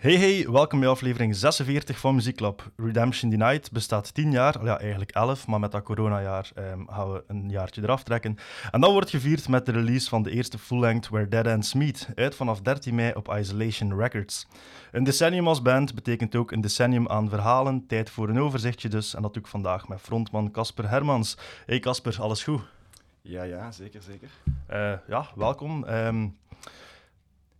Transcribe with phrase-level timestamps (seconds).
[0.00, 2.70] Hey hey, welkom bij aflevering 46 van Muzieklab.
[2.76, 7.24] Redemption Denied bestaat 10 jaar, ja eigenlijk 11, maar met dat coronajaar um, gaan we
[7.26, 8.36] een jaartje eraf trekken.
[8.70, 12.08] En dat wordt gevierd met de release van de eerste full-length Where Dead Ends Meet,
[12.14, 14.46] uit vanaf 13 mei op Isolation Records.
[14.92, 19.14] Een decennium als band betekent ook een decennium aan verhalen, tijd voor een overzichtje dus,
[19.14, 21.36] en dat doe ik vandaag met frontman Casper Hermans.
[21.66, 22.62] Hey Casper, alles goed?
[23.22, 24.28] Ja, ja, zeker, zeker.
[24.70, 25.84] Uh, ja, welkom.
[25.84, 26.36] Um,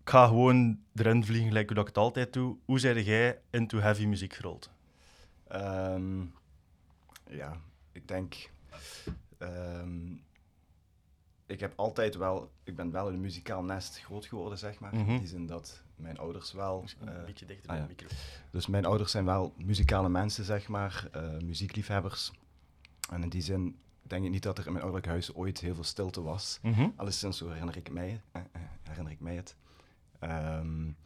[0.01, 2.57] ik ga gewoon erin vliegen, gelijk hoe dat ik het altijd doe.
[2.65, 4.71] Hoe zei jij into heavy muziek gerold?
[5.53, 6.35] Um,
[7.27, 7.61] ja,
[7.93, 8.51] ik denk...
[9.39, 10.23] Um,
[11.47, 12.53] ik heb altijd wel...
[12.65, 14.95] Ik ben wel in een muzikaal nest groot geworden, zeg maar.
[14.95, 15.15] Mm -hmm.
[15.15, 16.85] In die zin dat mijn ouders wel...
[17.01, 18.09] een uh, beetje dichter bij ah, de micro.
[18.51, 21.09] Dus mijn ouders zijn wel muzikale mensen, zeg maar.
[21.17, 22.33] Uh, muziekliefhebbers.
[23.11, 25.75] En in die zin denk ik niet dat er in mijn ouderlijk huis ooit heel
[25.75, 26.59] veel stilte was.
[26.63, 26.93] Mm -hmm.
[26.97, 28.43] Alleszins, zo herinner ik mij, uh,
[28.83, 29.57] herinner ik mij het.
[30.21, 30.97] Um,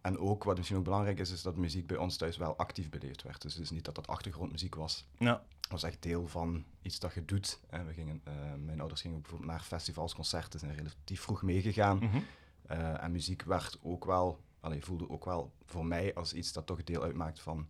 [0.00, 2.90] en ook, wat misschien ook belangrijk is, is dat muziek bij ons thuis wel actief
[2.90, 3.42] beleefd werd.
[3.42, 5.06] Dus het is niet dat dat achtergrondmuziek was.
[5.18, 5.42] Ja.
[5.60, 7.60] Het was echt deel van iets dat je doet.
[7.70, 11.98] En we gingen, uh, mijn ouders gingen bijvoorbeeld naar festivals, concerten, zijn relatief vroeg meegegaan.
[11.98, 12.24] Mm -hmm.
[12.70, 16.66] uh, en muziek werd ook wel, allee, voelde ook wel voor mij als iets dat
[16.66, 17.68] toch deel uitmaakt van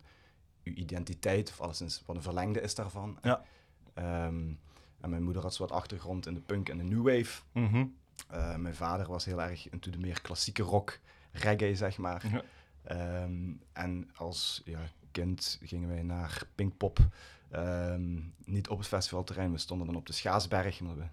[0.63, 3.17] uw identiteit, of alleszins wat een verlengde is daarvan.
[3.21, 3.43] Ja.
[4.25, 4.59] Um,
[4.99, 7.41] en mijn moeder had zo wat achtergrond in de punk en de new wave.
[7.51, 7.95] Mm -hmm.
[8.33, 10.99] Uh, mijn vader was heel erg into de meer klassieke rock,
[11.31, 12.25] reggae, zeg maar.
[12.31, 12.43] Ja.
[13.23, 14.79] Um, en als ja,
[15.11, 16.99] kind gingen wij naar Pinkpop.
[17.55, 20.79] Um, niet op het festivalterrein, we stonden dan op de Schaasberg.
[20.81, 21.03] Omdat we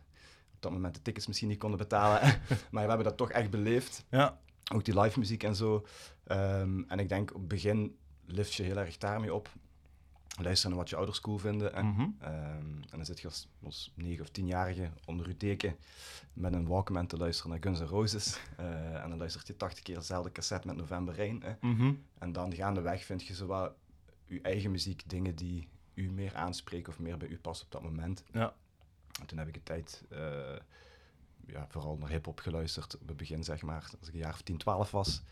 [0.54, 2.20] op dat moment de tickets misschien niet konden betalen.
[2.70, 4.04] maar we hebben dat toch echt beleefd.
[4.10, 4.38] Ja.
[4.72, 5.86] Ook die live muziek en zo.
[6.26, 7.96] Um, en ik denk op het begin
[8.26, 9.48] lift je heel erg daarmee op
[10.44, 11.74] luisteren naar wat je ouders cool vinden.
[11.74, 12.16] En, mm -hmm.
[12.22, 15.76] um, en dan zit je als, als 9 of 10-jarige onder je deken
[16.32, 18.40] met een Walkman te luisteren naar Guns N' Roses.
[18.60, 21.42] Uh, en dan luistert je 80 keer dezelfde cassette met November Rain.
[21.42, 21.52] Hè.
[21.60, 22.02] Mm -hmm.
[22.18, 23.76] En dan gaandeweg vind je zowel
[24.26, 27.82] je eigen muziek, dingen die u meer aanspreken of meer bij u passen op dat
[27.82, 28.24] moment.
[28.32, 28.54] Ja.
[29.20, 30.18] En toen heb ik een tijd uh,
[31.46, 32.98] ja, vooral naar hip-hop geluisterd.
[32.98, 35.22] Op het begin, zeg maar, als ik een jaar of 10, 12 was.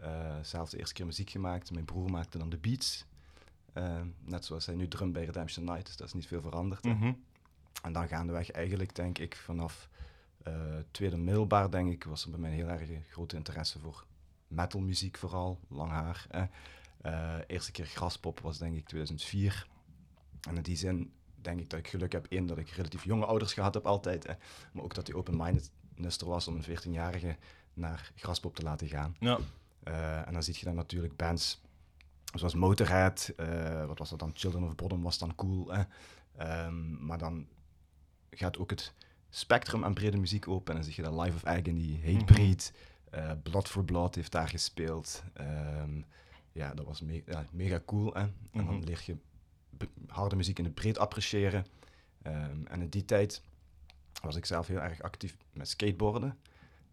[0.00, 1.70] Uh, zelfs de eerste keer muziek gemaakt.
[1.70, 3.06] Mijn broer maakte dan de beats.
[3.74, 6.84] Uh, net zoals hij nu drum bij Redemption Night, dus dat is niet veel veranderd.
[6.84, 7.24] Mm -hmm.
[7.82, 9.88] En dan gaandeweg eigenlijk, denk ik, vanaf
[10.48, 10.54] uh,
[10.90, 14.04] tweede middelbaar, denk ik, was er bij mij een heel erg grote interesse voor
[14.48, 16.26] metalmuziek vooral, lang haar.
[16.30, 16.42] Eh.
[17.06, 19.66] Uh, eerste keer graspop was denk ik 2004.
[20.48, 23.24] En in die zin denk ik dat ik geluk heb, één, dat ik relatief jonge
[23.24, 24.34] ouders gehad heb altijd, eh.
[24.72, 27.36] maar ook dat die open-mindedness er was om een 14-jarige
[27.74, 29.16] naar graspop te laten gaan.
[29.18, 29.38] Ja.
[29.88, 31.60] Uh, en dan zie je dan natuurlijk bands
[32.38, 34.30] zoals Motorhead, uh, wat was dat dan?
[34.34, 35.72] Children of Bodom was dan cool.
[35.72, 35.82] Hè?
[36.66, 37.46] Um, maar dan
[38.30, 38.92] gaat ook het
[39.30, 40.74] spectrum aan brede muziek open.
[40.74, 43.30] En dan zie je dat Life of Agony, Hatebreed, mm -hmm.
[43.30, 45.22] uh, Blood for Blood heeft daar gespeeld.
[45.40, 46.04] Um,
[46.52, 48.12] ja, dat was me ja, mega cool.
[48.12, 48.20] Hè?
[48.20, 48.66] En mm -hmm.
[48.66, 49.16] dan leer je
[50.06, 51.66] harde muziek in het breed appreciëren.
[52.26, 53.42] Um, en in die tijd
[54.22, 56.38] was ik zelf heel erg actief met skateboarden.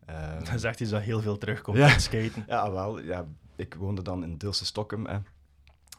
[0.10, 2.44] Um, dat is echt iets dat heel veel terugkomt, ja, skaten.
[2.48, 3.00] Ja, wel.
[3.00, 5.08] Ja, ik woonde dan in Dilse Stockholm.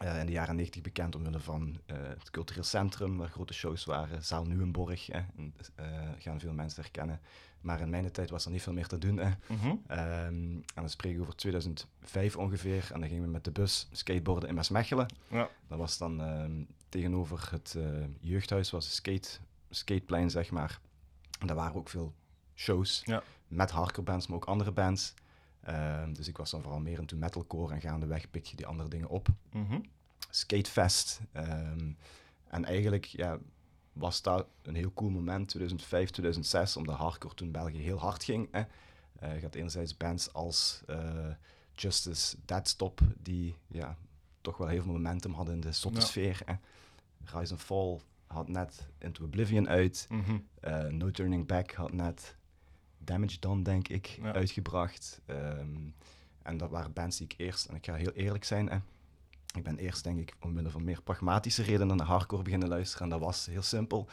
[0.02, 3.52] Eh, uh, in de jaren 90 bekend omwille van uh, het cultureel centrum, waar grote
[3.52, 4.24] shows waren.
[4.24, 5.86] Zaal Nieuwenborg, eh, uh,
[6.18, 7.20] gaan veel mensen herkennen.
[7.60, 9.14] Maar in mijn tijd was er niet veel meer te doen.
[9.14, 9.70] Mm -hmm.
[9.70, 12.91] um, en dan spreken we over 2005 ongeveer.
[12.92, 15.06] En dan gingen we met de bus skateboarden in Maasmechelen.
[15.28, 15.48] Ja.
[15.68, 17.76] Dat was dan um, tegenover het
[18.20, 19.38] jeugdhuis, was een skate,
[19.70, 20.80] skateplein, zeg maar.
[21.41, 22.14] En daar waren ook veel
[22.54, 23.22] shows ja.
[23.48, 25.14] met hardcore bands, maar ook andere bands.
[25.68, 28.88] Um, dus ik was dan vooral meer into metalcore en gaandeweg pik je die andere
[28.88, 29.28] dingen op.
[29.52, 29.82] Mm -hmm.
[30.30, 31.20] Skatefest.
[31.36, 31.96] Um,
[32.48, 33.38] en eigenlijk ja,
[33.92, 38.48] was dat een heel cool moment, 2005, 2006, omdat hardcore toen België heel hard ging.
[38.50, 38.60] Hè.
[39.22, 40.96] Uh, je had enerzijds bands als uh,
[41.74, 43.96] Justice, Deadstop, die ja,
[44.40, 46.06] toch wel heel veel momentum hadden in de zotte ja.
[46.06, 46.41] sfeer.
[46.44, 46.54] Hè.
[47.38, 50.06] Rise and Fall had net Into Oblivion uit.
[50.08, 50.47] Mm -hmm.
[50.65, 52.36] uh, no Turning Back had net
[53.04, 54.33] Damage Done, denk ik, ja.
[54.33, 55.21] uitgebracht.
[55.27, 55.95] Um,
[56.43, 58.78] en dat waren bands die ik eerst, en ik ga heel eerlijk zijn, hè,
[59.54, 63.03] ik ben eerst, denk ik, omwille van meer pragmatische redenen naar hardcore beginnen luisteren.
[63.03, 64.09] En dat was heel simpel,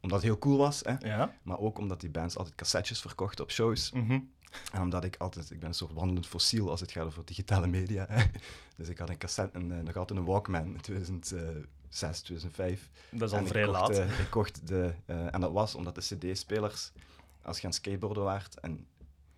[0.00, 0.80] omdat het heel cool was.
[0.84, 1.34] Hè, ja.
[1.42, 3.90] Maar ook omdat die bands altijd cassettes verkochten op shows.
[3.92, 4.30] Mm -hmm.
[4.72, 7.66] En omdat ik altijd, ik ben een soort wandelend fossiel als het gaat over digitale
[7.66, 8.06] media.
[8.08, 8.24] Hè.
[8.76, 12.90] Dus ik had een cassette, een, nog altijd een Walkman in 2006, 2005.
[13.10, 13.98] Dat is al en vrij kocht, laat.
[13.98, 16.92] Uh, ik kocht de, uh, en dat was omdat de CD-spelers
[17.42, 18.86] als je aan skateboarden waart en,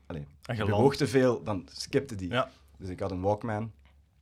[0.06, 2.30] allee, en je bewoog te veel, dan skipte die.
[2.30, 2.50] Ja.
[2.76, 3.72] Dus ik had een Walkman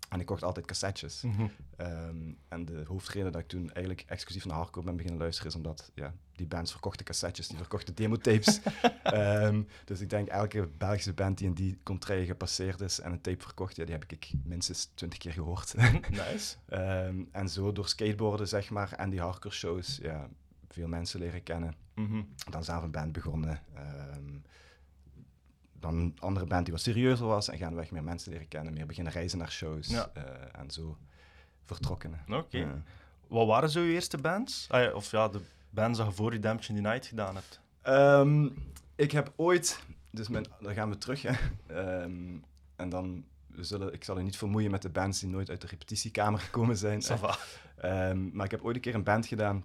[0.09, 1.23] En ik kocht altijd cassettes.
[1.23, 1.47] Mhm.
[1.77, 5.57] Ehm, en de hoofdreden dat ik toen eigenlijk exclusief naar hardcore ben beginnen luisteren, is
[5.57, 8.61] omdat ja, die bands verkochten cassettes, die verkochten demotapes.
[9.03, 13.21] Ehm dus ik denk elke Belgische band die in die contraille gepasseerd is en een
[13.21, 15.75] tape verkocht, ja, die heb ik minstens twintig keer gehoord.
[16.11, 16.57] Nice.
[16.69, 20.29] Ehm, en zo door skateboarden, zeg maar, en die hardcore shows, ja,
[20.73, 21.75] veel mensen leren kennen.
[21.95, 22.23] Mhm.
[22.51, 23.61] Dan zelf een band begonnen.
[23.75, 24.39] Ehm,
[25.73, 28.87] dan een andere band die wat serieuzer was en gaandeweg meer mensen leren kennen, meer
[28.87, 30.11] beginnen reizen naar shows Ja.
[30.15, 30.97] eh, en zo
[31.65, 32.19] vertrokken.
[32.29, 32.83] Oké.
[33.29, 34.67] Wat waren zo je eerste bands?
[34.71, 35.41] Ah, of ja, de
[35.71, 37.61] bands dat je voor Redemption Denied gedaan hebt.
[37.83, 38.49] Ehm,
[38.95, 39.81] ik heb ooit,
[40.11, 41.33] dus mijn, dan gaan we terug, hè.
[41.67, 42.37] Ehm,
[42.77, 45.61] en dan we zullen, ik zal u niet vermoeien met de bands die nooit uit
[45.61, 47.03] de repetitiekamer gekomen zijn.
[48.33, 49.65] Maar ik heb ooit een keer een band gedaan.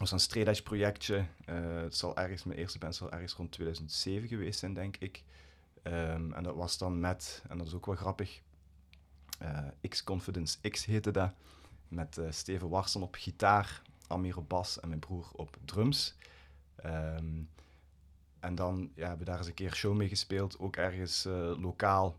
[0.00, 1.26] Was een edge projectje.
[1.44, 5.22] Eh, het zal ergens, mijn eerste band zal ergens rond 2007 geweest zijn, denk ik.
[5.82, 8.40] Ehm, en dat was dan met, en dat is ook wel grappig,
[9.38, 11.32] eh, X-Confidence X heette dat.
[11.88, 16.14] Met eh, Steven Warsen op gitaar, Amir op bas en mijn broer op drums.
[16.76, 17.42] Ehm,
[18.38, 21.60] en dan ja, hebben we daar eens een keer show mee gespeeld, ook ergens eh,
[21.60, 22.16] lokaal.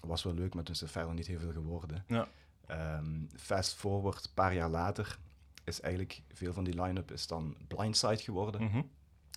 [0.00, 2.04] Was wel leuk, maar toen is het verder niet heel veel geworden.
[2.06, 2.28] Ja.
[2.66, 5.18] Ehm, fast forward, een paar jaar later,
[5.66, 8.62] is eigenlijk veel van die line-up is dan Blindside geworden.
[8.62, 8.82] Mhm.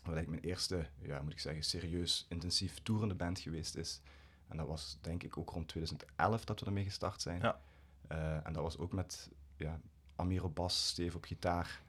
[0.04, 4.02] Wat eigenlijk mijn eerste, ja, moet ik zeggen, serieus intensief toerende band geweest is.
[4.48, 7.42] En dat was denk ik ook rond 2011 dat we ermee gestart zijn.
[7.42, 7.60] Ja.
[8.08, 9.80] Eh, en dat was ook met ja,
[10.16, 11.82] Amir op bas, Steve op gitaar.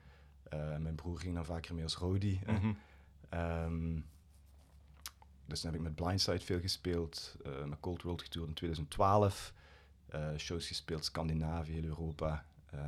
[0.43, 2.41] Eh, mijn broer ging dan vaker mee als eh.
[2.47, 2.73] Mhm.
[3.29, 4.01] Ehm,
[5.47, 9.53] dus dan heb ik met Blindside veel gespeeld, eh, met Cold World getoerd in 2012.
[10.07, 12.45] eh, shows gespeeld, Scandinavië, heel Europa,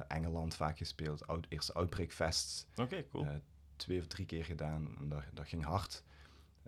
[0.09, 1.27] Engeland vaak gespeeld.
[1.27, 3.25] Out, eerste Outbreak Fests, Oké, cool.
[3.25, 3.31] eh,
[3.77, 4.97] twee of drie keer gedaan.
[5.01, 6.03] En dat, dat ging hard.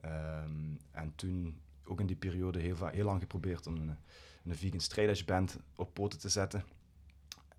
[0.00, 3.96] Ehm, en toen, ook in die periode, heel, heel lang geprobeerd om een,
[4.44, 6.64] een vegan straight band op poten te zetten.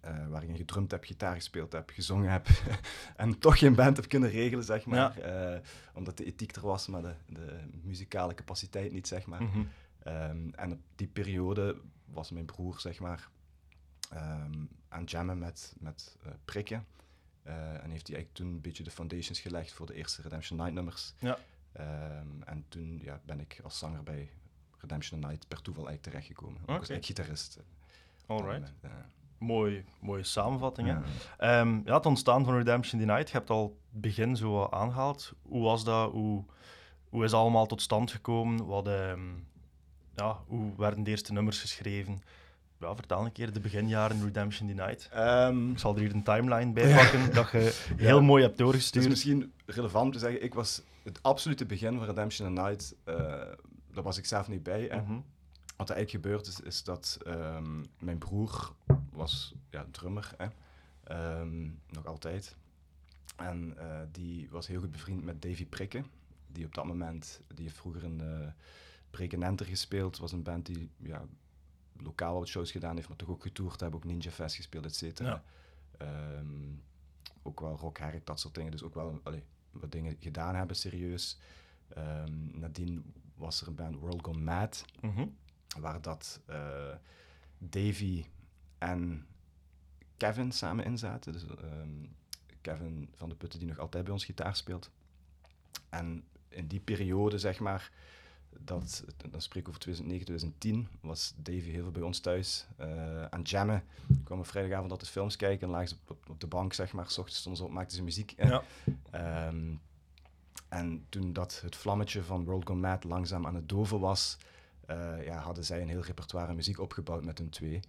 [0.02, 2.48] eh, waar ik gedrumd heb, gitaar gespeeld heb, gezongen heb.
[3.16, 5.18] en toch geen band heb kunnen regelen, zeg maar.
[5.18, 5.60] Eh,
[5.94, 9.44] omdat de ethiek er was, maar de, de muzikale capaciteit niet, zeg maar.
[9.44, 9.64] Mhm.
[10.04, 13.30] Ehm, en op die periode was mijn broer, zeg maar,
[14.10, 16.86] ehm, aan jammen met, met eh, prikken.
[17.44, 20.58] Eh, en heeft hij eigenlijk toen een beetje de foundations gelegd voor de eerste Redemption
[20.58, 21.14] Night nummers.
[21.20, 21.38] Ja.
[21.72, 24.30] Ehm, en toen ja, ben ik als zanger bij
[24.78, 26.62] Redemption Night per toeval eigenlijk terechtgekomen.
[26.62, 26.72] Oké.
[26.72, 27.56] eigenlijk gitarist.
[27.56, 27.66] dat
[28.26, 28.74] Alright.
[29.38, 30.88] Mooi, mooie samenvatting.
[30.88, 30.94] hè.
[30.94, 31.04] Ja.
[31.38, 35.34] Ehm, ja, het ontstaan van Redemption Denied, je hebt al het begin zo aangehaald.
[35.42, 36.12] Hoe was dat?
[36.12, 36.44] Hoe,
[37.10, 38.66] hoe is het allemaal tot stand gekomen?
[38.66, 38.86] Wat,
[40.16, 42.22] ja, hoe werden de eerste nummers geschreven?
[42.80, 45.10] Ja, vertel een keer de beginjaren Redemption Denied.
[45.12, 48.60] Ehm, Ik zal er hier een timeline bij pakken dat je heel mooi hebt Het
[48.68, 49.10] is doorgestuurd.
[49.10, 53.16] misschien relevant te zeggen, ik was het absolute begin van Redemption Night, eh
[53.94, 54.82] daar was ik zelf niet bij.
[54.82, 55.02] hè.
[55.02, 55.20] Mhm.
[55.76, 58.74] Wat er eigenlijk gebeurd is, is dat ehm, mijn broer
[59.12, 60.48] was ja, drummer, hè?
[61.04, 62.56] Ehm, nog altijd.
[63.36, 66.06] En eh, die was heel goed bevriend met Davy Prikken,
[66.48, 68.48] die op dat moment, die heeft vroeger in uh,
[69.10, 71.22] Brekenenter gespeeld, was een band die ja,
[72.04, 74.96] lokaal wat shows gedaan heeft, maar toch ook getoerd hebben, ook Ninja Fest gespeeld, et
[74.96, 75.30] cetera.
[75.30, 75.44] Ja.
[75.98, 76.74] Ehm,
[77.44, 80.76] ook wel rock, herk, dat soort dingen, dus ook wel allee, wat dingen gedaan hebben,
[80.76, 81.38] serieus.
[81.88, 85.28] Ehm, nadien was er een band World Gone Mad, Mhm.
[85.80, 86.96] waar dat eh,
[87.58, 88.26] Davy
[88.78, 89.28] en
[90.18, 91.32] Kevin samen in zaten.
[91.34, 92.06] Dus, ehm,
[92.62, 94.92] Kevin van de Putten, die nog altijd bij ons gitaar speelt.
[95.90, 97.92] En in die periode, zeg maar,
[98.60, 103.26] dat, dan spreek ik over 2009, 2010, was Davy heel veel bij ons thuis eh,
[103.26, 103.84] aan jammen.
[104.08, 107.10] We kwamen vrijdagavond altijd films kijken en lagen ze op, op de bank, zeg maar.
[107.10, 108.34] S ochtends stonden ze op, maakten ze muziek.
[108.38, 108.64] Ja.
[109.12, 109.74] Ehm,
[110.70, 114.38] en toen dat het vlammetje van World Gone Mad langzaam aan het doven was,
[114.86, 117.80] eh, ja, hadden zij een heel repertoire muziek opgebouwd met hun twee.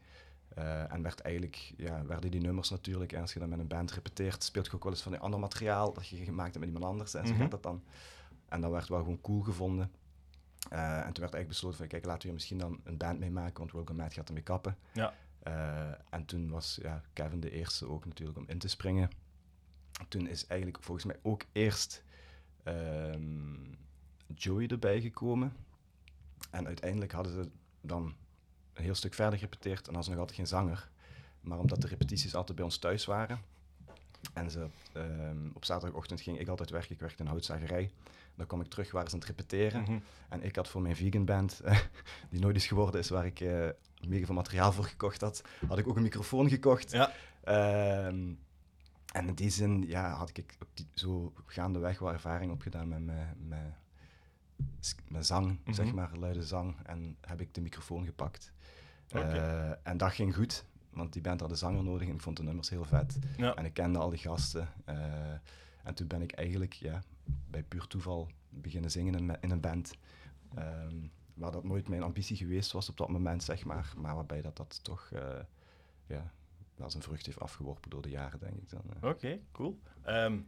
[0.49, 3.66] Eh, en werd eigenlijk, ja, werden die nummers natuurlijk, en als je dan met een
[3.66, 6.58] band repeteert, speelt je ook wel eens van die ander materiaal dat je gemaakt hebt
[6.66, 7.14] met iemand anders.
[7.14, 7.42] En zo Mhm.
[7.42, 7.82] gaat dat dan.
[8.49, 9.90] En dat werd wel gewoon cool gevonden.
[10.68, 13.18] Eh, en toen werd eigenlijk besloten van, kijk, laten we hier misschien dan een band
[13.18, 14.76] mee maken, want Gone Mad gaat ermee kappen.
[14.92, 15.14] Ja.
[15.42, 19.11] Eh, en toen was ja, Kevin de eerste ook natuurlijk om in te springen.
[20.08, 22.02] Toen is eigenlijk volgens mij ook eerst
[22.62, 23.54] ehm,
[24.35, 25.52] Joey erbij gekomen.
[26.50, 27.49] En uiteindelijk hadden ze
[27.80, 28.14] dan
[28.73, 30.88] een heel stuk verder gerepeteerd en hadden ze nog altijd geen zanger.
[31.40, 33.40] Maar omdat de repetities altijd bij ons thuis waren
[34.32, 37.90] en ze ehm, op zaterdagochtend ging ik altijd werken, ik werkte in een houtzagerij.
[38.37, 39.83] Dan kwam ik terug, waren ze aan het repeteren.
[39.83, 39.99] Mhm.
[40.28, 41.61] En ik had voor mijn vegan band,
[42.31, 43.69] die nooit is geworden is, waar ik eh
[44.09, 46.90] mega veel materiaal voor gekocht had, had ik ook een microfoon gekocht.
[46.93, 47.12] Ja.
[47.45, 48.33] Ehm,
[49.12, 53.00] en in die zin ja, had ik op die, zo gaandeweg wel ervaring opgedaan met,
[53.49, 53.59] met,
[54.81, 55.73] s- met zang, Mhm.
[55.73, 56.76] zeg maar, luide zang.
[56.83, 58.52] En heb ik de microfoon gepakt.
[59.09, 62.37] Eh, en dat ging goed, want die band had een zanger nodig en ik vond
[62.37, 63.19] de nummers heel vet.
[63.37, 63.55] Ja.
[63.55, 64.69] En ik kende al die gasten.
[64.85, 64.97] eh,
[65.87, 67.02] en toen ben ik eigenlijk ja,
[67.50, 69.93] bij puur toeval beginnen zingen in, in een band.
[70.55, 70.95] Ehm,
[71.35, 73.93] waar dat nooit mijn ambitie geweest was op dat moment, zeg maar.
[73.97, 75.38] Maar waarbij dat, dat toch eh,
[76.07, 76.33] ja,
[76.75, 78.83] wel zijn vrucht heeft afgeworpen door de jaren, denk ik dan.
[79.00, 79.09] eh.
[79.09, 79.78] Oké, cool.
[80.02, 80.38] Ehm,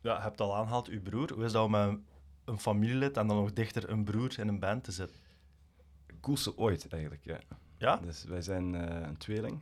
[0.00, 1.32] ja, je hebt al aangehaald, uw broer.
[1.32, 1.94] Hoe is dat om eh,
[2.44, 5.16] een familielid en dan nog dichter een broer in een band te zitten?
[6.20, 7.38] Coolste ooit, eigenlijk, ja.
[7.78, 7.96] Ja?
[7.96, 9.60] Dus wij zijn eh, een tweeling.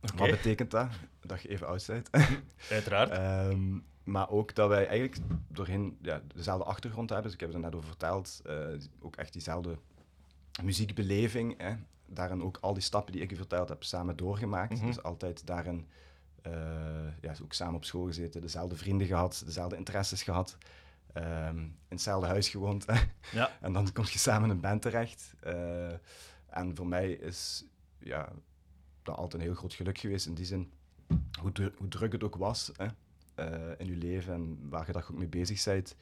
[0.00, 0.88] Wat betekent dat?
[1.20, 2.10] Dat je even oud bent.
[2.70, 3.10] Uiteraard.
[3.10, 5.18] Ehm, maar ook dat wij eigenlijk
[5.48, 7.26] doorheen ja, dezelfde achtergrond hebben.
[7.30, 8.40] Dus ik heb er net over verteld.
[8.46, 8.66] eh,
[9.00, 9.78] ook echt diezelfde
[10.62, 11.54] muziekbeleving.
[11.58, 11.74] Hè.
[12.06, 14.72] Daarin ook al die stappen die ik je verteld heb samen doorgemaakt.
[14.76, 14.86] Mhm.
[14.86, 15.86] Dus altijd daarin
[16.42, 16.52] eh,
[17.20, 18.40] ja, ook samen op school gezeten.
[18.40, 20.56] Dezelfde vrienden gehad, dezelfde interesses gehad.
[21.12, 22.84] ehm, in hetzelfde huis gewoond.
[23.32, 23.50] ja.
[23.60, 25.34] En dan kom je samen in een band terecht.
[25.40, 25.92] Eh,
[26.46, 27.64] en voor mij is
[27.98, 28.28] ja,
[29.02, 30.26] dat altijd een heel groot geluk geweest.
[30.26, 30.72] In die zin,
[31.40, 32.86] hoe, dru- hoe druk het ook was hè,
[33.78, 35.96] in je leven en waar je daar ook mee bezig bent.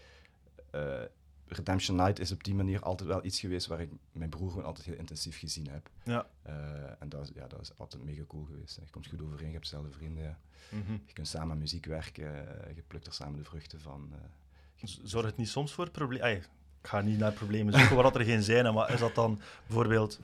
[0.70, 1.00] eh,
[1.46, 4.64] Redemption Night is op die manier altijd wel iets geweest waar ik mijn broer gewoon
[4.64, 5.90] altijd heel intensief gezien heb.
[6.04, 6.26] Ja.
[6.42, 6.52] Eh,
[6.98, 8.76] en dat is, ja, dat is altijd mega cool geweest.
[8.76, 8.82] hè.
[8.82, 10.22] Je komt goed overeen, je hebt dezelfde vrienden.
[10.22, 10.38] Ja.
[10.68, 10.92] Mhm.
[11.06, 14.08] Je kunt samen aan muziek werken, eh, je plukt er samen de vruchten van.
[14.12, 14.88] eh.
[14.88, 16.30] Z- Zorgt het niet soms voor problemen?
[16.36, 16.48] Ik
[16.82, 20.20] ga niet naar problemen zoeken waar dat er geen zijn, maar is dat dan bijvoorbeeld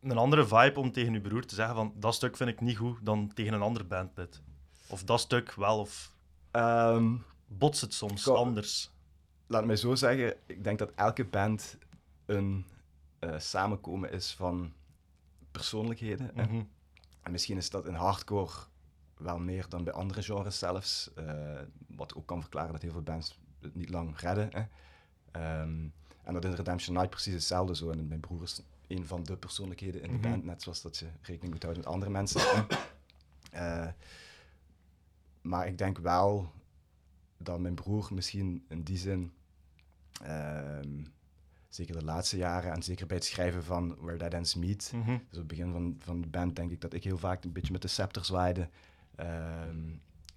[0.00, 2.76] een andere vibe om tegen uw broer te zeggen van dat stuk vind ik niet
[2.76, 4.40] goed dan tegen een ander bandlid?
[4.86, 6.11] Of dat stuk wel, of
[6.52, 7.16] Ehm,
[7.46, 8.90] botst het soms anders?
[9.46, 11.76] laat mij zo zeggen, ik denk dat elke band
[12.26, 12.64] een
[13.18, 14.72] eh, samenkomen is van
[15.50, 16.30] persoonlijkheden.
[16.34, 16.62] Mhm.
[17.22, 18.52] En misschien is dat in hardcore
[19.16, 21.10] wel meer dan bij andere genres zelfs.
[21.14, 24.48] eh, wat ook kan verklaren dat heel veel bands het niet lang redden.
[24.52, 24.62] Hè.
[25.30, 25.84] Ehm,
[26.24, 27.90] en dat in Redemption Night precies hetzelfde zo.
[27.90, 30.30] En mijn broer is een van de persoonlijkheden in de Mhm.
[30.30, 32.40] band, net zoals dat je rekening moet houden met andere mensen.
[35.42, 36.52] Maar ik denk wel
[37.36, 39.32] dat mijn broer misschien in die zin,
[40.22, 41.04] ehm,
[41.68, 45.06] zeker de laatste jaren en zeker bij het schrijven van Where Dead Ends Meet, Mhm.
[45.10, 47.52] dus op het begin van, van de band denk ik dat ik heel vaak een
[47.52, 48.68] beetje met de scepter zwaaide.
[49.14, 49.78] Ehm,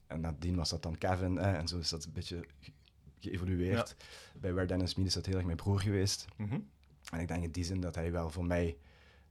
[0.07, 2.71] en nadien was dat dan Kevin en zo is dat een beetje ge-
[3.19, 3.95] geëvolueerd.
[4.39, 6.25] Bij Where Dennis Mead is dat heel erg mijn broer geweest.
[6.37, 6.59] Mhm.
[7.11, 8.77] En ik denk in die zin dat hij wel voor mij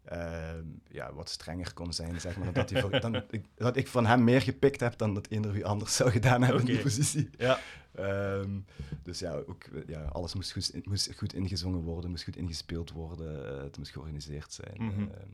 [0.04, 2.52] ehm, ja, wat strenger kon zijn, zeg maar.
[2.52, 5.52] Dat, hij voor- dan, ik, dat ik van hem meer gepikt heb dan dat eender
[5.52, 7.30] wie anders zou gedaan hebben in die positie.
[7.38, 7.58] Ja,
[7.94, 8.60] Ehm,
[9.02, 13.56] dus ja, ook, ja, alles moest goed, moest goed ingezongen worden, moest goed ingespeeld worden,
[13.56, 14.76] eh, het moest georganiseerd zijn.
[14.84, 15.00] Mhm.
[15.00, 15.28] Ehm,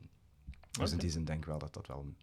[0.71, 2.17] dus in die zin denk ik wel dat dat wel een,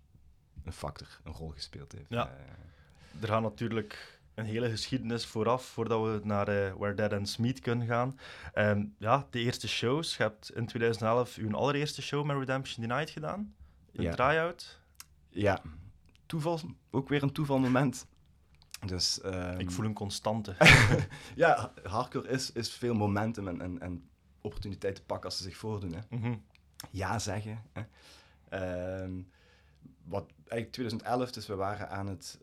[0.64, 2.10] een factor, een rol gespeeld heeft.
[2.10, 2.28] Ja.
[2.30, 7.38] Eh, er gaat natuurlijk een hele geschiedenis vooraf, voordat we naar eh, Where Dead Ends
[7.38, 8.20] Meet kunnen gaan.
[8.54, 10.18] Ehm, ja, de eerste shows.
[10.18, 13.56] Je hebt in 2011 uw allereerste show met Redemption Denied gedaan.
[13.94, 14.14] Een Ja.
[14.16, 14.80] try-out.
[15.30, 15.62] ja,
[16.26, 16.60] toeval,
[16.92, 18.08] ook weer een toevalmoment.
[18.86, 20.56] Dus, ehm, Ik voel een constante.
[21.36, 24.10] Ja, hardcore is, is veel momentum en, en, en
[24.42, 25.94] opportuniteiten pakken als ze zich voordoen.
[25.94, 26.18] Hè.
[26.18, 26.36] Mhm.
[26.92, 27.62] ja zeggen.
[27.74, 27.82] Hè.
[28.50, 29.22] Ehm,
[30.04, 32.40] wat eigenlijk 2011, dus we waren aan het.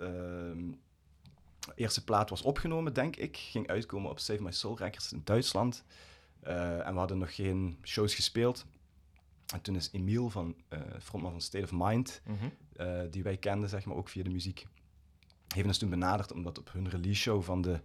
[1.75, 3.37] Eerste plaat was opgenomen, denk ik.
[3.37, 5.85] Ging uitkomen op Save My Soul Records in Duitsland.
[6.41, 8.65] Eh, en we hadden nog geen shows gespeeld.
[9.55, 12.45] En toen is Emiel, van, eh frontman van State of Mind, Mhm.
[12.77, 14.67] eh, die wij kenden, zeg maar, ook via de muziek,
[15.55, 17.81] heeft ons toen benaderd, omdat op hun release show van de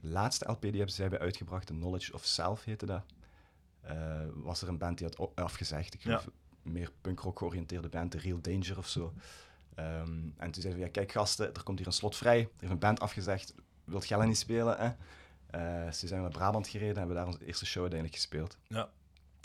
[0.00, 3.02] laatste LP die hebben zij hebben uitgebracht, The Knowledge of Self heette dat,
[4.34, 5.94] was er een band die had afgezegd.
[5.94, 6.18] Ik Ja.
[6.18, 6.28] geloof
[6.62, 9.12] meer punkrock georiënteerde band, The Real Danger of zo.
[9.74, 12.40] Ehm, en toen zeiden we, ja, kijk gasten, er komt hier een slot vrij.
[12.40, 14.76] Er heeft een band afgezegd, wilt Gella niet spelen?
[14.78, 14.92] Hè?
[15.52, 18.20] Eh, dus toen zijn we naar Brabant gereden en hebben daar onze eerste show uiteindelijk
[18.20, 18.56] gespeeld.
[18.66, 18.88] Ja.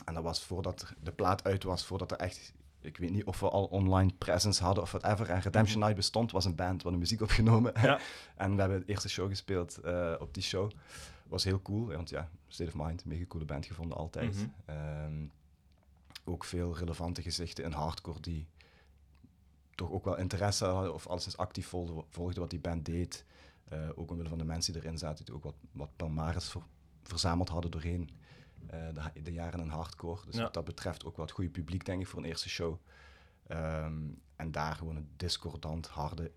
[0.05, 2.53] En dat was voordat de plaat uit was, voordat er echt...
[2.81, 5.29] Ik weet niet of we al online presence hadden of whatever.
[5.29, 7.73] En Redemption Night bestond, was een band, we hadden muziek opgenomen.
[7.81, 7.99] Ja.
[8.35, 10.71] en we hebben de eerste show gespeeld eh, op die show.
[11.27, 14.35] Was heel cool, want ja, State of Mind, mega coole band gevonden altijd.
[14.35, 14.47] Mhm.
[14.65, 15.27] Ehm,
[16.23, 18.47] ook veel relevante gezichten in hardcore die
[19.77, 23.25] toch ook wel interesse hadden of alleszins actief volgden, volgden wat die band deed.
[23.69, 26.61] Eh, ook omwille van de mensen die erin zaten, die ook wat, wat palmares ver-
[27.03, 28.09] verzameld hadden doorheen
[28.67, 28.79] eh,
[29.13, 30.25] de, de jaren in hardcore.
[30.25, 30.41] Dus Ja.
[30.41, 32.75] wat dat betreft ook wel het goede publiek, denk ik, voor een eerste show.
[33.47, 33.93] Ehm,
[34.35, 36.31] en daar gewoon een discordant, harde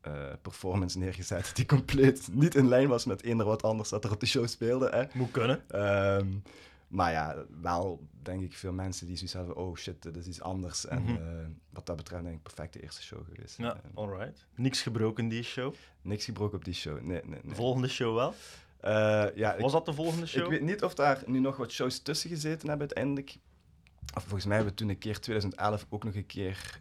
[0.00, 4.12] eh, performance neergezet, die compleet niet in lijn was met eender wat anders dat er
[4.12, 4.88] op de show speelde.
[4.90, 5.04] Hè.
[5.18, 5.70] Moet kunnen.
[5.70, 6.28] Ehm,
[6.90, 10.40] maar ja, wel denk ik veel mensen die zoiets hebben, oh shit, dit is iets
[10.40, 10.86] anders.
[10.86, 11.14] En Mhm.
[11.16, 13.56] eh, wat dat betreft denk ik perfecte eerste show geweest.
[13.56, 14.46] Ja, alright.
[14.54, 15.74] Niks gebroken die show.
[16.02, 17.54] niks gebroken op die show, nee, nee, nee.
[17.54, 18.34] Volgende show wel.
[18.80, 20.42] Eh, ja, ik- Was dat de volgende show?
[20.44, 23.38] Ik weet niet of daar nu nog wat shows tussen gezeten hebben uiteindelijk.
[24.16, 26.80] Of volgens mij hebben we toen een keer 2011 ook nog een keer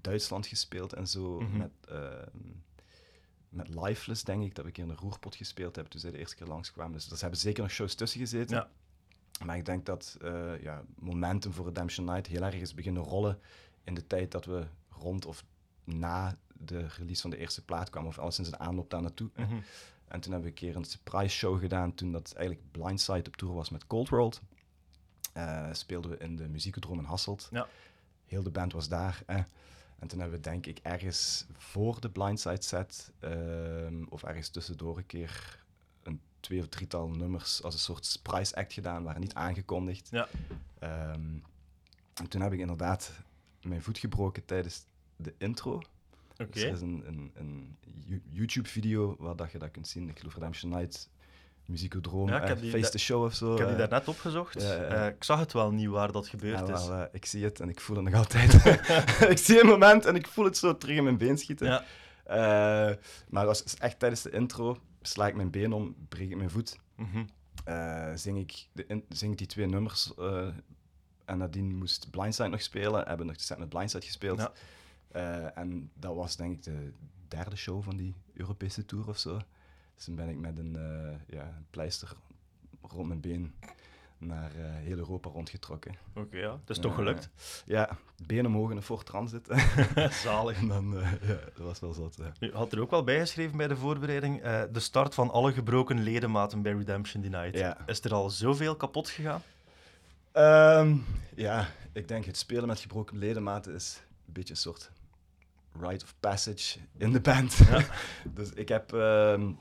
[0.00, 1.40] Duitsland gespeeld en zo.
[1.40, 1.56] Mhm.
[1.56, 2.26] Met, ehm,
[3.48, 6.10] met Lifeless, denk ik, dat we een keer in de roerpot gespeeld hebben toen zij
[6.10, 6.92] de eerste keer langskwamen.
[6.92, 8.56] Dus daar hebben zeker nog shows tussen gezeten.
[8.56, 8.70] Ja.
[9.44, 13.38] Maar ik denk dat eh, ja, momentum voor Redemption Night heel erg is beginnen rollen
[13.84, 15.44] in de tijd dat we rond of
[15.84, 19.30] na de release van de eerste plaat kwamen, of alleszins een aanloop daar naartoe.
[19.36, 19.54] Mhm.
[20.08, 23.36] En toen hebben we een keer een surprise show gedaan, toen dat eigenlijk Blindside op
[23.36, 24.40] tour was met Cold World.
[25.32, 27.48] Eh, speelden we in de muziekodroom in Hasselt.
[27.50, 27.66] Ja.
[28.26, 29.22] Heel de band was daar.
[29.26, 29.36] eh.
[29.98, 34.96] En toen hebben we denk ik ergens voor de Blindside set, ehm, of ergens tussendoor
[34.98, 35.61] een keer
[36.42, 40.08] twee of drietal nummers als een soort surprise act gedaan, waren niet aangekondigd.
[40.10, 40.28] Ja.
[40.78, 41.20] Ehm,
[42.14, 43.12] en toen heb ik inderdaad
[43.62, 44.84] mijn voet gebroken tijdens
[45.16, 45.74] de intro.
[46.36, 46.50] Oké.
[46.50, 50.08] Dus er is een, een, een Yo- YouTube-video waar dat je dat kunt zien.
[50.08, 51.10] Ik geloof Redemption Night,
[51.66, 53.52] Muziekodroom, Ja, eh, Face the Show of zo.
[53.52, 53.88] Ik heb die eh.
[53.88, 54.62] daar net opgezocht.
[54.62, 54.74] Ja.
[54.76, 56.86] Eh, ik zag het wel niet waar dat gebeurd Ja, is.
[56.86, 58.54] wel, eh, ik zie het en ik voel het nog altijd.
[59.34, 61.66] ik zie een moment en ik voel het zo terug in mijn been schieten.
[61.66, 61.84] Ja.
[63.28, 64.78] Maar dat was echt tijdens de intro.
[65.02, 66.78] Sla ik mijn been om, breek ik mijn voet.
[66.96, 67.24] Mhm.
[67.64, 70.14] eh, zing, ik de in- zing ik die twee nummers.
[70.14, 70.48] eh,
[71.24, 73.06] en nadien moest Blindside nog spelen.
[73.06, 74.38] Hebben nog de set met Blindside gespeeld.
[74.38, 74.52] Ja.
[75.08, 76.92] Eh, en dat was denk ik de
[77.28, 79.38] derde show van die Europese tour of zo.
[79.94, 80.72] Dus toen ben ik met een
[81.26, 82.12] ja, een pleister
[82.82, 83.54] rond mijn been
[84.26, 85.94] naar eh, heel Europa rondgetrokken.
[86.14, 86.50] Oké, ja.
[86.60, 87.30] Het is toch Eh, gelukt.
[87.64, 89.48] Ja, been omhoog in een Ford Transit.
[90.24, 90.58] Zalig.
[90.58, 92.16] en dan, ja, dat was wel zot.
[92.16, 92.32] ja.
[92.38, 94.42] Je had er ook wel bijgeschreven bij de voorbereiding.
[94.72, 97.58] de start van alle gebroken ledematen bij Redemption Denied.
[97.58, 97.76] Ja.
[97.86, 99.42] Is er al zoveel kapot gegaan?
[100.32, 100.96] Ehm,
[101.34, 104.90] ja, ik denk het spelen met gebroken ledematen is een beetje een soort
[105.80, 107.58] rite of passage in de band.
[108.34, 109.52] dus ik heb ehm,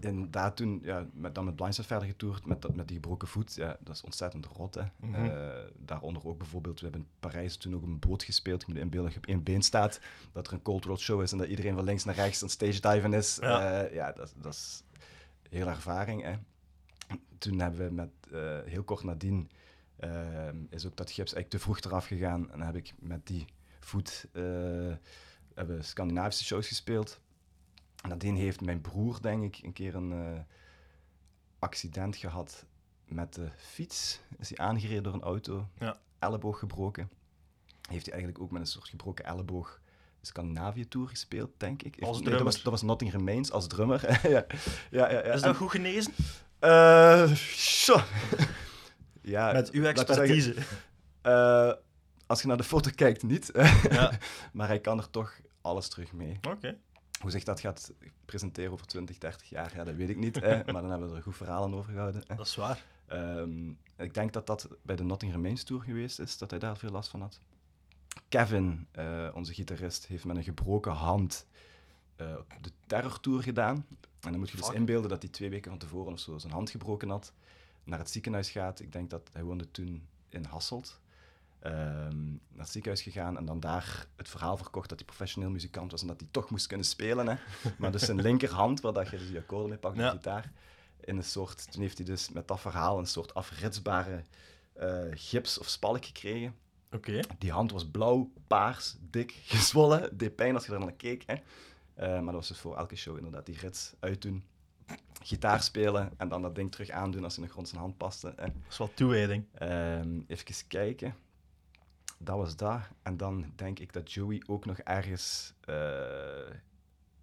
[0.00, 3.54] inderdaad toen ja, met, dan met verder getoerd met, dat- met die gebroken voet.
[3.54, 4.74] Ja, dat is ontzettend rot.
[4.74, 4.82] Hè.
[4.96, 5.14] Mhm.
[5.14, 8.62] Eh, daaronder ook bijvoorbeeld, we hebben in Parijs toen ook een boot gespeeld.
[8.62, 10.00] Ik moet inbeelden dat je op één been staat,
[10.32, 12.48] dat er een Cold World show is en dat iedereen van links naar rechts aan
[12.48, 13.38] stage diven is.
[13.40, 13.72] Ja.
[13.76, 14.82] Ja, ja dat, dat is
[15.48, 16.22] heel ervaring.
[16.22, 16.34] Hè.
[17.38, 19.50] Toen hebben we met, eh, heel kort nadien
[19.96, 22.50] ehm, is ook dat gips eigenlijk te vroeg eraf gegaan.
[22.50, 23.44] En dan heb ik met die
[23.80, 24.42] voet eh,
[25.54, 27.20] hebben Scandinavische shows gespeeld.
[28.02, 30.40] En nadien heeft mijn broer, denk ik, een keer een eh,
[31.58, 32.64] accident gehad
[33.04, 34.20] met de fiets.
[34.38, 35.96] Is hij aangereden door een auto, Ja.
[36.18, 37.10] elleboog gebroken.
[37.88, 39.80] Heeft hij eigenlijk ook met een soort gebroken elleboog
[40.20, 41.96] de Scandinavië-tour gespeeld, denk ik.
[42.02, 44.00] Als Nee, dat, was, dat was Notting Remains als drummer.
[44.28, 44.28] ja.
[44.28, 44.44] Ja,
[44.90, 45.20] ja, ja.
[45.22, 46.12] Is En- dat goed genezen?
[47.56, 48.00] zo.
[49.22, 50.54] ja, Met uw expertise.
[51.22, 51.72] eh,
[52.26, 53.50] als je naar de foto kijkt, niet.
[53.90, 54.12] Ja.
[54.52, 56.38] maar hij kan er toch alles terug mee.
[56.48, 56.76] Oké.
[57.22, 57.92] Hoe zich dat gaat
[58.24, 60.40] presenteren over 20, 30 jaar, ja, dat weet ik niet.
[60.40, 62.22] hè, maar dan hebben we er goed verhalen over gehouden.
[62.36, 62.84] Dat is waar.
[63.06, 66.76] Ehm, ik denk dat dat bij de Notting Remains Tour geweest is, dat hij daar
[66.76, 67.40] veel last van had.
[68.28, 71.46] Kevin, eh, onze gitarist, heeft met een gebroken hand
[72.16, 73.86] eh, de Terror Tour gedaan.
[74.00, 74.74] En dan moet je dus Fuck.
[74.74, 77.32] inbeelden dat hij twee weken van tevoren of zo zijn hand gebroken had.
[77.84, 78.80] Naar het ziekenhuis gaat.
[78.80, 81.00] Ik denk dat hij woonde toen in Hasselt.
[81.62, 85.90] Ehm, naar het ziekenhuis gegaan en dan daar het verhaal verkocht dat hij professioneel muzikant
[85.90, 87.28] was en dat hij toch moest kunnen spelen.
[87.28, 87.36] Hè.
[87.78, 90.10] Maar dus zijn linkerhand, waar dat je dus die akkoorden mee pakt Ja.
[90.10, 90.52] de gitaar,
[91.00, 94.22] in een soort, toen heeft hij dus met dat verhaal een soort afritsbare
[94.72, 96.54] eh, gips of spalk gekregen.
[96.92, 97.20] Oké.
[97.38, 100.16] Die hand was blauw, paars, dik, gezwollen.
[100.18, 101.22] Deed pijn als je er naar keek.
[101.26, 101.34] Hè.
[101.94, 104.44] Eh, maar dat was dus voor elke show inderdaad die rits uitdoen.
[105.22, 108.26] Gitaar spelen en dan dat ding terug aandoen als hij nog rond zijn hand paste.
[108.36, 108.44] Hè.
[108.46, 109.44] Dat is wel toewijding.
[109.54, 111.14] Ehm, even kijken.
[112.24, 112.80] Dat was dat.
[113.02, 116.56] En dan denk ik dat Joey ook nog ergens eh,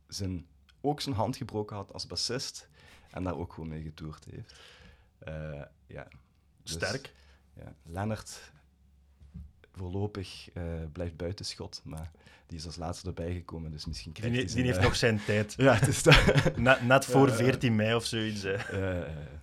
[0.08, 0.48] zijn,
[0.82, 2.70] ook zijn hand gebroken had als bassist.
[3.12, 4.60] En daar ook gewoon mee getoerd heeft.
[5.20, 6.08] Eh, ja.
[6.64, 7.14] Dus, Sterk.
[7.54, 7.76] Ja.
[7.84, 8.52] Lennart
[9.72, 12.12] voorlopig eh, blijft buiten schot, maar
[12.46, 14.96] die is als laatste erbij gekomen, dus misschien Die, krijgt hij die zijn, heeft nog
[14.96, 15.54] zijn tijd.
[15.58, 16.24] Ja, het is dat.
[16.58, 17.38] Net, net voor Ja, ja.
[17.44, 18.46] 14 mei of zoiets.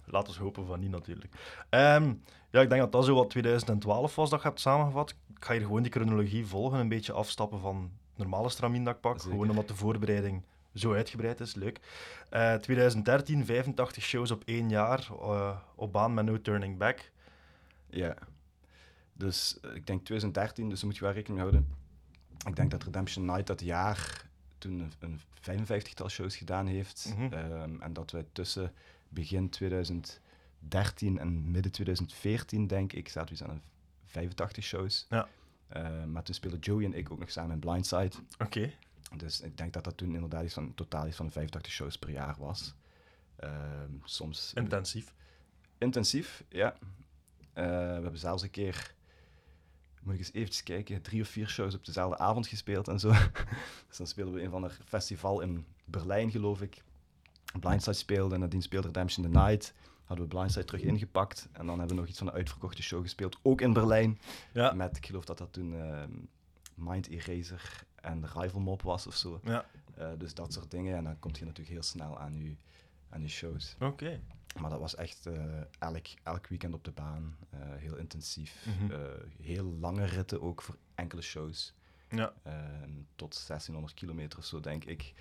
[0.05, 1.35] Laat ons hopen van niet, natuurlijk.
[1.69, 2.15] Ehm,
[2.57, 5.11] ja, ik denk dat dat zo wat 2012 was dat je hebt samengevat.
[5.11, 9.01] Ik ga hier gewoon die chronologie volgen, een beetje afstappen van normale stramien dat ik
[9.01, 9.17] pak.
[9.17, 9.31] Zeker.
[9.31, 10.43] Gewoon omdat de voorbereiding
[10.75, 11.55] zo uitgebreid is.
[11.55, 11.81] Leuk.
[12.29, 17.11] Eh, 2013, 85 shows op één jaar, eh, op baan met No Turning Back.
[17.91, 18.17] Ja.
[19.13, 21.75] Dus eh, ik denk 2013, dus daar moet je wel rekening houden.
[22.47, 24.25] Ik denk dat Redemption Night dat jaar
[24.59, 27.15] toen een, een 55-tal shows gedaan heeft.
[27.17, 27.33] Mhm.
[27.33, 28.73] Ehm, en dat wij tussen
[29.09, 29.49] begin
[30.69, 33.63] 2013 en midden 2014, denk ik, zaten we eens aan een
[34.05, 35.07] 85 shows.
[35.09, 35.29] Ja.
[35.69, 38.13] Eh, maar toen speelden Joey en ik ook nog samen in Blindside.
[38.39, 38.73] Oké.
[39.17, 42.11] Dus ik denk dat dat toen inderdaad iets van, totaal iets van 85 shows per
[42.11, 42.75] jaar was.
[43.37, 45.13] Ehm, soms Intensief.
[45.79, 46.77] intensief, ja.
[47.53, 48.95] Eh, we hebben zelfs een keer
[50.07, 53.09] moet ik eens eventjes kijken, drie of vier shows op dezelfde avond gespeeld en zo.
[53.89, 56.83] dus dan speelden we een van een festival in Berlijn, geloof ik.
[57.61, 59.75] Blindside speelde en nadien speelde Redemption the Night.
[60.07, 61.49] Hadden we Blindside terug ingepakt.
[61.53, 64.19] En dan hebben we nog iets van een uitverkochte show gespeeld, ook in Berlijn.
[64.53, 64.73] Ja.
[64.73, 66.11] Met, ik geloof dat dat toen ehm,
[66.75, 69.41] Mind Eraser en de Rival Mob was of zo.
[69.45, 69.67] Ja,
[69.97, 70.97] Eh, dus dat soort dingen.
[70.97, 72.57] En dan kom je natuurlijk heel snel aan je,
[73.09, 73.77] aan je shows.
[73.81, 74.21] oké.
[74.61, 75.43] Maar dat was echt eh,
[75.79, 77.37] elk, elk weekend op de baan.
[77.51, 78.67] eh, heel intensief.
[78.81, 79.01] Mhm.
[79.43, 81.75] Heel lange ritten ook voor enkele shows.
[82.09, 82.33] Ja.
[82.43, 82.53] Eh,
[83.17, 85.15] tot 1600 kilometer of zo, denk ik.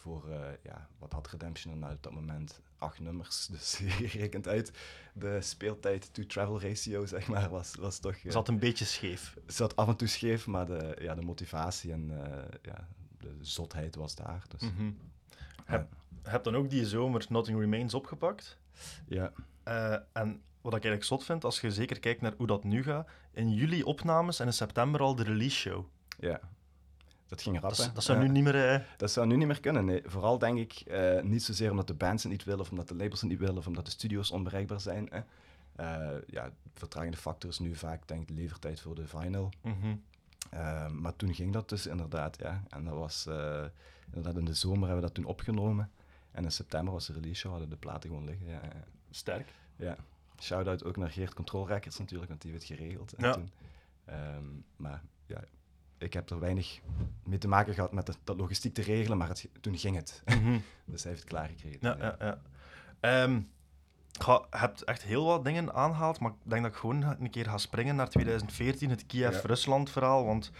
[0.00, 2.60] Voor, eh, ja, wat had Redemption dan op dat moment?
[2.78, 3.46] Acht nummers.
[3.52, 4.72] Dus je rekent uit.
[5.12, 8.14] De speeltijd to travel ratio, zeg maar, was, was toch...
[8.14, 9.36] eh, Zat een beetje scheef.
[9.46, 13.94] zat af en toe scheef, maar de, ja, de motivatie en eh, ja, de zotheid
[13.94, 14.44] was daar.
[14.48, 14.90] Dus, Mhm.
[15.64, 15.88] Heb,
[16.22, 18.58] heb dan ook die zomer Nothing Remains opgepakt.
[19.08, 19.32] ja.
[20.12, 23.08] En wat ik eigenlijk zot vind, als je zeker kijkt naar hoe dat nu gaat,
[23.32, 25.84] in juli opnames en in september al de release show.
[26.18, 26.40] ja.
[27.30, 28.68] Dat ging rap, Dat, dat zou nu niet meer...
[28.74, 29.84] eh, Dat zou nu niet meer kunnen.
[29.84, 30.02] Nee.
[30.04, 32.94] Vooral denk ik eh, niet zozeer omdat de bands het niet willen, of omdat de
[32.94, 35.08] labels het niet willen, of omdat de studio's onbereikbaar zijn.
[35.10, 35.18] Hè.
[35.76, 39.50] Eh, ja, de vertragende factor is nu vaak denk ik de levertijd voor de vinyl.
[39.62, 39.96] mhm.
[41.00, 42.62] Maar toen ging dat dus inderdaad, ja.
[42.68, 43.26] En dat was
[44.06, 45.90] inderdaad in de zomer hebben we dat toen opgenomen.
[46.30, 48.46] En in september was de release show, hadden de platen gewoon liggen.
[48.46, 48.84] Ja, ja.
[49.10, 49.52] Sterk.
[49.76, 49.96] ja.
[50.40, 53.12] Shout-out ook naar Geert Control Records natuurlijk, want die heeft het geregeld.
[53.12, 53.32] En Ja.
[53.32, 53.50] toen,
[54.04, 54.44] Ehm,
[54.76, 55.40] maar ja,
[56.00, 56.80] ik heb er weinig
[57.24, 60.22] mee te maken gehad met de, dat logistiek te regelen, maar het, toen ging het.
[60.40, 60.58] Mhm.
[60.84, 61.78] dus hij heeft het klaargekregen.
[61.80, 62.40] Ja, ja, ja.
[63.00, 63.40] Ehm,
[64.18, 67.44] ga, hebt echt heel wat dingen aangehaald, maar ik denk dat ik gewoon een keer
[67.44, 70.24] ga springen naar 2014, het Kiev-Rusland-verhaal.
[70.24, 70.50] Want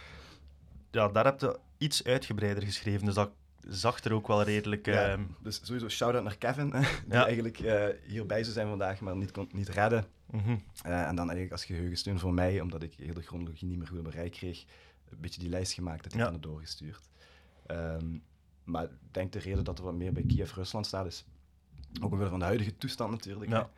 [0.91, 3.29] ja, daar heb je iets uitgebreider geschreven, dus dat
[3.67, 4.85] zag er ook wel redelijk...
[4.85, 6.73] Ja, ehm, dus sowieso shout-out naar Kevin,
[7.07, 10.05] die eigenlijk eh, hierbij zou zijn vandaag, maar niet kon niet redden.
[10.25, 10.55] mhm.
[10.83, 13.87] Eh, en dan eigenlijk als geheugensteun voor mij, omdat ik heel de chronologie niet meer
[13.87, 14.65] goed rij kreeg,
[15.11, 16.31] een beetje die lijst gemaakt dat ik Ja.
[16.31, 17.09] doorgestuurd.
[17.65, 18.17] Ehm,
[18.63, 21.25] maar ik denk de reden dat er wat meer bij Kiev-Rusland staat, is
[22.01, 23.51] ook omwille van de huidige toestand natuurlijk.
[23.51, 23.69] Ja.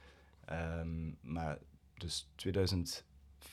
[0.45, 1.57] Ehm, maar
[1.97, 3.03] dus 2014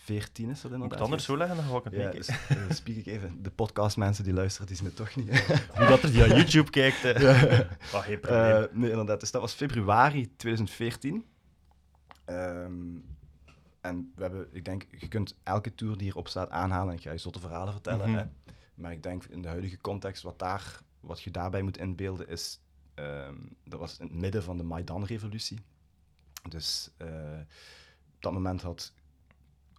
[0.05, 0.91] is dat Moet ik inderdaad.
[0.91, 3.43] het anders zo leggen, dan ga ik het Ja, dus, spiek ik even.
[3.43, 5.29] De podcastmensen die luisteren, die zien het toch niet.
[5.79, 7.15] Wie dat er die aan YouTube kijkt, eh.
[8.05, 8.63] Geen probleem.
[8.63, 9.21] Eh, nee, inderdaad.
[9.21, 11.25] Dus dat was februari 2014.
[12.25, 12.97] Ehm,
[13.81, 17.03] en we hebben, ik denk, je kunt elke tour die hierop staat aanhalen en ik
[17.03, 18.11] ga je zotte verhalen vertellen.
[18.11, 18.19] Mhm.
[18.19, 18.25] hè.
[18.75, 22.61] Maar ik denk in de huidige context, wat, daar, wat je daarbij moet inbeelden, is
[22.95, 25.59] ehm, dat was in het midden van de Maidan-revolutie.
[26.49, 27.41] Dus eh,
[28.15, 28.93] op dat moment had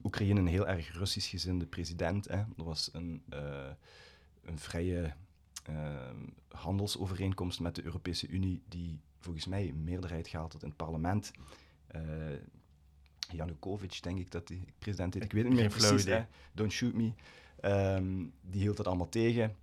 [0.03, 2.27] Oekraïne een heel erg Russisch gezinde president.
[2.27, 2.37] Hè.
[2.37, 3.71] Er was een, eh,
[4.43, 5.13] een vrije
[5.63, 10.77] ehm, handelsovereenkomst met de Europese Unie, die volgens mij een meerderheid gehaald had in het
[10.77, 11.31] parlement.
[11.87, 12.01] Eh
[13.35, 15.23] Janukovic, denk ik dat die president is.
[15.23, 16.05] Ik weet het niet meer precies.
[16.05, 16.25] hè.
[16.53, 17.11] Don't shoot me.
[17.59, 19.55] Ehm, die hield dat allemaal tegen.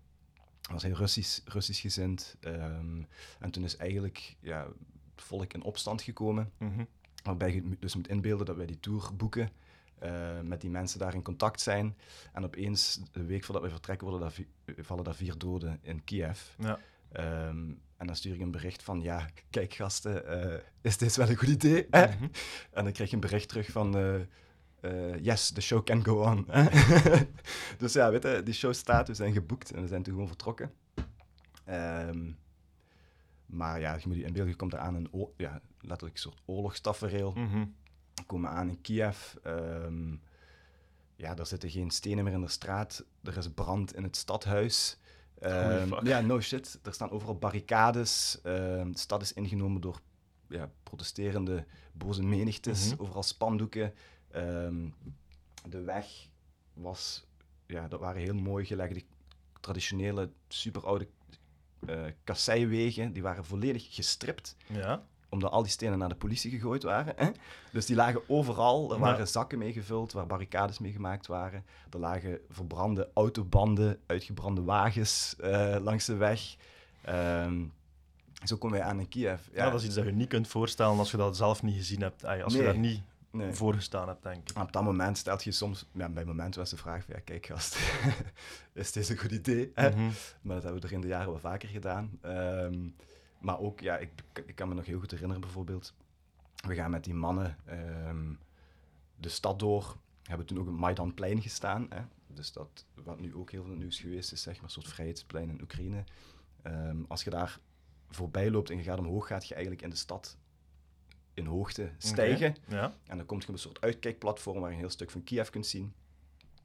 [0.70, 2.36] Was heel Russisch, Russisch gezind.
[2.40, 3.02] Ehm,
[3.38, 4.66] en toen is eigenlijk ja,
[5.14, 6.52] het volk in opstand gekomen.
[6.58, 6.84] Mhm.
[7.22, 9.50] Waarbij je dus moet inbeelden dat wij die tour boeken,
[9.98, 11.96] eh, met die mensen daar in contact zijn.
[12.32, 14.46] En opeens, de week voordat wij vertrekken, worden daar
[14.84, 16.40] vallen daar vier doden in Kiev.
[16.58, 16.78] Ja.
[17.12, 21.28] Ehm, en dan stuur ik een bericht van, ja, kijk gasten, eh, is dit wel
[21.28, 21.86] een goed idee?
[21.90, 22.06] hè?
[22.06, 22.24] Mhm.
[22.70, 24.20] En dan krijg je een bericht terug van, eh,
[24.80, 26.46] eh, yes, the show can go on.
[27.78, 30.28] dus ja, weet je, die show staat, we zijn geboekt en we zijn toen gewoon
[30.28, 30.72] vertrokken.
[31.64, 32.30] Ehm,
[33.46, 37.32] maar ja, je moet je inbeelden, je komt eraan een ja, letterlijk een soort oorlogstafereel.
[37.32, 37.64] Mhm.
[38.14, 39.34] We komen aan in Kiev.
[39.42, 40.16] ehm,
[41.16, 43.04] ja, er zitten geen stenen meer in de straat.
[43.22, 44.98] Er is brand in het stadhuis.
[45.40, 46.78] Ehm, ja, no shit.
[46.82, 48.38] Er staan overal barricades.
[48.42, 50.00] Ehm, de stad is ingenomen door
[50.48, 52.90] ja, protesterende boze menigtes.
[52.92, 53.02] Mhm.
[53.02, 53.94] Overal spandoeken.
[54.30, 54.88] Ehm,
[55.68, 56.06] de weg
[56.74, 57.26] was...
[57.66, 59.02] Ja, dat waren heel mooi gelegde,
[59.60, 61.08] traditionele, superoude
[61.86, 63.12] eh kasseiwegen.
[63.12, 65.06] Die waren volledig gestript Ja.
[65.28, 67.12] Omdat al die stenen naar de politie gegooid waren.
[67.16, 67.30] Hè?
[67.72, 68.90] Dus die lagen overal.
[68.90, 69.02] Er Ja.
[69.02, 71.64] waren zakken mee gevuld waar barricades mee gemaakt waren.
[71.90, 76.56] Er lagen verbrande autobanden, uitgebrande wagens eh, langs de weg.
[77.02, 77.64] Ehm,
[78.44, 79.40] zo komen wij aan in Kiev.
[79.52, 79.70] Ja.
[79.70, 82.24] dat is iets dat je niet kunt voorstellen als je dat zelf niet gezien hebt.
[82.24, 83.52] Als je daar niet nee.
[83.52, 84.58] voor gestaan hebt, denk ik.
[84.58, 85.86] Op dat moment stelt je soms...
[85.92, 87.14] Ja, bij momenten was de vraag van...
[87.14, 87.76] Ja, kijk gast,
[88.72, 89.70] is dit een goed idee?
[89.74, 89.90] hè?
[89.90, 90.00] Mhm.
[90.42, 92.18] Maar dat hebben we er in de jaren wel vaker gedaan.
[92.22, 92.88] Ehm,
[93.38, 94.10] maar ook, ja, ik,
[94.46, 95.94] ik kan me nog heel goed herinneren bijvoorbeeld.
[96.66, 98.32] We gaan met die mannen ehm,
[99.16, 99.96] de stad door.
[100.22, 101.86] We hebben toen ook op Maidanplein gestaan.
[101.88, 102.02] Hè?
[102.26, 104.88] Dus dat, wat nu ook heel veel het nieuws geweest is, zeg maar, een soort
[104.88, 106.04] vrijheidsplein in Oekraïne.
[106.62, 107.60] Ehm, als je daar
[108.08, 110.36] voorbij loopt en je gaat omhoog, gaat je eigenlijk in de stad
[111.34, 112.56] in hoogte stijgen.
[112.68, 112.94] Ja.
[113.06, 115.48] En dan kom je op een soort uitkijkplatform waar je een heel stuk van Kiev
[115.48, 115.92] kunt zien.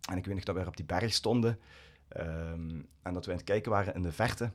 [0.10, 1.60] En ik weet nog dat we op die berg stonden
[2.08, 4.52] ehm, en dat we aan het kijken waren in de verte.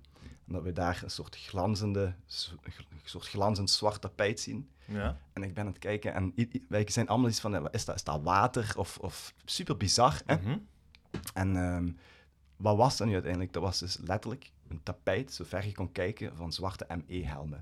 [0.48, 2.14] En dat we daar een soort glanzende,
[2.62, 2.72] een
[3.04, 4.70] soort glanzend zwart tapijt zien.
[4.84, 5.18] Ja.
[5.32, 6.34] En ik ben aan het kijken en
[6.68, 10.22] wij zijn allemaal iets van, is dat, is dat water of, of super bizar.
[10.26, 10.36] Hè?
[10.36, 10.58] Mhm.
[11.34, 11.90] En ehm,
[12.56, 13.52] wat was dat nu uiteindelijk?
[13.52, 17.58] Dat was dus letterlijk een tapijt, zover je kon kijken, van zwarte ME-helmen.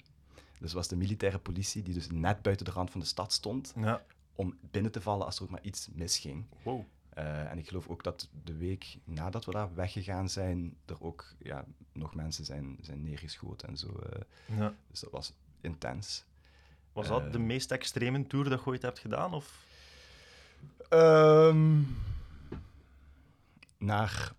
[0.58, 3.72] Dus was de militaire politie die dus net buiten de rand van de stad stond
[3.76, 4.02] Ja.
[4.34, 6.44] om binnen te vallen als er ook maar iets misging.
[6.62, 6.84] Wow.
[7.16, 11.24] Eh, en ik geloof ook dat de week nadat we daar weggegaan zijn, er ook
[11.38, 13.88] ja, nog mensen zijn, zijn neergeschoten en zo.
[13.98, 14.20] eh.
[14.58, 14.74] Ja.
[14.90, 16.24] dus dat was intens.
[16.92, 17.32] Was dat Eh.
[17.32, 19.34] de meest extreme tour dat je ooit hebt gedaan?
[19.34, 19.64] Of?
[20.88, 21.80] Ehm,
[23.78, 24.32] naar...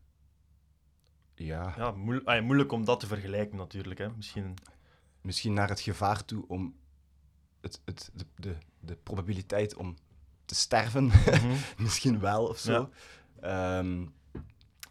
[1.36, 4.00] Ja, Ja, moe- ah, ja, moeilijk om dat te vergelijken natuurlijk.
[4.00, 4.10] Hè.
[4.10, 4.54] Misschien...
[5.22, 6.76] misschien naar het gevaar toe om
[7.62, 9.96] het, het, de, de, de probabiliteit om
[10.48, 11.56] te sterven, Mhm.
[11.84, 12.90] misschien wel of zo.
[13.42, 14.06] Ehm,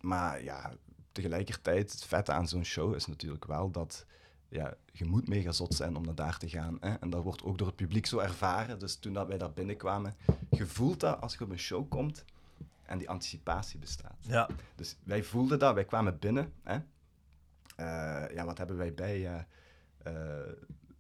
[0.01, 0.73] maar ja,
[1.13, 4.07] tegelijkertijd, het vette aan zo'n show is natuurlijk wel dat
[4.49, 6.77] ja, je moet mega zot zijn om naar daar te gaan.
[6.81, 6.95] Hè?
[6.95, 8.79] En dat wordt ook door het publiek zo ervaren.
[8.79, 10.15] Dus toen dat wij daar binnenkwamen,
[10.51, 12.25] je voelt dat als je op een show komt
[12.83, 14.17] en die anticipatie bestaat.
[14.21, 14.49] Ja.
[14.75, 16.53] Dus wij voelden dat, wij kwamen binnen.
[16.63, 16.79] Hè?
[17.77, 19.27] Eh, ja, wat hebben wij bij?
[19.27, 19.41] Eh,
[20.03, 20.53] eh,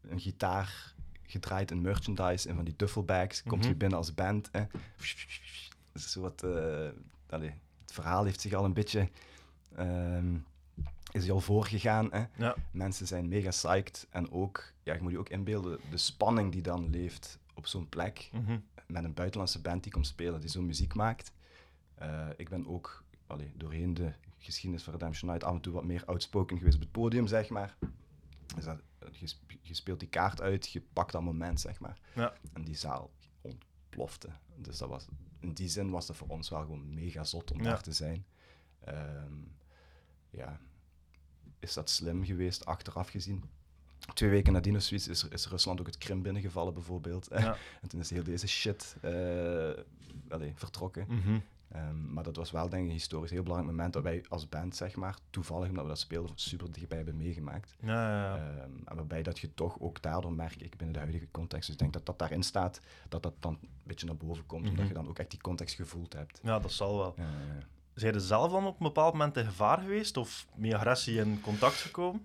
[0.09, 0.95] een gitaar
[1.27, 3.43] gedraaid, een merchandise en van die duffelbags.
[3.43, 3.69] Komt Mhm.
[3.71, 4.49] je binnen als band.
[4.53, 4.65] Hè?
[5.95, 6.43] Zo wat,
[7.29, 9.09] allee, het verhaal heeft zich al een beetje...
[9.77, 10.35] ehm,
[11.12, 12.09] is hij al voorgegaan.
[12.12, 12.25] Hè?
[12.37, 12.55] Ja.
[12.71, 14.07] Mensen zijn mega psyched.
[14.11, 17.89] En ook, ja, je moet je ook inbeelden, de spanning die dan leeft op zo'n
[17.89, 18.59] plek Mhm.
[18.87, 21.33] met een buitenlandse band die komt spelen, die zo'n muziek maakt.
[21.95, 25.85] Eh, ik ben ook allee, doorheen de geschiedenis van Redemption Night af en toe wat
[25.85, 27.77] meer outspoken geweest op het podium, zeg maar.
[28.55, 28.81] Dus dat,
[29.12, 32.01] je, je speelt die kaart uit, je pakt dat moment, zeg maar.
[32.14, 32.33] Ja.
[32.53, 34.29] En die zaal ontplofte.
[34.57, 35.07] Dus dat was,
[35.40, 37.64] in die zin was dat voor ons wel gewoon mega zot om Ja.
[37.64, 38.27] daar te zijn.
[38.81, 39.33] Ehm,
[40.31, 40.61] ja,
[41.59, 43.45] is dat slim geweest, achteraf gezien?
[44.14, 47.29] Twee weken nadien of zoiets is, is Rusland ook het Krim binnengevallen, bijvoorbeeld.
[47.31, 47.57] Ja.
[47.83, 49.71] En toen is heel deze shit eh,
[50.29, 51.07] allee, vertrokken.
[51.09, 51.38] Mhm.
[51.69, 54.49] Ehm, maar dat was wel denk ik een historisch heel belangrijk moment dat wij als
[54.49, 57.77] band, zeg maar, toevallig omdat we dat speelden, super dichtbij hebben meegemaakt.
[57.81, 58.37] Ja, ja, ja.
[58.37, 61.75] Ehm, en waarbij dat je toch ook daardoor merk ik binnen de huidige context, dus
[61.75, 64.77] ik denk dat dat daarin staat, dat dat dan een beetje naar boven komt, omdat
[64.85, 64.89] Mhm.
[64.89, 66.41] je dan ook echt die context gevoeld hebt.
[66.43, 67.15] ja, dat zal wel.
[67.95, 70.17] Zijn je zelf dan op een bepaald moment in gevaar geweest?
[70.17, 72.23] Of met agressie in contact gekomen?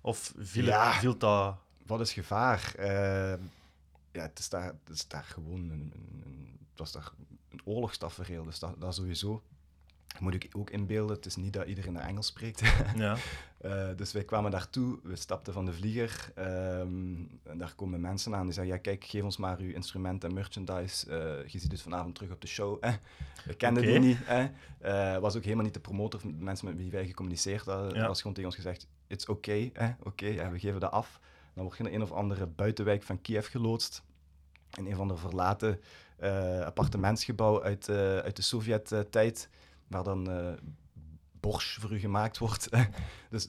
[0.00, 0.92] Of viel, Ja.
[0.92, 1.56] viel dat...
[1.86, 2.74] Wat is gevaar?
[2.76, 3.40] Ehm,
[4.12, 7.12] ja, het is daar, het is daar gewoon een, een, een- het was daar
[7.52, 9.42] een oorlogstafereel, dus dat, dat sowieso.
[10.20, 12.62] Moet ik ook inbeelden, het is niet dat iedereen daar Engels spreekt.
[12.96, 13.16] Ja.
[13.58, 18.34] Eh, dus wij kwamen daartoe, we stapten van de vlieger ehm, en daar komen mensen
[18.34, 21.72] aan die zeggen, ja kijk, geef ons maar uw instrumenten en merchandise, Eh, je ziet
[21.72, 22.76] het vanavond terug op de show.
[22.80, 22.92] Eh.
[23.44, 24.18] We kenden die niet.
[24.80, 25.18] Eh.
[25.18, 27.94] Was ook helemaal niet de promotor van de mensen met wie wij gecommuniceerd hadden.
[27.94, 28.06] Ja.
[28.06, 29.88] was gewoon tegen ons gezegd, it's oké, eh.
[30.02, 31.20] oké, ja, we geven dat af.
[31.54, 34.02] Dan word je naar een of andere buitenwijk van Kiev geloodst.
[34.78, 35.80] In een van de verlaten
[36.66, 39.48] appartementsgebouw uit, eh, uit de Sovjet-tijd,
[39.86, 40.52] waar dan eh
[41.40, 42.68] borsch voor u gemaakt wordt.
[43.30, 43.48] dus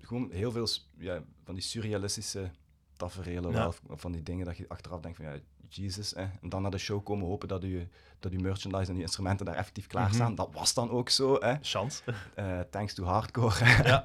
[0.00, 2.50] gewoon heel veel ja, van die surrealistische
[2.96, 3.70] tafereelen, Ja.
[3.88, 5.36] van die dingen dat je achteraf denkt van ja,
[5.68, 6.14] Jesus.
[6.14, 6.22] Eh.
[6.42, 7.86] En dan naar de show komen hopen dat je
[8.18, 10.14] dat uw merchandise en die instrumenten daar effectief klaar Mhm.
[10.14, 10.34] staan.
[10.34, 11.34] Dat was dan ook zo.
[11.36, 11.56] Eh.
[11.60, 12.02] Chance.
[12.34, 13.64] Eh, thanks to hardcore.
[13.84, 14.04] Ja.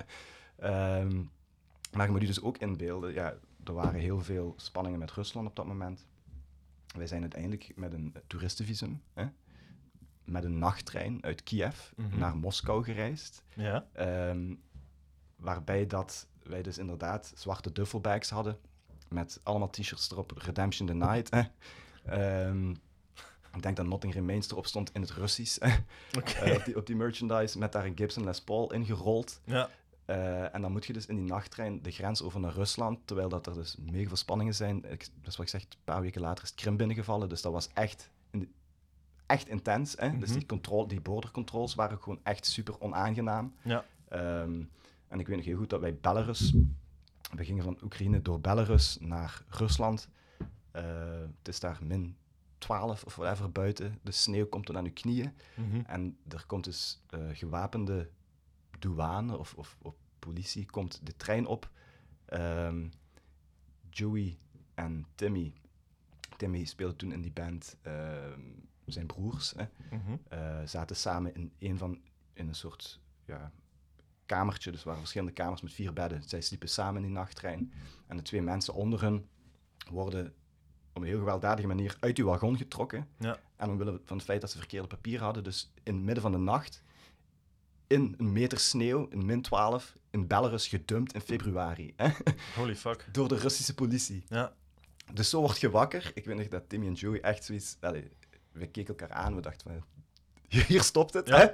[0.58, 1.21] Ehm,
[1.93, 5.47] maar je moet je dus ook inbeelden, ja, er waren heel veel spanningen met Rusland
[5.47, 6.05] op dat moment.
[6.97, 9.25] Wij zijn uiteindelijk met een toeristenvisum, hè,
[10.23, 12.19] met een nachttrein uit Kiev Mhm.
[12.19, 13.43] naar Moskou gereisd.
[13.56, 13.86] Ja.
[13.93, 14.56] Ehm,
[15.36, 18.58] waarbij dat wij dus inderdaad zwarte duffelbags hadden
[19.10, 21.30] met allemaal t-shirts erop, Redemption the Night.
[21.30, 21.41] Hè.
[22.06, 22.69] Ehm,
[23.56, 25.58] ik denk dat Nothing Remains erop stond in het Russisch.
[26.41, 29.41] Eh, op, die, op die merchandise met daar een Gibson Les Paul ingerold.
[29.43, 29.69] Ja.
[30.09, 33.29] Eh, en dan moet je dus in die nachttrein de grens over naar Rusland, terwijl
[33.29, 34.77] dat er dus mega veel spanningen zijn.
[34.77, 37.41] Ik, dat is wat ik zeg, een paar weken later is het Krim binnengevallen, dus
[37.41, 38.49] dat was echt, in de-
[39.25, 39.95] echt intens.
[39.97, 40.17] Hè?
[40.17, 40.37] Dus Mhm.
[40.37, 43.53] die, controle, die bordercontroles waren gewoon echt super onaangenaam.
[43.61, 43.85] Ja.
[44.07, 44.63] Ehm,
[45.07, 46.53] en ik weet nog heel goed dat wij Belarus,
[47.35, 50.09] we gingen van Oekraïne door Belarus naar Rusland.
[50.71, 50.83] Eh,
[51.37, 52.15] het is daar min
[52.57, 53.99] 12 of whatever buiten.
[54.03, 55.33] De sneeuw komt tot aan uw knieën.
[55.55, 55.79] Mhm.
[55.85, 58.09] En er komt dus eh, gewapende
[58.79, 61.69] douane of, of, of politie komt de trein op.
[62.25, 62.87] Ehm,
[63.89, 64.37] Joey
[64.75, 65.53] en Timmy.
[66.37, 68.39] Timmy speelde toen in die band ehm,
[68.85, 69.53] zijn broers.
[69.55, 69.65] Hè,
[69.97, 70.15] Mhm.
[70.29, 72.01] eh, zaten samen in een van
[72.33, 73.51] in een soort ja,
[74.25, 74.71] kamertje.
[74.71, 76.23] Dus er waren verschillende kamers met vier bedden.
[76.23, 77.73] Zij sliepen samen in die nachttrein.
[78.07, 79.25] En de twee mensen onder hun
[79.91, 80.33] worden
[80.93, 83.07] op een heel gewelddadige manier uit die wagon getrokken.
[83.19, 83.39] Ja.
[83.55, 86.31] En omwille van het feit dat ze verkeerde papier hadden, dus in het midden van
[86.31, 86.83] de nacht,
[87.89, 91.93] in een meter sneeuw, in min 12, in Belarus gedumpt in februari.
[91.95, 92.10] Hè?
[92.56, 93.08] Holy fuck.
[93.12, 94.23] Door de Russische politie.
[94.30, 94.54] Ja.
[95.13, 96.12] Dus zo word je wakker.
[96.13, 97.78] Ik weet nog dat Timmy en Joey echt zoiets...
[97.80, 98.10] Allee,
[98.52, 99.84] we keken elkaar aan, we dachten van...
[100.67, 101.38] Hier stopt het, Ja.
[101.38, 101.47] hè?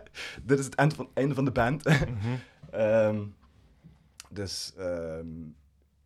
[0.44, 1.84] Dit is het eind van, einde van de band.
[1.84, 2.36] Mhm.
[2.72, 3.26] Ehm,
[4.30, 5.28] dus ehm,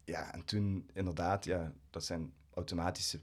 [0.06, 3.20] ja, en toen inderdaad, ja, dat zijn automatische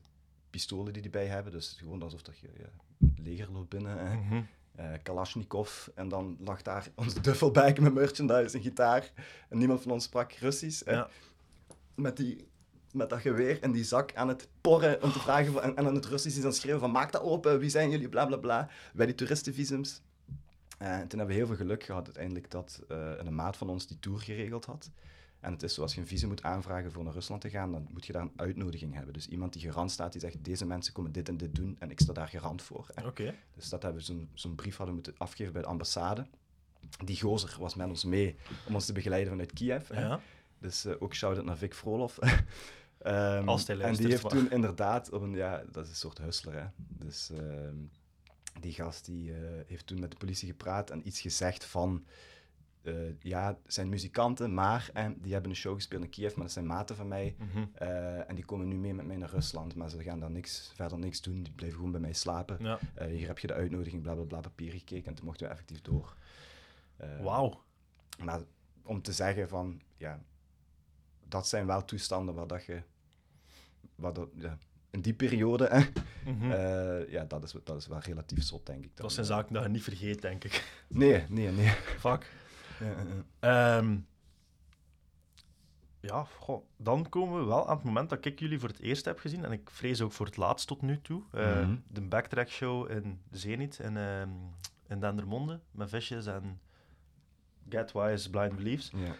[0.50, 1.52] pistolen die die bij hebben.
[1.52, 2.68] Dus gewoon alsof dat je ja,
[3.16, 3.98] leger loopt binnen.
[4.06, 4.14] Hè.
[4.16, 4.42] Mhm.
[4.76, 5.88] Eh, Kalashnikov.
[5.94, 9.12] En dan lag daar onze duffelbag met merchandise en gitaar.
[9.48, 10.84] En niemand van ons sprak Russisch.
[10.84, 11.08] Ja.
[11.94, 12.48] Met, die,
[12.92, 15.52] met dat geweer in die zak aan het porren om te vragen.
[15.52, 17.70] Van, en, en aan het Russisch is aan het schreeuwen van maak dat open, wie
[17.70, 18.68] zijn jullie, bla bla bla.
[18.94, 20.02] Bij die toeristenvisums.
[20.78, 23.68] Eh, en toen hebben we heel veel geluk gehad uiteindelijk dat eh, een maat van
[23.68, 24.90] ons die tour geregeld had.
[25.46, 27.86] En het is zoals je een visum moet aanvragen voor naar Rusland te gaan, dan
[27.90, 29.12] moet je daar een uitnodiging hebben.
[29.12, 31.90] Dus iemand die garant staat, die zegt, deze mensen komen dit en dit doen en
[31.90, 32.86] ik sta daar garant voor.
[33.04, 33.34] Oké.
[33.54, 36.26] Dus dat hebben we zo'n zo'n brief hadden moeten afgeven bij de ambassade.
[37.04, 39.92] Die gozer was met ons mee om ons te begeleiden vanuit Kiev.
[39.92, 40.20] Ja.
[40.58, 42.18] Dus eh, ook shout-out naar Vic Frolov.
[42.98, 46.54] Ehm, Als en die heeft toen inderdaad, op een, ja, dat is een soort hustler.
[46.54, 46.66] Hè.
[46.76, 47.76] Dus ehm,
[48.60, 52.06] die gast die, eh, heeft toen met de politie gepraat en iets gezegd van...
[52.86, 56.44] eh, ja, het zijn muzikanten, maar eh, die hebben een show gespeeld in Kiev, maar
[56.44, 57.34] dat zijn maten van mij.
[57.38, 57.64] Mhm.
[57.74, 60.72] eh, en die komen nu mee met mij naar Rusland, maar ze gaan daar niks,
[60.74, 61.42] verder niks doen.
[61.42, 62.56] Die blijven gewoon bij mij slapen.
[62.60, 62.78] Ja.
[63.06, 65.80] Hier heb je de uitnodiging, bla bla bla, papier gekeken en toen mochten we effectief
[65.82, 66.16] door.
[67.22, 67.62] Wauw.
[68.24, 68.40] Maar
[68.82, 70.20] om te zeggen van, ja,
[71.28, 72.82] dat zijn wel toestanden waar dat je,
[73.94, 74.58] waar dat, ja,
[74.90, 75.84] in die periode, hè,
[76.32, 76.50] Mhm.
[77.10, 78.90] ja, dat is, dat is wel relatief zot, denk ik.
[78.94, 79.04] dan.
[79.06, 80.82] dat zijn zaken dat je niet vergeet, denk ik.
[80.88, 81.68] Nee, nee, nee.
[81.98, 82.32] Fuck.
[82.80, 83.02] Ja, ja,
[83.40, 83.78] ja.
[83.78, 83.98] Ehm,
[86.38, 89.18] goh, dan komen we wel aan het moment dat ik jullie voor het eerst heb
[89.18, 89.44] gezien.
[89.44, 91.22] En ik vrees ook voor het laatst tot nu toe.
[91.32, 91.76] Eh, Mhm.
[91.88, 94.28] De Backtrack Show in Zenit in, ehm,
[94.88, 95.60] in Dendermonde.
[95.70, 96.60] Met visjes en
[97.68, 98.92] Get Wise Blind Beliefs.
[98.94, 99.14] Ja.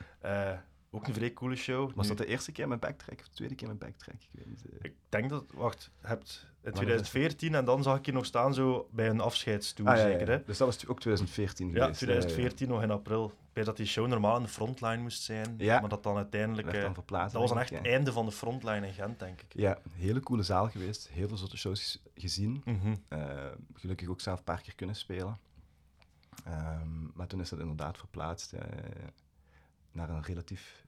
[0.52, 0.58] Eh,
[0.90, 1.92] ook een vrij coole show.
[1.94, 4.14] Was Nu- dat de eerste keer met backtrack of de tweede keer met backtrack?
[4.14, 4.62] Ik weet niet.
[4.70, 4.78] eh.
[4.82, 5.44] Ik denk dat...
[5.54, 9.20] Wacht, hebt in is 2014 en dan zag ik je nog staan zo bij een
[9.20, 10.36] afscheidstoer, Ah, ja, ja, zeker, ja.
[10.36, 10.42] hè?
[10.46, 11.98] Dus dat was ook 2014 Ja, geweest.
[11.98, 13.32] 2014 nog in april.
[13.52, 15.80] Bij dat die show normaal in de frontline moest zijn, Ja.
[15.80, 16.72] maar dat dan uiteindelijk...
[16.72, 17.32] Dan eh, verplaatst.
[17.32, 17.90] dat was dan echt het ja.
[17.90, 19.46] einde van de frontline in Gent, denk ik.
[19.54, 21.08] Ja, hele coole zaal geweest.
[21.08, 22.62] Heel veel soorten shows gezien.
[22.64, 22.94] Mhm.
[23.08, 25.38] Eh, gelukkig ook zelf een paar keer kunnen spelen.
[26.44, 28.60] Ehm, maar toen is dat inderdaad verplaatst eh,
[29.96, 30.84] naar een relatief...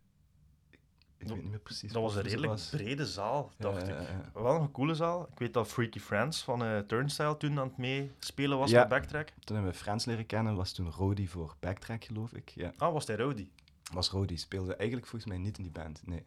[0.70, 2.68] Ik Dat- weet niet meer precies Dat was een redelijk was.
[2.68, 4.08] brede zaal, dacht ja, ik.
[4.08, 4.40] ja.
[4.42, 5.28] Wel een coole zaal.
[5.32, 9.28] Ik weet dat Freaky Friends van eh, Turnstile toen aan het meespelen was met Backtrack.
[9.44, 12.48] Toen hebben we Frans leren kennen, was toen Rody voor Backtrack, geloof ik.
[12.50, 13.48] Ja, Ah, was hij Rowdy?
[13.92, 14.36] was Rody.
[14.36, 16.24] Speelde eigenlijk volgens mij niet in die band, nee.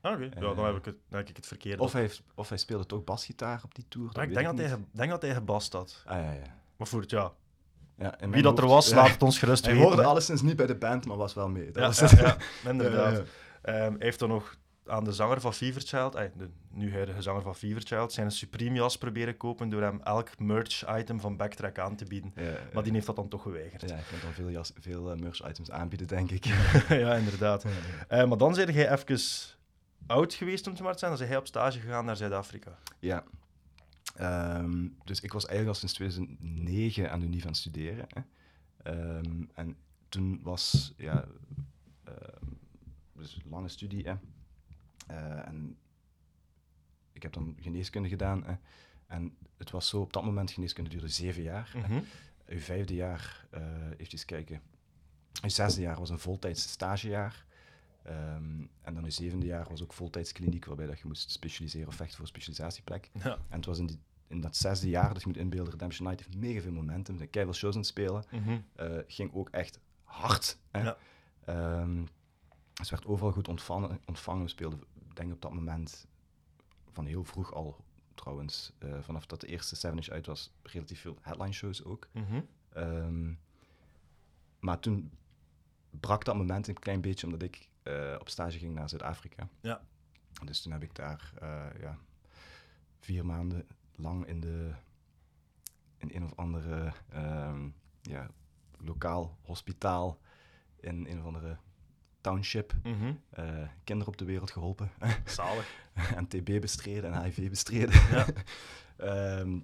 [0.00, 0.22] Ah, oké.
[0.22, 1.80] Ja, dan Eh, heb ik het, dan heb ik het verkeerd.
[1.80, 4.84] Of hij, of hij speelde toch basgitaar op die tour, Ah, ik denk dat, hij,
[4.90, 6.02] denk dat hij gebast had.
[6.06, 6.58] Ah, ja, ja.
[6.76, 7.32] Maar voor het, ja,
[8.02, 8.96] ja wie dat er was, ja.
[8.96, 9.86] laat het ons gerust Hij weten.
[9.88, 10.08] hoorde hè.
[10.08, 11.64] alleszins niet bij de band, maar was wel mee.
[11.70, 12.18] Dat Ja, was ja, het.
[12.18, 12.36] ja,
[12.70, 13.12] inderdaad.
[13.12, 13.24] Ja, ja.
[13.62, 17.42] Ehm, hij heeft dan nog aan de zanger van Feverchild, eh, de nu huidige zanger
[17.42, 22.04] van Feverchild, zijn Supreme jas proberen kopen door hem elk merch-item van Backtrack aan te
[22.04, 22.32] bieden.
[22.36, 22.56] Ja, ja.
[22.72, 23.80] Maar die heeft dat dan toch geweigerd.
[23.90, 26.44] Ja, ik kan dan veel, jas, veel eh, merch-items aanbieden, denk ik.
[26.88, 27.64] ja, inderdaad.
[28.08, 29.18] Eh, maar dan zijn jij even
[30.06, 31.10] oud geweest, om het maar te zijn.
[31.10, 32.70] Dan zijn hij op stage gegaan naar Zuid-Afrika.
[32.98, 33.24] Ja.
[34.14, 38.06] Ehm, dus ik was eigenlijk al sinds 2009 aan de Unie van studeren.
[38.08, 38.20] Hè.
[38.82, 39.76] Ehm, en
[40.08, 41.28] toen was, ja,
[42.04, 42.46] ehm,
[43.12, 44.08] dus een lange studie.
[44.08, 44.14] Hè.
[45.06, 45.76] Eh, en
[47.12, 48.44] ik heb dan geneeskunde gedaan.
[48.44, 48.54] Hè.
[49.06, 51.72] En het was zo, op dat moment, geneeskunde duurde zeven jaar.
[51.76, 52.00] Mhm.
[52.46, 54.60] Uw vijfde jaar, eh even eens kijken.
[55.42, 57.44] Uw zesde jaar was een voltijds stagejaar.
[58.02, 61.88] Ehm, en dan uw zevende jaar was ook voltijds kliniek, waarbij dat je moest specialiseren
[61.88, 63.10] of vechten voor een specialisatieplek.
[63.12, 63.32] Ja.
[63.48, 66.24] En het was in, die, in dat zesde jaar, dus je moet inbeelden, Redemption Night
[66.24, 67.16] heeft mega veel momentum.
[67.16, 68.24] Zijn keiveel shows aan het spelen.
[68.30, 68.58] Mhm.
[68.74, 70.58] Eh, ging ook echt hard.
[70.70, 70.82] Hè?
[70.82, 70.96] Ja.
[71.44, 72.04] Ehm,
[72.72, 74.00] dus werd overal goed ontvangen.
[74.06, 74.42] ontvangen.
[74.42, 76.06] We speelden, ik denk op dat moment,
[76.90, 77.84] van heel vroeg al
[78.14, 82.08] trouwens, eh, vanaf dat de eerste Seven Inch uit was, relatief veel headline shows ook.
[82.12, 82.40] Mhm.
[82.72, 83.32] Ehm,
[84.60, 85.10] maar toen
[85.90, 89.48] brak dat moment een klein beetje omdat ik eh, op stage ging naar Zuid-Afrika.
[89.60, 89.82] Ja.
[90.44, 91.98] Dus toen heb ik daar eh, ja,
[93.00, 94.72] vier maanden lang in, de,
[95.96, 97.68] in een of andere ehm,
[98.00, 98.30] ja,
[98.78, 100.20] lokaal hospitaal
[100.76, 101.56] in een of andere
[102.20, 102.74] township
[103.30, 104.90] eh, kinderen op de wereld geholpen.
[105.24, 105.74] Zalig.
[105.94, 108.00] en TB bestreden en HIV bestreden.
[108.10, 108.26] Ja.
[108.96, 109.58] Ehm,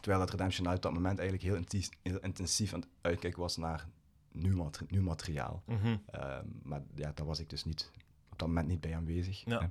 [0.00, 3.86] terwijl dat Redemption uit dat moment eigenlijk heel, heel intensief aan het uitkijken was naar
[4.32, 5.62] nieuw, mate- nieuw materiaal.
[5.66, 5.96] Mhm.
[6.06, 7.90] Ehm, maar ja, daar was ik dus niet,
[8.30, 9.44] op dat moment niet bij aanwezig.
[9.44, 9.70] Ja.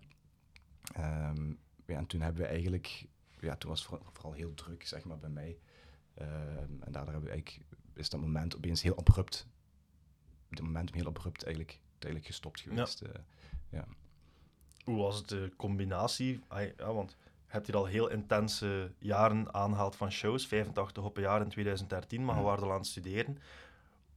[0.94, 1.50] Ehm,
[1.86, 3.06] ja, en toen hebben we eigenlijk,
[3.40, 5.58] ja, toen was het vooral, vooral heel druk, zeg maar, bij mij.
[6.14, 9.48] Ehm, en daardoor hebben we eigenlijk, is dat moment opeens heel abrupt,
[10.50, 13.02] het moment heel abrupt eigenlijk, eigenlijk gestopt geweest.
[13.02, 13.10] eh.
[13.70, 13.86] ja.
[14.86, 16.40] Hoe was het de combinatie?
[16.78, 21.24] Ja, want je hebt hier al heel intense jaren aangehaald van shows, 85 op een
[21.24, 22.48] jaar in 2013, maar je Ja.
[22.48, 23.38] waren al aan het studeren.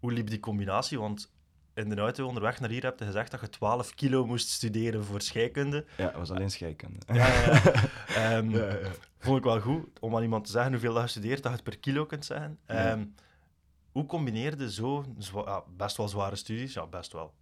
[0.04, 0.98] Hoe liep die combinatie?
[0.98, 1.32] Want
[1.74, 5.04] in de auto onderweg naar hier heb je gezegd dat je 12 kilo moest studeren
[5.04, 5.84] voor scheikunde.
[5.96, 6.98] ja, het was alleen scheikunde.
[7.06, 7.60] Ja, ja, ja.
[8.36, 8.90] Ehm, Ja, ja.
[9.18, 11.56] Vond ik wel goed om aan iemand te zeggen hoeveel dat je studeert, dat je
[11.58, 12.58] het per kilo kunt zeggen.
[12.66, 13.04] Ehm,
[13.92, 15.04] hoe combineerde zo
[15.44, 17.34] ja, best wel zware studies, ja, best wel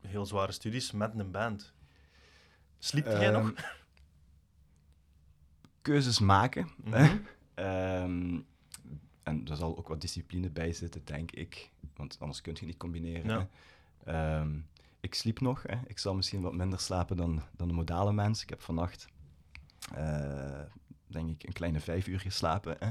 [0.00, 1.72] heel zware studies, met een band?
[2.78, 3.52] Sliep jij Ehm, nog?
[5.82, 6.68] Keuzes maken.
[6.84, 7.16] Mhm.
[9.24, 11.70] En er zal ook wat discipline bij zitten, denk ik.
[11.96, 13.48] Want anders kun je niet combineren.
[14.04, 14.40] Ja.
[14.40, 14.58] Ehm,
[15.00, 15.62] ik sliep nog.
[15.62, 15.76] Hè.
[15.86, 18.42] Ik zal misschien wat minder slapen dan, dan de modale mens.
[18.42, 19.06] Ik heb vannacht,
[19.94, 20.60] eh,
[21.06, 22.76] denk ik, een kleine vijf uur geslapen.
[22.78, 22.90] Hè.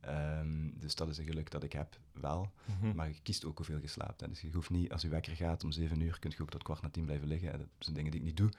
[0.00, 2.52] Ehm, dus dat is een geluk dat ik heb, wel.
[2.64, 2.94] Mhm.
[2.94, 4.20] Maar je kiest ook hoeveel je slaapt.
[4.20, 4.28] Hè.
[4.28, 6.62] Dus je hoeft niet, als je wekker gaat om zeven uur, kun je ook tot
[6.62, 7.50] kwart na tien blijven liggen.
[7.50, 7.58] Hè.
[7.58, 8.50] Dat zijn dingen die ik niet doe.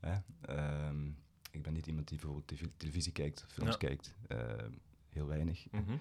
[0.00, 0.16] Hè.
[0.40, 1.06] Ehm,
[1.50, 3.76] ik ben niet iemand die bijvoorbeeld tv- televisie kijkt, films Ja.
[3.76, 4.14] kijkt.
[4.26, 4.70] Ehm,
[5.08, 5.66] heel weinig.
[5.70, 5.96] Mhm.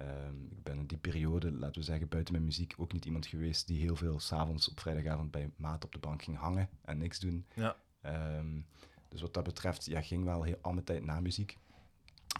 [0.00, 3.26] Ehm, ik ben in die periode, laten we zeggen, buiten mijn muziek ook niet iemand
[3.26, 6.98] geweest die heel veel s'avonds op vrijdagavond bij maat op de bank ging hangen en
[6.98, 7.46] niks doen.
[7.54, 7.76] Ja.
[8.00, 8.60] Ehm,
[9.08, 11.56] dus wat dat betreft, ja, ging wel heel al mijn tijd na muziek.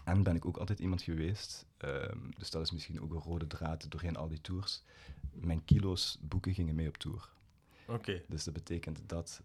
[0.03, 3.47] En ben ik ook altijd iemand geweest, ehm, dus dat is misschien ook een rode
[3.47, 4.83] draad doorheen al die tours.
[5.31, 7.29] Mijn kilo's boeken gingen mee op tour.
[7.87, 8.21] Oké.
[8.27, 9.41] Dus dat betekent dat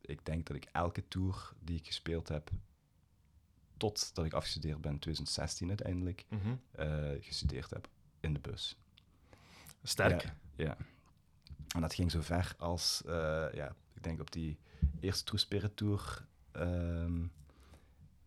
[0.00, 2.50] ik denk dat ik elke tour die ik gespeeld heb,
[3.76, 6.54] totdat ik afgestudeerd ben, 2016 uiteindelijk, Mhm.
[6.70, 7.88] eh, gestudeerd heb
[8.20, 8.78] in de bus.
[9.82, 10.22] Sterk.
[10.22, 10.76] Ja, ja.
[11.74, 14.58] En dat ging zo ver als, eh, ja, ik denk op die
[15.00, 17.26] eerste True Spirit Tour ehm,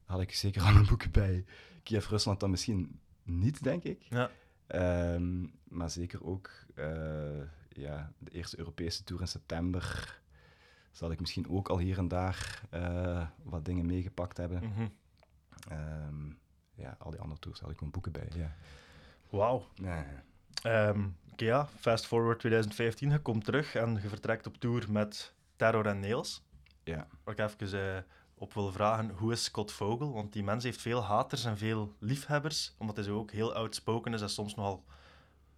[0.06, 1.46] had ik zeker al een boek bij.
[1.84, 4.02] Kiev, Rusland dan misschien niet, denk ik.
[4.02, 4.30] Ja.
[4.68, 10.16] Ehm, maar zeker ook eh, ja, de eerste Europese Tour in september
[10.92, 12.62] zal ik misschien ook al hier en daar
[13.44, 14.64] wat dingen meegepakt hebben.
[14.64, 14.88] Mhm.
[15.68, 16.30] Ehm,
[16.76, 18.30] ja, al die andere tours had ik gewoon boeken bij.
[18.36, 18.56] Ja.
[19.30, 19.68] Wauw.
[19.74, 20.06] Ja.
[20.64, 21.68] Ehm, Oké, ja.
[21.80, 26.44] Fast forward 2015, je komt terug en je vertrekt op tour met Terror en Nails.
[26.84, 27.08] Ja.
[27.24, 28.02] Waar ik even eh,
[28.34, 30.14] op wil vragen, hoe is Scott Vogel?
[30.14, 34.14] Want die mens heeft veel haters en veel liefhebbers, omdat hij zo ook heel outspoken
[34.14, 34.84] is en soms nogal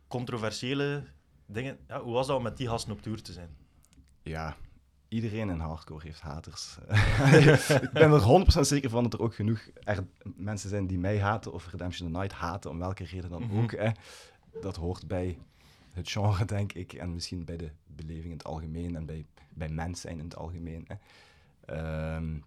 [0.08, 1.04] controversiële
[1.46, 1.80] dingen.
[1.88, 3.58] Ja, hoe was dat om met die gasten op tour te zijn?
[4.22, 4.56] ja,
[5.10, 6.78] iedereen in hardcore heeft haters.
[7.82, 10.06] ik ben er 100% zeker van dat er ook genoeg er
[10.36, 13.62] mensen zijn die mij haten of Redemption the Night haten, om welke reden dan Mhm.
[13.62, 13.72] ook.
[13.72, 13.90] Hè.
[14.62, 15.38] Dat hoort bij
[15.94, 19.70] het genre, denk ik, en misschien bij de beleving in het algemeen en bij, bij
[19.70, 20.88] mens zijn in het algemeen.
[20.88, 20.96] Hè.
[21.76, 22.38] Ehm,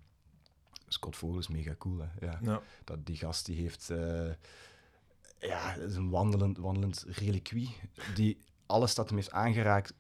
[0.89, 1.99] Scott Vogel is mega cool.
[1.99, 2.27] Hè.
[2.27, 2.39] Ja.
[2.43, 2.61] Ja.
[2.85, 3.91] Dat, die gast die heeft...
[3.91, 4.31] eh,
[5.39, 7.77] ja, is een wandelend, wandelend reliquie.
[8.15, 9.95] Die alles dat hem heeft aangeraakt,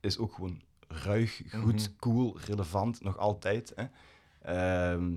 [0.00, 0.62] is ook gewoon
[0.92, 1.96] ruig, goed, Mhm.
[1.98, 3.72] cool, relevant, nog altijd.
[3.76, 3.84] Hè.
[4.42, 5.14] Ehm,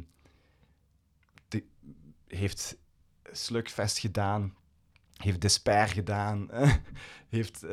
[1.47, 1.67] die
[2.27, 2.77] heeft
[3.31, 4.53] Slugfest gedaan,
[5.13, 6.49] heeft Despair gedaan,
[7.29, 7.65] heeft...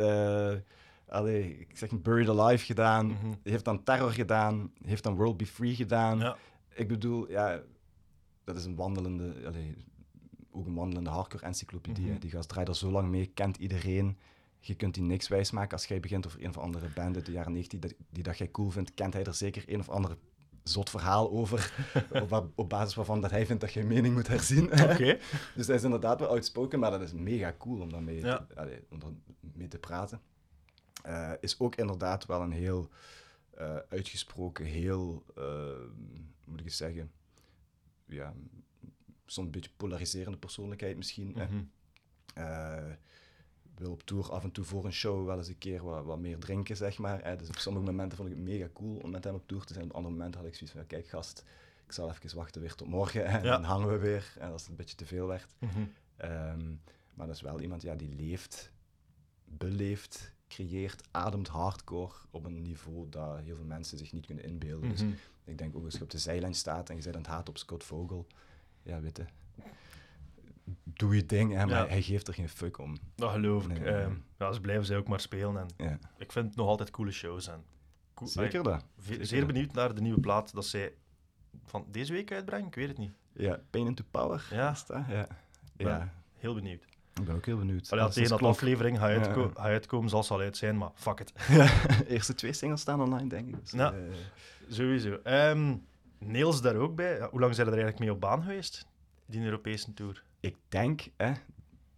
[1.09, 3.33] allee, ik zeg Buried Alive gedaan, Mhm.
[3.43, 6.19] heeft dan Terror gedaan, heeft dan World Be Free gedaan.
[6.19, 6.37] Ja.
[6.75, 7.61] Ik bedoel, ja,
[8.45, 9.77] dat is een wandelende, allee,
[10.51, 12.05] ook een wandelende hardcore-encyclopedie.
[12.07, 12.11] hè.
[12.11, 12.21] Mhm.
[12.21, 14.19] Die gast draait er zo lang mee, kent iedereen.
[14.65, 15.73] Je kunt die niks wijsmaken.
[15.73, 18.39] Als jij begint over een of andere band uit de jaren 90 die, die dat
[18.39, 20.17] jij cool vindt, kent hij er zeker een of ander
[20.63, 21.73] zot verhaal over,
[22.55, 24.69] op, basis waarvan dat hij vindt dat je mening moet herzien.
[25.57, 28.47] Dus hij is inderdaad wel outspoken, maar dat is mega cool om daarmee Ja.
[28.49, 30.21] te, allee, om daarmee te praten.
[31.03, 32.89] Eh, is ook inderdaad wel een heel
[33.51, 35.91] eh, uitgesproken, heel, hoe
[36.45, 37.13] moet ik eens zeggen,
[38.07, 38.35] ja,
[39.27, 41.37] soms een beetje polariserende persoonlijkheid misschien.
[43.77, 46.19] Wil op tour af en toe voor een show wel eens een keer wat, wat
[46.19, 47.25] meer drinken, zeg maar.
[47.25, 47.37] hè.
[47.37, 49.73] Dus op sommige momenten vond ik het mega cool om met hem op tour te
[49.73, 49.85] zijn.
[49.85, 51.45] Op andere momenten had ik zoiets van, kijk gast,
[51.87, 53.25] ik zal even wachten weer tot morgen.
[53.25, 53.51] En Ja.
[53.51, 54.35] dan hangen we weer.
[54.39, 55.47] En als het een beetje te veel werd.
[55.59, 55.81] Mhm.
[56.17, 56.69] Ehm,
[57.15, 58.71] maar dat is wel iemand ja, die leeft,
[59.45, 64.89] beleeft, creëert, ademt hardcore op een niveau dat heel veel mensen zich niet kunnen inbeelden.
[64.91, 65.13] Dus Mhm.
[65.45, 67.49] ik denk ook als je op de zijlijn staat en je bent aan het haat
[67.49, 68.27] op Scott Vogel,
[68.83, 69.25] ja, weet je,
[70.85, 71.87] doe je ding, hè, maar Ja.
[71.89, 72.97] hij geeft er geen fuck om.
[73.15, 73.79] Dat geloof ik.
[73.81, 75.57] Nee, Ehm, ja, ze blijven zij ook maar spelen.
[75.57, 77.49] En Ja, ik vind het nog altijd coole shows.
[77.49, 77.65] En
[78.15, 78.85] cool- zeker dat.
[79.01, 80.93] Zeker Zeer benieuwd naar de nieuwe plaat dat zij
[81.65, 82.67] van deze week uitbrengen.
[82.67, 83.13] Ik weet het niet.
[83.33, 84.47] Ja, Pain into Power.
[84.51, 84.71] Ja.
[84.71, 85.03] is dat?
[85.09, 85.27] Ja.
[85.77, 86.83] ja, heel benieuwd.
[87.15, 87.93] ik ben ook heel benieuwd.
[87.93, 89.19] Allee, tegen dat aflevering ga, Ja.
[89.21, 91.33] uitko ga uitkomen, zal ze al uit zijn, maar fuck it.
[92.09, 93.61] Eerste twee singles staan online, denk ik.
[93.61, 93.91] Dus, eh,
[94.69, 95.15] Sowieso.
[95.23, 95.77] Ehm,
[96.19, 97.21] Nails daar ook bij.
[97.31, 98.87] Hoe lang zijn er eigenlijk mee op baan geweest,
[99.33, 100.25] die Europese tour?
[100.41, 101.33] Ik denk, hè,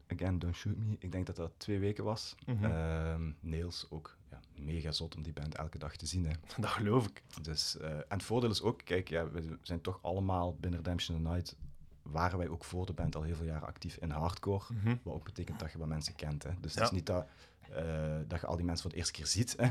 [0.06, 2.34] again, don't shoot me, ik denk dat dat twee weken was.
[2.46, 2.64] Mhm.
[2.64, 6.26] Ehm, Nails ook ja, mega zot om die band elke dag te zien.
[6.26, 6.32] Hè.
[6.60, 7.22] Dat geloof ik.
[7.42, 11.22] Dus, eh, en het voordeel is ook, kijk, ja, we zijn toch allemaal binnen Redemption
[11.22, 11.56] the Night,
[12.02, 14.64] waren wij ook voor de band al heel veel jaren actief in hardcore.
[14.74, 14.96] Mhm.
[15.02, 16.42] Wat ook betekent dat je wat mensen kent.
[16.42, 16.50] Hè.
[16.60, 16.80] Dus Ja.
[16.80, 17.26] het is niet dat,
[17.70, 19.56] eh, dat je al die mensen voor de eerste keer ziet.
[19.58, 19.68] Hè.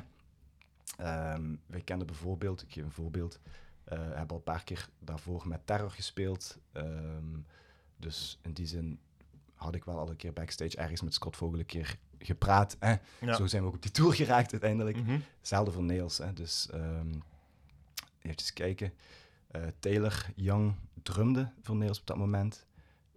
[0.97, 3.39] Ehm, wij kenden bijvoorbeeld, ik geef een voorbeeld,
[3.84, 6.57] eh hebben al een paar keer daarvoor met Terror gespeeld.
[6.71, 7.39] Ehm,
[7.97, 8.99] dus in die zin
[9.53, 12.77] had ik wel al een keer backstage ergens met Scott Vogel een keer gepraat.
[12.79, 12.95] Hè.
[13.19, 13.36] Ja.
[13.36, 14.97] Zo zijn we ook op die tour geraakt uiteindelijk.
[14.97, 15.19] Mhm.
[15.39, 16.17] Hetzelfde voor Nails.
[16.17, 16.34] Hè.
[16.34, 17.11] Dus ehm
[18.23, 18.93] even kijken.
[19.47, 22.65] Eh, Taylor Young drumde voor Nails op dat moment.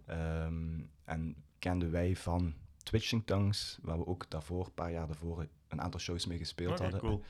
[0.05, 2.53] Ehm, en kenden wij van
[2.83, 6.79] Twitching Tongues, waar we ook daarvoor, een paar jaar daarvoor, een aantal shows mee gespeeld
[6.79, 6.99] hadden.
[6.99, 7.23] cool.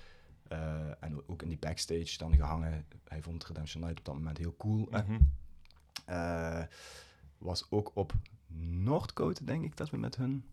[0.50, 2.86] Eh, en ook in die backstage dan gehangen.
[3.08, 4.88] Hij vond Redemption Night op dat moment heel cool.
[4.92, 5.20] Mhm.
[6.06, 6.64] Eh,
[7.38, 8.14] was ook op
[8.58, 10.46] Noordcote, denk ik, dat we met hun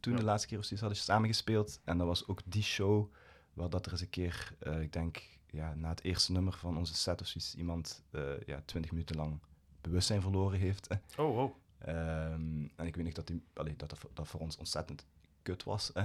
[0.00, 0.18] toen Ja.
[0.18, 1.80] de laatste keer of zoiets hadden samengespeeld.
[1.84, 3.12] En dat was ook die show
[3.52, 6.76] waar dat er eens een keer, eh, ik denk, ja, na het eerste nummer van
[6.76, 8.02] onze set of zoiets, iemand
[8.46, 9.38] ja, 20 minuten lang
[9.80, 10.88] bewustzijn verloren heeft.
[11.16, 11.54] Oh, oh.
[11.78, 15.06] En ik weet niet dat, die, allee, dat, dat, voor- dat voor ons ontzettend
[15.42, 15.90] kut was.
[15.94, 16.04] Hè.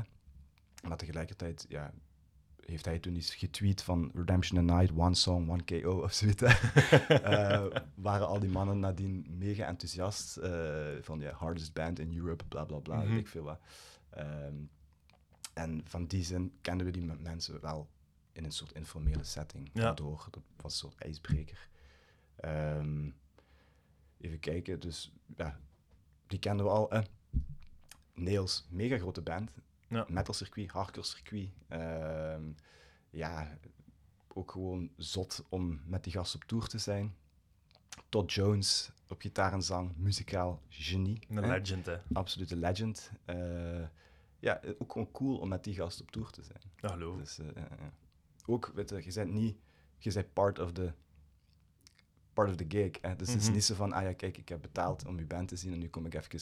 [0.88, 1.94] Maar tegelijkertijd ja,
[2.70, 6.42] heeft hij toen iets getweet van Redemption the Night, one song, one KO of zoiets.
[7.08, 7.66] Eh,
[7.96, 12.66] waren al die mannen nadien mega enthousiast eh, van ja, hardest band in Europe, bla
[12.66, 13.60] bla bla, weet ik veel wat.
[14.10, 14.56] Ehm,
[15.54, 17.90] en van die zin kenden we die mensen wel
[18.32, 19.70] in een soort informele setting.
[19.74, 19.82] Ja.
[19.82, 21.70] Daardoor, dat was een soort ijsbreker.
[22.36, 23.10] Ehm,
[24.18, 25.60] even kijken, dus ja,
[26.28, 27.04] die kenden we al.
[28.14, 29.52] Nails, mega grote band.
[29.90, 30.06] Ja.
[30.10, 31.50] Metal circuit, hardcore circuit.
[31.68, 32.44] Ehm,
[33.10, 33.58] ja,
[34.28, 37.16] ook gewoon zot om met die gast op tour te zijn.
[38.10, 41.20] Todd Jones op gitaar en zang, muzikaal genie.
[41.30, 41.48] Een hè.
[41.58, 41.98] legend, hè.
[42.14, 43.12] Absolute legend.
[43.26, 43.82] Eh,
[44.40, 46.62] ja, ook gewoon cool om met die gast op tour te zijn.
[47.00, 47.18] Ik.
[47.18, 47.48] Dus, eh.
[48.46, 49.58] Ook, weet je, je bent niet,
[49.98, 50.94] je bent part of the,
[52.34, 53.02] part of the gig.
[53.02, 53.16] Hè?
[53.16, 53.54] Dus het is Mhm.
[53.54, 55.80] niet zo van, ah ja, kijk, ik heb betaald om je band te zien en
[55.80, 56.40] nu kom ik even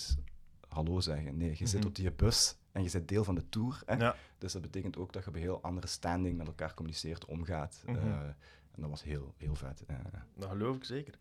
[0.67, 1.37] hallo zeggen.
[1.37, 1.87] Nee, je zit Mhm.
[1.87, 3.81] op die bus en je bent deel van de tour.
[3.85, 3.95] Hè?
[3.95, 4.15] Ja.
[4.37, 7.81] Dus dat betekent ook dat je op een heel andere standing met elkaar communiceert, omgaat.
[7.85, 7.95] Mhm.
[7.97, 8.03] Eh,
[8.71, 9.83] en dat was heel, heel vet.
[9.87, 9.95] Eh,
[10.35, 11.13] Dat geloof ik zeker.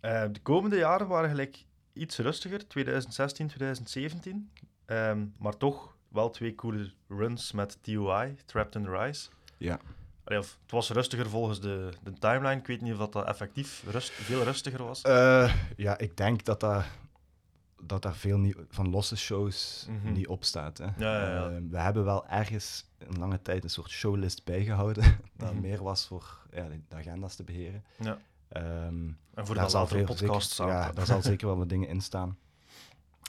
[0.00, 4.50] Eh, de komende jaren waren gelijk iets rustiger, 2016, 2017.
[4.84, 9.28] Ehm, maar toch wel twee coole runs met TOI, Trapped in the Rise.
[9.58, 9.80] ja.
[10.24, 12.56] Allee, of, het was rustiger volgens de, de timeline.
[12.60, 15.02] Ik weet niet of dat, dat effectief rust, veel rustiger was.
[15.02, 16.90] Eh, ja, ik denk dat daar,
[17.82, 20.12] dat daar veel niet, van losse shows Mhm.
[20.12, 20.78] niet op staat.
[20.78, 20.84] Hè.
[20.84, 21.50] Ja, ja, ja.
[21.50, 25.02] Eh, we hebben wel ergens een lange tijd een soort showlist bijgehouden.
[25.36, 25.60] dat Mhm.
[25.60, 27.84] meer was voor ja, de agenda's te beheren.
[27.98, 28.18] Ja.
[28.48, 31.68] Ehm, En voor daar de zal veel podcasts zeker, ja, daar zal zeker wel wat
[31.68, 32.38] dingen in staan.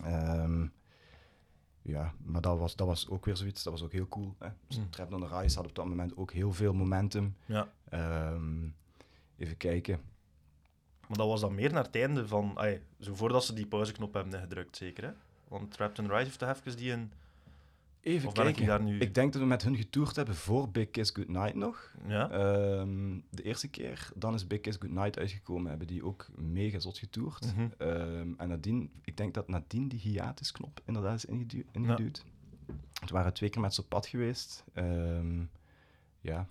[0.04, 0.68] Ehm,
[1.82, 3.64] ja, maar dat was, dat was ook weer zoiets.
[3.64, 4.36] Dat was ook heel cool.
[4.40, 4.50] Hè.
[4.68, 4.90] Dus Mm.
[4.90, 7.36] Trap on the Rise had op dat moment ook heel veel momentum.
[7.46, 7.68] Ja.
[7.90, 8.68] Ehm,
[9.38, 10.00] even kijken.
[11.08, 12.52] Maar dat was dan meer naar het einde van...
[12.58, 15.12] Ay, zo voordat ze die pauzeknop hebben gedrukt, zeker, hè?
[15.48, 17.12] Want Trapped in the Rise heeft toch even die een...
[18.02, 18.70] Even Of ben ik kijken.
[18.78, 19.00] daar nu...
[19.00, 21.94] Ik denk dat we met hun getoerd hebben voor Big Kiss Goodnight nog.
[22.08, 22.30] Ja?
[22.30, 26.98] Ehm, de eerste keer, dan is Big Kiss Goodnight uitgekomen, hebben die ook mega zot
[26.98, 27.56] getoerd.
[27.56, 27.68] Mhm.
[27.78, 32.24] Ehm, en nadien, ik denk dat nadien die hiatusknop inderdaad is ingedu- ingeduwd.
[33.02, 34.64] Het waren twee keer met ze op pad geweest.
[34.74, 35.40] Ehm,
[36.22, 36.48] ja,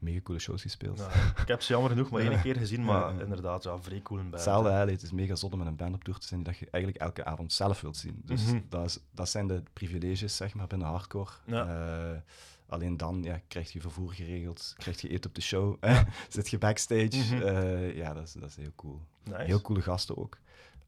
[0.00, 1.00] mega coole shows gespeeld.
[1.40, 4.20] Ik heb ze jammer genoeg maar één keer gezien, maar Ja, inderdaad, ja, vrij cool
[4.20, 4.30] bij.
[4.30, 6.48] Hetzelfde, hè, het is mega zot om met een band op tour te zijn die
[6.52, 8.22] dat je eigenlijk elke avond zelf wilt zien.
[8.24, 8.60] Dus Mhm.
[8.68, 11.30] dat, is, dat zijn de privileges, zeg maar, binnen hardcore.
[11.46, 11.66] Ja.
[12.12, 12.18] Eh,
[12.66, 16.48] alleen dan ja, krijg je vervoer geregeld, krijg je eten op de show, hè, zit
[16.50, 17.16] je backstage.
[17.34, 17.42] Mhm.
[17.42, 19.00] Eh, ja, dat is, dat is heel cool.
[19.24, 19.42] Nice.
[19.42, 20.38] Heel coole gasten ook.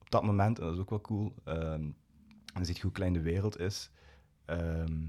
[0.00, 1.82] Op dat moment, en dat is ook wel cool, ehm,
[2.54, 3.90] en je ziet hoe klein de wereld is.
[4.44, 5.00] Ehm,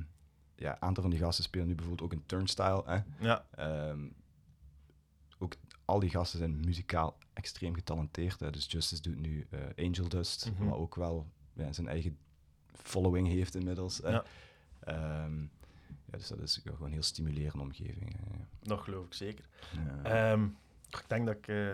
[0.56, 2.84] ja, een aantal van die gasten spelen nu bijvoorbeeld ook een turnstile.
[2.86, 3.00] Hè.
[3.20, 4.00] Ja, Ehm,
[5.40, 5.54] ook
[5.86, 8.40] al die gasten zijn muzikaal extreem getalenteerd.
[8.40, 8.52] Hè.
[8.52, 12.18] Dus Justice doet nu eh, Angel Dust, wat ook wel ja, zijn eigen
[12.74, 13.98] following heeft inmiddels.
[13.98, 14.10] hè.
[14.10, 14.24] Ja.
[14.80, 15.42] Ehm,
[16.06, 18.16] ja, dus dat is gewoon een heel stimulerende omgeving.
[18.18, 18.36] hè.
[18.62, 19.46] dat geloof ik zeker.
[20.04, 20.32] Ja.
[20.32, 20.44] Ehm,
[20.90, 21.74] ik denk dat ik eh,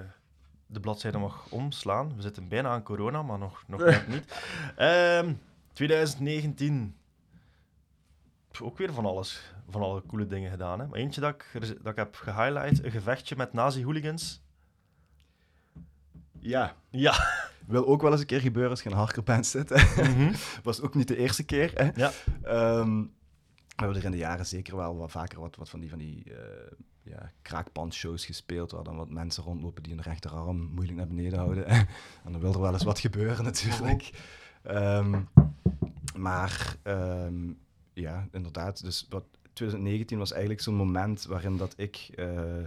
[0.66, 2.16] de bladzijde mag omslaan.
[2.16, 4.26] We zitten bijna aan corona, maar nog, nog net niet.
[4.76, 5.34] Ehm,
[5.74, 6.96] 2019.
[8.62, 9.54] Ook weer van alles.
[9.70, 10.80] Van alle coole dingen gedaan.
[10.80, 10.88] Hè.
[10.88, 11.52] Maar eentje dat ik,
[11.84, 12.84] dat ik heb gehighlight.
[12.84, 14.41] Een gevechtje met nazi-hooligans.
[16.39, 17.14] ja, Ja.
[17.66, 19.70] wil ook wel eens een keer gebeuren als je in band zit.
[19.97, 20.34] Mhm.
[20.64, 21.72] Was ook niet de eerste keer.
[21.76, 21.89] Hè.
[21.95, 22.12] Ja.
[22.43, 25.89] Ehm, We hebben er in de jaren zeker wel wat vaker wat, wat van die,
[25.89, 26.72] van die eh
[27.04, 31.66] ja, kraakpandshows gespeeld, waar dan wat mensen rondlopen die hun rechterarm moeilijk naar beneden houden.
[32.26, 34.12] en dan wil er wel eens wat gebeuren natuurlijk.
[34.64, 35.22] Ehm,
[36.16, 37.52] maar ehm,
[38.00, 38.82] ja, inderdaad.
[38.84, 39.24] Dus wat,
[39.54, 42.10] 2019 was eigenlijk zo'n moment waarin dat ik...
[42.16, 42.64] eh,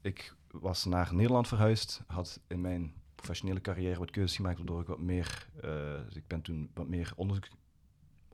[0.00, 4.86] ik was naar Nederland verhuisd, had in mijn professionele carrière wat keuzes gemaakt, waardoor ik
[4.86, 5.48] wat meer...
[5.62, 7.48] eh, dus ik ben toen wat meer onderzoek,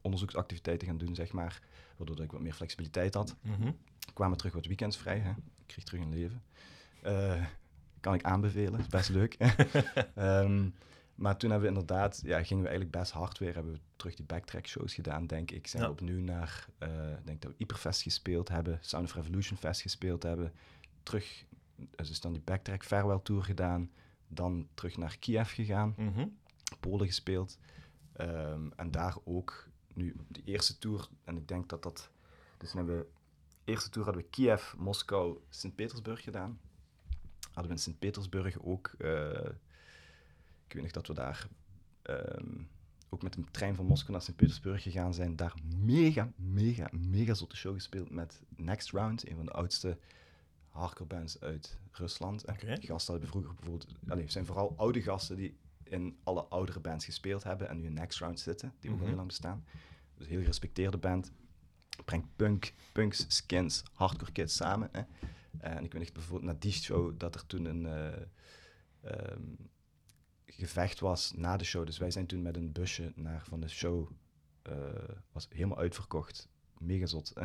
[0.00, 1.62] onderzoeksactiviteiten gaan doen, zeg maar.
[1.96, 3.36] Waardoor ik wat meer flexibiliteit had.
[3.40, 3.72] Mhm.
[4.12, 5.18] kwamen terug wat weekends vrij.
[5.18, 5.30] Hè?
[5.30, 6.42] Ik kreeg terug een leven.
[7.02, 7.44] Eh,
[8.00, 9.34] kan ik aanbevelen, is best leuk.
[10.14, 10.68] Ehm,
[11.20, 13.54] maar toen hebben we inderdaad, ja, gingen we eigenlijk best hard weer.
[13.54, 15.66] Hebben we terug die backtrack shows gedaan, denk ik.
[15.66, 15.88] Zijn Ja.
[15.88, 19.80] we opnieuw naar, eh, ik denk dat we Hyperfest gespeeld hebben, Sound of Revolution Fest
[19.80, 20.52] gespeeld hebben.
[21.02, 21.44] Terug,
[21.96, 23.90] dus dan die backtrack farewell tour gedaan.
[24.28, 25.94] Dan terug naar Kiev gegaan.
[25.96, 26.26] Mhm.
[26.80, 27.58] Polen gespeeld.
[28.12, 31.08] Ehm, en daar ook nu de eerste tour.
[31.24, 32.10] En ik denk dat dat.
[32.58, 33.06] Dus hebben we.
[33.64, 36.60] De eerste tour hadden we Kiev, Moskou, Sint-Petersburg gedaan.
[37.40, 38.92] Hadden we in Sint-Petersburg ook.
[38.98, 39.48] eh,
[40.70, 41.48] ik weet nog dat we daar.
[42.02, 42.62] ehm,
[43.08, 45.36] ook met de trein van Moskou naar Sint-Petersburg gegaan zijn.
[45.36, 49.98] Daar mega, mega, mega zotte show gespeeld met Next Round, een van de oudste
[50.68, 52.44] hardcore bands uit Rusland.
[52.44, 56.80] En gasten hebben vroeger bijvoorbeeld, allee, het zijn vooral oude gasten die in alle oudere
[56.80, 59.06] bands gespeeld hebben en nu in Next Round zitten, die ook al Mhm.
[59.08, 59.64] heel lang bestaan.
[60.14, 61.32] Dus een heel gerespecteerde band.
[62.04, 64.88] Brengt punk, punks, skins, hardcore kids samen.
[64.92, 65.02] Hè.
[65.58, 68.22] En ik weet nog bijvoorbeeld na die show dat er toen een eh,
[69.00, 69.42] ehm,
[70.60, 71.86] gevecht was na de show.
[71.86, 74.10] Dus wij zijn toen met een busje naar van de show,
[74.62, 74.74] eh,
[75.32, 76.48] was helemaal uitverkocht.
[76.78, 77.44] Mega zot, hè.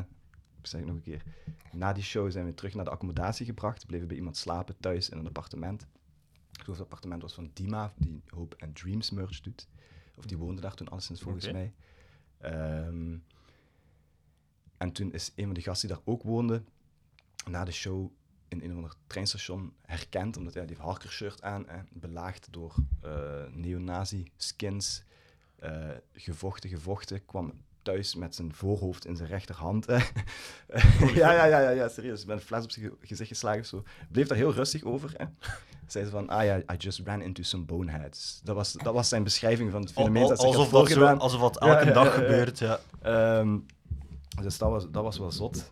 [0.59, 1.24] Ik zeg het nog een keer.
[1.72, 3.86] Na die show zijn we terug naar de accommodatie gebracht.
[3.86, 5.82] Bleven bij iemand slapen thuis in een appartement.
[5.82, 9.68] Ik geloof dat het appartement was van Dima, die Hope and Dreams merch doet.
[10.16, 11.74] Of die woonde daar toen alleszins volgens mij.
[12.38, 13.18] Ehm,
[14.78, 16.63] en toen is een van de gasten die daar ook woonde,
[17.49, 18.11] na de show
[18.48, 22.48] in een of ander treinstation herkend, omdat hij die heeft hardcore shirt aan, hè, belaagd
[22.52, 23.12] door eh
[23.52, 25.04] neonazi skins,
[25.60, 29.86] eh, gevochten, gevochten, kwam thuis met zijn voorhoofd in zijn rechterhand.
[29.86, 29.98] hè.
[31.22, 32.26] ja, ja, ja, ja, ja, serieus.
[32.26, 33.84] Met een fles op zijn ge- gezicht geslagen of zo.
[34.12, 35.14] Bleef daar heel rustig over.
[35.18, 35.26] Hè.
[35.88, 38.41] Zei ze van, ah ja, I just ran into some boneheads.
[38.43, 41.41] Dat was, dat was zijn beschrijving van het fenomeen al- dat alsof, dat zo, alsof
[41.41, 42.80] dat elke ja, dag ja, gebeurt, ja.
[43.02, 43.58] Ehm,
[44.41, 45.70] dus dat was, dat was wel zot.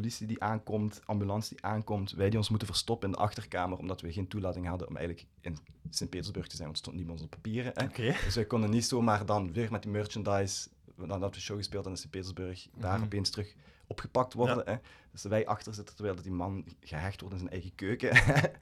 [0.00, 4.00] Politie die aankomt, ambulance die aankomt, wij die ons moeten verstoppen in de achterkamer omdat
[4.00, 5.58] we geen toelating hadden om eigenlijk in
[5.90, 7.72] Sint-Petersburg te zijn, want er stond niemand op papieren.
[7.74, 8.12] Hè.
[8.24, 11.96] Dus wij konden niet zomaar dan weer met die merchandise, nadat we show gespeeld in
[11.96, 13.04] Sint-Petersburg, daar Mhm.
[13.04, 13.54] opeens terug
[13.86, 14.62] opgepakt worden.
[14.64, 14.76] Hè.
[15.12, 18.10] Dus wij achter zitten terwijl dat die man gehecht wordt in zijn eigen keuken.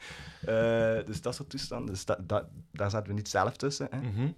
[0.40, 1.94] Eh, dus dat soort toestanden.
[1.94, 3.88] Dus da- da- daar zaten we niet zelf tussen.
[3.90, 4.00] Hè.
[4.00, 4.30] Mhm.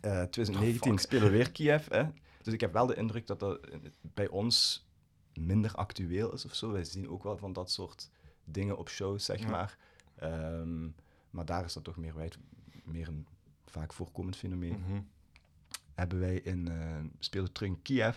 [0.00, 1.00] Eh, 2019 fuck.
[1.00, 1.88] spelen we weer Kiev.
[1.88, 2.04] Hè?
[2.42, 4.86] Dus ik heb wel de indruk dat dat eh, bij ons
[5.38, 6.72] minder actueel is of zo.
[6.72, 8.10] Wij zien ook wel van dat soort
[8.44, 9.48] dingen op shows, zeg Ja.
[9.50, 9.78] maar.
[10.14, 10.88] Ehm,
[11.30, 12.38] maar daar is dat toch meer, wijd,
[12.84, 13.26] meer een
[13.64, 14.78] vaak voorkomend fenomeen.
[14.80, 15.00] Mhm.
[15.94, 16.68] Hebben wij in,
[17.18, 18.16] speelden terug in Kiev.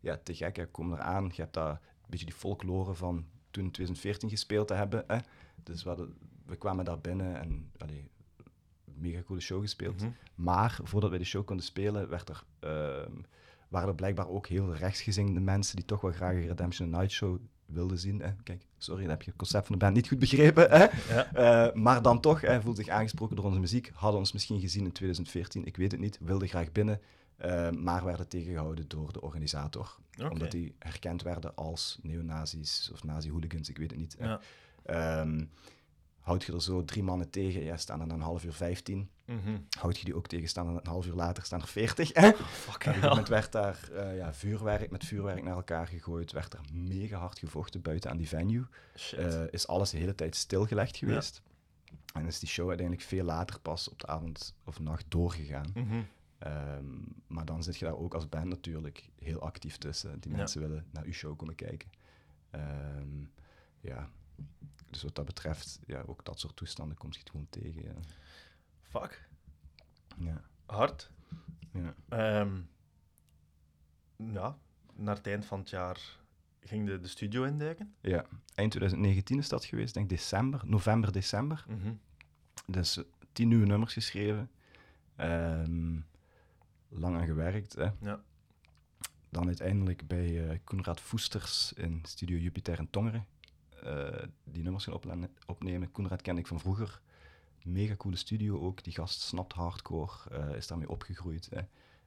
[0.00, 0.66] Ja, te gek, hè.
[0.66, 1.24] kom eraan.
[1.34, 5.04] Je hebt daar een beetje die folklore van toen in 2014 gespeeld te hebben.
[5.06, 5.18] Hè?
[5.62, 6.14] Dus we, hadden-
[6.46, 8.08] we kwamen daar binnen en allee,
[8.84, 10.00] mega coole show gespeeld.
[10.00, 10.10] Mhm.
[10.34, 13.12] Maar voordat wij de show konden spelen, werd er, ehm,
[13.68, 17.38] waren er blijkbaar ook heel rechtsgezinde mensen die toch wel graag een Redemption Night Show
[17.66, 18.20] wilden zien.
[18.20, 18.30] Hè.
[18.42, 20.70] Kijk, sorry, dan heb je het concept van de band niet goed begrepen.
[20.70, 20.86] Hè.
[21.14, 21.32] Ja.
[21.32, 24.84] Eh, maar dan toch, hij voelde zich aangesproken door onze muziek, hadden ons misschien gezien
[24.84, 27.00] in 2014, ik weet het niet, wilden graag binnen,
[27.36, 29.96] eh, maar werden tegengehouden door de organisator.
[30.30, 34.16] Omdat die herkend werden als neonazis of nazi-hooligans, ik weet het niet.
[34.18, 34.26] hè.
[34.28, 34.40] Ja.
[34.82, 35.44] Ehm,
[36.26, 39.08] houd je er zo drie mannen tegen, ja, staan er dan een half uur 15
[39.26, 39.58] Mhm.
[39.78, 42.12] houd je die ook tegen, staan er een half uur later staan er 40.
[42.12, 42.28] Hè?
[42.28, 46.32] Op Fuck een gegeven moment werd daar eh, ja, vuurwerk met vuurwerk naar elkaar gegooid,
[46.32, 48.66] werd er mega hard gevochten buiten aan die venue.
[49.16, 51.42] Eh, is alles de hele tijd stilgelegd geweest.
[52.14, 55.70] En is die show uiteindelijk veel later pas op de avond of nacht doorgegaan.
[55.74, 56.00] Mhm.
[56.38, 56.84] Ehm,
[57.26, 60.20] maar dan zit je daar ook als band natuurlijk heel actief tussen.
[60.20, 60.36] Die Ja.
[60.36, 61.88] mensen willen naar uw show komen kijken.
[62.50, 63.24] Ehm,
[63.80, 64.08] ja,
[64.96, 67.82] dus wat dat betreft, ja, ook dat soort toestanden komt je het gewoon tegen.
[67.82, 67.94] Ja.
[68.80, 69.28] Fuck.
[70.18, 70.42] Ja.
[70.66, 71.10] Hard.
[71.72, 71.94] Ja.
[72.08, 72.60] Ehm,
[74.16, 74.58] ja,
[74.94, 76.18] naar het eind van het jaar
[76.60, 77.94] ging de, de studio induiken.
[78.00, 81.64] Ja, eind 2019 is dat geweest, denk december, november, december.
[81.68, 81.94] Mhm.
[82.66, 84.50] Dus eh, tien nieuwe nummers geschreven.
[85.16, 86.00] Ehm,
[86.88, 87.74] lang aan gewerkt.
[87.74, 87.88] Hè.
[88.00, 88.22] Ja.
[89.28, 93.26] Dan uiteindelijk bij eh Koenraad Voesters in Studio Jupiter in Tongeren.
[93.86, 95.92] Eh, die nummers gaan opnemen.
[95.92, 97.00] Koenraad ken ik van vroeger.
[97.64, 98.84] Mega coole studio ook.
[98.84, 101.48] Die gast snapt hardcore, eh, is daarmee opgegroeid.
[101.50, 101.60] Hè.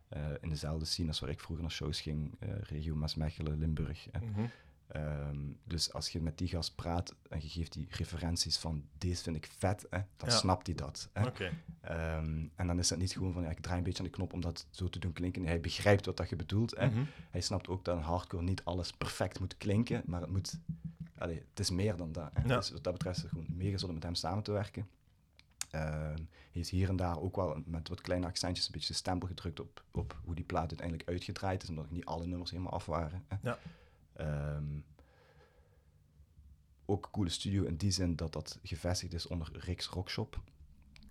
[0.09, 4.07] Eh, in dezelfde scene als waar ik vroeger naar shows ging, regio Maasmechelen, Limburg.
[4.11, 4.19] hè.
[4.25, 4.45] Mhm.
[4.87, 9.23] Ehm, dus als je met die gast praat en je geeft die referenties van deze
[9.23, 10.35] vind ik vet, hè, dan Ja.
[10.35, 11.09] snapt hij dat.
[11.13, 11.21] Hè.
[11.81, 14.15] Ehm, en dan is het niet gewoon van ja, ik draai een beetje aan de
[14.15, 15.45] knop om dat zo te doen klinken.
[15.45, 16.75] Hij begrijpt wat dat je bedoelt.
[16.77, 16.87] Hè.
[16.87, 17.03] Mhm.
[17.29, 20.59] Hij snapt ook dat een hardcore niet alles perfect moet klinken, maar het moet.
[21.19, 22.31] Allee, het is meer dan dat.
[22.45, 22.55] Ja.
[22.57, 24.87] Dus wat dat betreft is het gewoon mega zullen met hem samen te werken.
[25.71, 26.17] Ehm,
[26.51, 29.27] hij is hier en daar ook wel met wat kleine accentjes een beetje de stempel
[29.27, 32.85] gedrukt op, op hoe die plaat uiteindelijk uitgedraaid is, omdat niet alle nummers helemaal af
[32.85, 33.23] waren.
[33.27, 33.35] Hè.
[33.41, 33.57] Ja.
[34.13, 34.79] Ehm,
[36.85, 40.35] ook een coole studio in die zin dat dat gevestigd is onder Rick's Rockshop.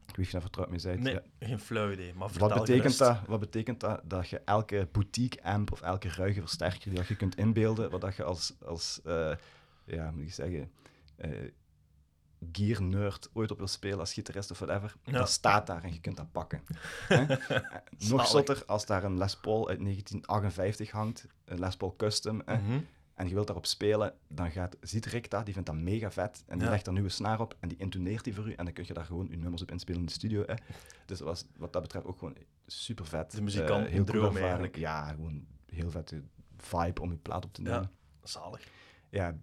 [0.07, 1.01] Ik weet niet of je daar vertrouwd mee bent.
[1.01, 1.47] Nee, Ja.
[1.47, 2.15] geen flauw idee.
[2.15, 2.99] Maar Wat betekent, gerust.
[2.99, 4.01] dat, wat betekent dat?
[4.05, 8.01] Dat je elke boutique amp of elke ruige versterker die dat je kunt inbeelden, wat
[8.01, 9.35] dat je als, als eh,
[9.91, 10.71] ja, moet ik zeggen,
[11.17, 11.31] eh,
[12.53, 15.13] gear nerd ooit op wil spelen als gitarist of whatever, Ja.
[15.13, 16.63] dat staat daar en je kunt dat pakken.
[18.09, 22.81] Nog zotter als daar een Les Paul uit 1958 hangt, een Les Paul Custom, Mhm.
[23.15, 26.43] en je wilt daarop spelen, dan gaat, ziet Rick dat, die vindt dat mega vet,
[26.47, 26.71] en die Ja.
[26.73, 28.85] legt er een nieuwe snaar op, en die intoneert die voor u, en dan kun
[28.87, 30.43] je daar gewoon je nummers op inspelen in de studio.
[30.47, 30.55] Hè.
[31.07, 32.37] Dus dat was wat dat betreft ook gewoon
[32.67, 33.31] super vet.
[33.31, 34.77] De muzikant een coole droom eigenlijk.
[34.77, 36.23] Ja, gewoon heel vette
[36.57, 37.71] vibe om je plaat op te Ja.
[37.71, 37.91] nemen.
[38.23, 38.69] Zalig.
[39.11, 39.37] Ja,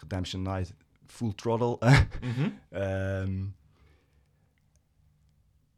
[0.00, 0.74] Redemption Night,
[1.06, 1.76] full throttle.
[2.20, 2.48] Mhm.
[2.70, 3.44] Ehm,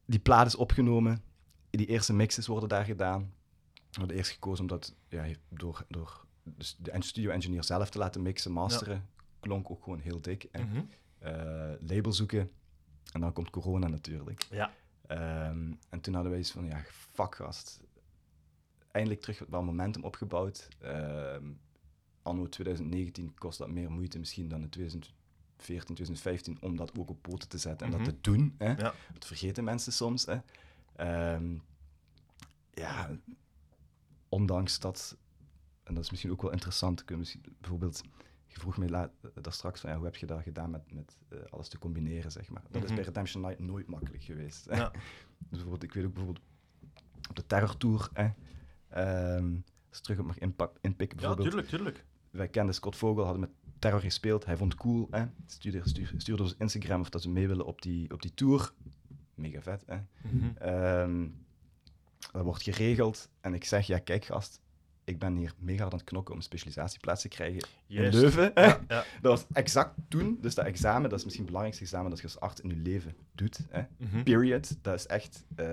[0.07, 1.23] die plaat is opgenomen.
[1.71, 3.33] Die eerste mixes worden daar gedaan.
[3.91, 8.23] We hadden eerst gekozen om dat ja, door, door dus de studio-engineer zelf te laten
[8.23, 9.09] mixen, masteren.
[9.41, 10.45] Klonk ook gewoon heel dik.
[10.45, 10.81] En, Mhm.
[11.19, 12.51] eh, label zoeken.
[13.13, 14.47] En dan komt corona natuurlijk.
[14.51, 14.73] Ja.
[15.07, 17.81] Ehm, en toen hadden wij iets van, ja, fuck gast.
[18.91, 20.69] Eindelijk terug wel momentum opgebouwd.
[20.81, 21.45] Ehm,
[22.23, 27.23] anno 2019 kost dat meer moeite misschien dan in 2014, 2015 om dat ook op
[27.23, 28.05] poten te zetten en Mhm.
[28.05, 28.55] dat te doen.
[28.59, 28.67] Hè.
[28.71, 28.95] Ja.
[29.13, 30.27] Dat vergeten mensen soms.
[30.27, 30.37] Hè.
[30.97, 31.55] Ehm,
[32.71, 33.11] ja,
[34.29, 35.17] ondanks dat,
[35.83, 38.03] en dat is misschien ook wel interessant, kun je bijvoorbeeld,
[38.47, 41.17] je vroeg mij la- daar straks van ja, hoe heb je dat gedaan met, met
[41.29, 42.63] eh, alles te combineren, zeg maar.
[42.71, 42.95] Dat is Mhm.
[42.97, 44.65] bij Redemption Night nooit makkelijk geweest.
[44.65, 44.77] hè.
[44.77, 44.91] Ja.
[45.39, 46.45] Dus bijvoorbeeld, ik weet ook bijvoorbeeld
[47.29, 48.29] op de Terror Tour, hè,
[48.89, 49.55] ehm,
[49.91, 52.05] als terug op mag inpikken, ja, bijvoorbeeld, tuurlijk, tuurlijk.
[52.33, 56.13] Wij kenden Scott Vogel, hadden met Terror gespeeld, hij vond het cool, hè, stuurde, stuurde,
[56.21, 58.73] stuurde ons Instagram of dat ze mee willen op die, op die tour.
[59.35, 59.97] Mega vet, hè.
[60.31, 60.57] Mhm.
[60.59, 61.27] Ehm,
[62.33, 64.61] dat wordt geregeld en ik zeg, ja kijk gast,
[65.05, 68.15] ik ben hier mega hard aan het knokken om een specialisatieplaats te krijgen Juist.
[68.15, 68.51] in Leuven.
[68.55, 68.65] hè.
[68.65, 69.05] Ja, ja.
[69.21, 72.25] Dat was exact toen, dus dat examen, dat is misschien het belangrijkste examen dat je
[72.27, 73.59] als arts in je leven doet.
[73.69, 73.83] Hè.
[73.97, 74.23] Mhm.
[74.23, 74.77] Period.
[74.83, 75.45] Dat is echt...
[75.55, 75.67] eh,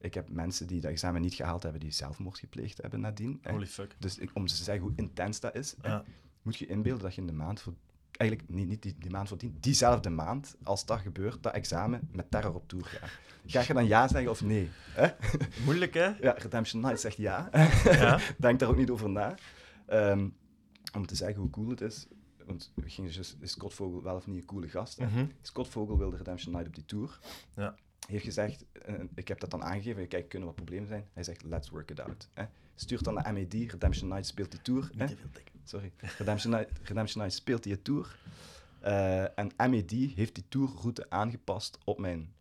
[0.00, 3.38] ik heb mensen die dat examen niet gehaald hebben, die zelfmoord gepleegd hebben nadien.
[3.42, 3.50] hè.
[3.50, 3.96] Holy fuck.
[3.98, 6.04] Dus ik- om te zeggen hoe intens dat is, Ja.
[6.42, 7.60] moet je inbeelden dat je in de maand...
[7.60, 7.74] Voor,
[8.10, 12.30] eigenlijk niet, niet die, die maand voordien, diezelfde maand, als dat gebeurt, dat examen, met
[12.30, 13.10] terror op tour gaat.
[13.46, 14.68] Ga je dan ja zeggen of nee?
[14.90, 15.08] Hè?
[15.64, 16.06] Moeilijk, hè?
[16.06, 17.48] Ja, Redemption Night zegt ja.
[17.84, 18.20] Ja.
[18.38, 19.34] Denk daar ook niet over na.
[19.86, 20.28] Ehm,
[20.94, 22.06] om te zeggen hoe cool het is.
[22.46, 24.98] Want we gingen dus, is Scott Vogel wel of niet een coole gast?
[25.00, 25.26] Mhm.
[25.42, 27.18] Scott Vogel wilde Redemption Night op die tour.
[27.56, 27.74] Ja.
[28.08, 31.08] Heeft gezegd, eh, ik heb dat dan aangegeven, kijk, kunnen wat problemen zijn?
[31.12, 32.28] Hij zegt, let's work it out.
[32.34, 32.44] Hè?
[32.74, 34.90] Stuurt dan naar MED, Redemption Night speelt die tour.
[34.96, 35.06] hè?
[35.64, 35.92] Sorry.
[36.18, 38.18] Redemption Night, Redemption Night speelt die tour.
[38.80, 42.32] Eh, en MED heeft die tourroute aangepast op mijn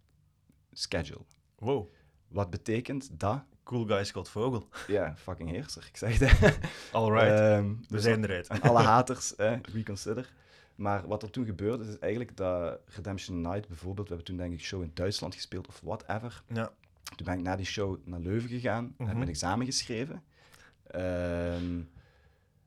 [0.71, 1.21] schedule.
[1.57, 1.93] Wow.
[2.27, 4.67] Wat betekent dat, Cool guy Scott Vogel.
[4.87, 6.59] ja, fucking heerser, ik zeg het.
[6.91, 7.39] Alright.
[7.39, 8.47] Ehm, We dus zijn eruit.
[8.47, 10.33] En alle haters, eh, reconsider.
[10.79, 14.53] Maar wat er toen gebeurde, is eigenlijk dat Redemption Night bijvoorbeeld, we hebben toen denk
[14.53, 16.43] ik een show in Duitsland gespeeld of whatever.
[16.53, 16.71] Ja.
[17.15, 19.17] Toen ben ik na die show naar Leuven gegaan, heb Mhm.
[19.17, 20.23] mijn examen geschreven.
[20.87, 21.81] Ehm,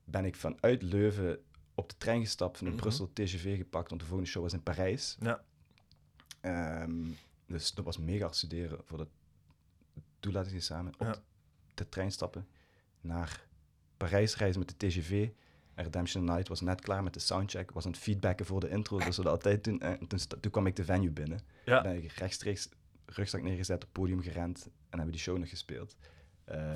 [0.05, 1.39] ben ik vanuit Leuven
[1.75, 2.83] op de trein gestapt, van in Mhm.
[2.83, 5.17] Brussel TGV gepakt, want de volgende show was in Parijs.
[5.21, 5.43] Ja.
[6.41, 7.07] Ehm,
[7.47, 9.09] dus dat was mega hard studeren voor dat
[10.21, 10.93] toelatingsexamen.
[10.99, 11.15] Op Ja.
[11.75, 12.47] de trein stappen,
[13.01, 13.47] naar
[13.97, 15.29] Parijs reizen met de TGV.
[15.83, 18.99] Redemption Night was net klaar met de soundcheck, was aan het feedbacken voor de intro,
[18.99, 19.81] dus we dat altijd doen.
[19.81, 21.41] En toen, toen kwam ik de venue binnen.
[21.65, 21.83] Ja.
[21.83, 22.69] Ben ik rechtstreeks
[23.07, 25.97] rugzak neergezet, op podium gerend en hebben we die show nog gespeeld.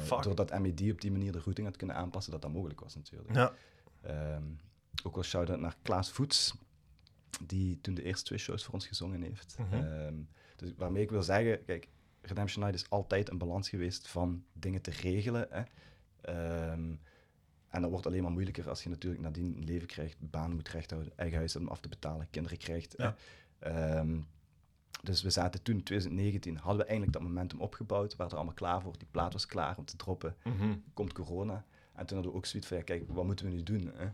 [0.01, 0.23] Fuck.
[0.23, 3.35] doordat MED op die manier de routing had kunnen aanpassen, dat dat mogelijk was natuurlijk.
[3.35, 3.53] Ja.
[4.01, 4.45] Ehm,
[5.05, 6.55] ook wel shout-out naar Klaas Voets,
[7.47, 9.57] die toen de eerste twee shows voor ons gezongen heeft.
[9.71, 10.15] Ehm,
[10.57, 11.89] dus waarmee ik wil zeggen, kijk,
[12.21, 15.47] Redemption Night is altijd een balans geweest van dingen te regelen.
[15.51, 15.63] Hè.
[16.21, 16.95] Ehm,
[17.77, 20.69] en dat wordt alleen maar moeilijker als je natuurlijk nadien een leven krijgt, baan moet
[20.69, 22.95] rechthouden, eigen huis om af te betalen, kinderen krijgt.
[23.59, 24.19] Ehm,
[25.03, 28.55] dus we zaten toen, in 2019, hadden we eindelijk dat momentum opgebouwd, waren er allemaal
[28.55, 30.75] klaar voor, die plaat was klaar om te droppen Mhm.
[30.95, 31.65] komt corona.
[31.95, 33.93] En toen hadden we ook zoiets van, ja, kijk, wat moeten we nu doen?
[33.95, 34.09] Hè?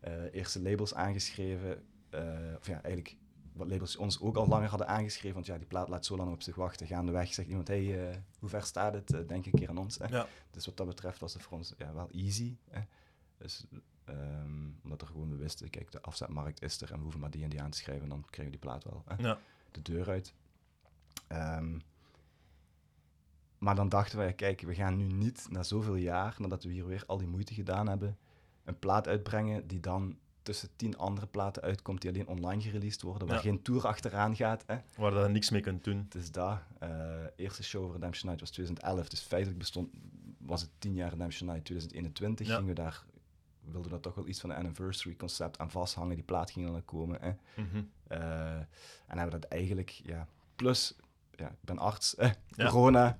[0.00, 2.20] Eh, eerste labels aangeschreven, eh,
[2.58, 3.16] of ja, eigenlijk
[3.52, 5.34] wat labels ons ook al langer hadden aangeschreven.
[5.34, 6.86] Want ja, die plaat laat zo lang op zich wachten.
[6.86, 9.28] Gaandeweg zegt iemand, hey, eh, hoe ver staat het?
[9.28, 9.98] Denk een keer aan ons.
[9.98, 10.06] Hè?
[10.06, 10.26] Ja.
[10.50, 12.56] Dus wat dat betreft was het voor ons ja, wel easy.
[12.70, 12.80] Hè?
[14.04, 17.30] Ehm, omdat er gewoon we wisten, kijk, de afzetmarkt is er en we hoeven maar
[17.30, 18.08] die en die aan te schrijven.
[18.08, 19.14] Dan krijgen we die plaat wel hè?
[19.28, 19.38] Ja.
[19.70, 20.34] de deur uit.
[21.26, 21.78] Ehm,
[23.58, 26.86] maar dan dachten wij, kijk, we gaan nu niet na zoveel jaar, nadat we hier
[26.86, 28.18] weer al die moeite gedaan hebben,
[28.64, 33.26] een plaat uitbrengen die dan tussen tien andere platen uitkomt die alleen online gereleased worden,
[33.26, 33.42] waar Ja.
[33.42, 34.64] geen tour achteraan gaat.
[34.66, 34.76] Hè.
[34.96, 35.98] Waar je niks mee kunt doen.
[35.98, 36.58] Het is dat.
[36.78, 39.88] eh, eerste show van Redemption Night was 2011, dus feitelijk bestond,
[40.38, 42.46] was het 10 jaar Redemption Night 2021.
[42.46, 42.52] Ja.
[42.56, 43.04] Gingen we daar,
[43.64, 46.14] wilden we daar toch wel iets van een anniversary concept aan vasthangen.
[46.14, 47.18] Die plaat ging dan komen.
[47.20, 47.32] Hè.
[47.62, 47.82] Mhm.
[48.06, 48.56] Eh,
[49.06, 50.96] en hebben dat eigenlijk, ja, plus,
[51.34, 52.68] ja, ik ben arts, eh, Ja.
[52.68, 53.18] corona,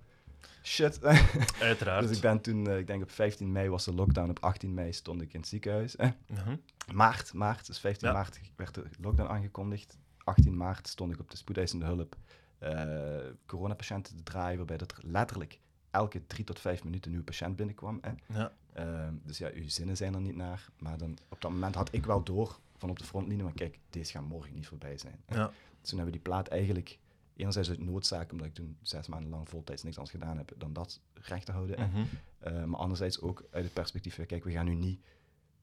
[0.63, 1.05] shit.
[1.61, 2.07] Uiteraard.
[2.09, 4.75] dus ik ben toen, eh, ik denk op 15 mei was de lockdown, op 18
[4.75, 5.97] mei stond ik in het ziekenhuis.
[5.97, 6.11] eh.
[6.27, 6.57] Mhm.
[6.95, 8.15] Maart, maart, dus 15 Ja.
[8.15, 9.99] maart werd de lockdown aangekondigd.
[10.25, 12.17] 18 maart stond ik op de spoedeisende hulp
[12.59, 15.59] eh coronapatiënten te draaien, waarbij dat er letterlijk
[15.91, 18.01] elke drie tot vijf minuten een nieuwe patiënt binnenkwam.
[18.29, 18.53] Ja.
[18.73, 20.69] Ehm, dus ja, uw zinnen zijn er niet naar.
[20.79, 23.79] Maar dan, op dat moment had ik wel door van op de frontlinie, maar kijk,
[23.91, 25.21] deze gaat morgen niet voorbij zijn.
[25.29, 25.47] Ja.
[25.81, 26.99] Dus toen hebben we die plaat eigenlijk,
[27.37, 30.73] enerzijds uit noodzaak, omdat ik toen zes maanden lang voltijds niks anders gedaan heb, dan
[30.73, 31.79] dat recht te houden.
[32.39, 35.01] Eh, maar anderzijds ook uit het perspectief, van, kijk, we gaan nu niet,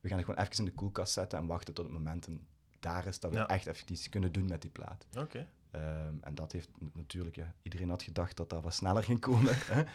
[0.01, 2.47] we gaan het gewoon even in de koelkast zetten en wachten tot het momentum
[2.79, 3.47] daar is dat we Ja.
[3.47, 5.05] echt even iets kunnen doen met die plaat.
[5.17, 5.47] Oké.
[5.71, 9.55] Ehm, en dat heeft natuurlijk, ja, iedereen had gedacht dat dat wat sneller ging komen.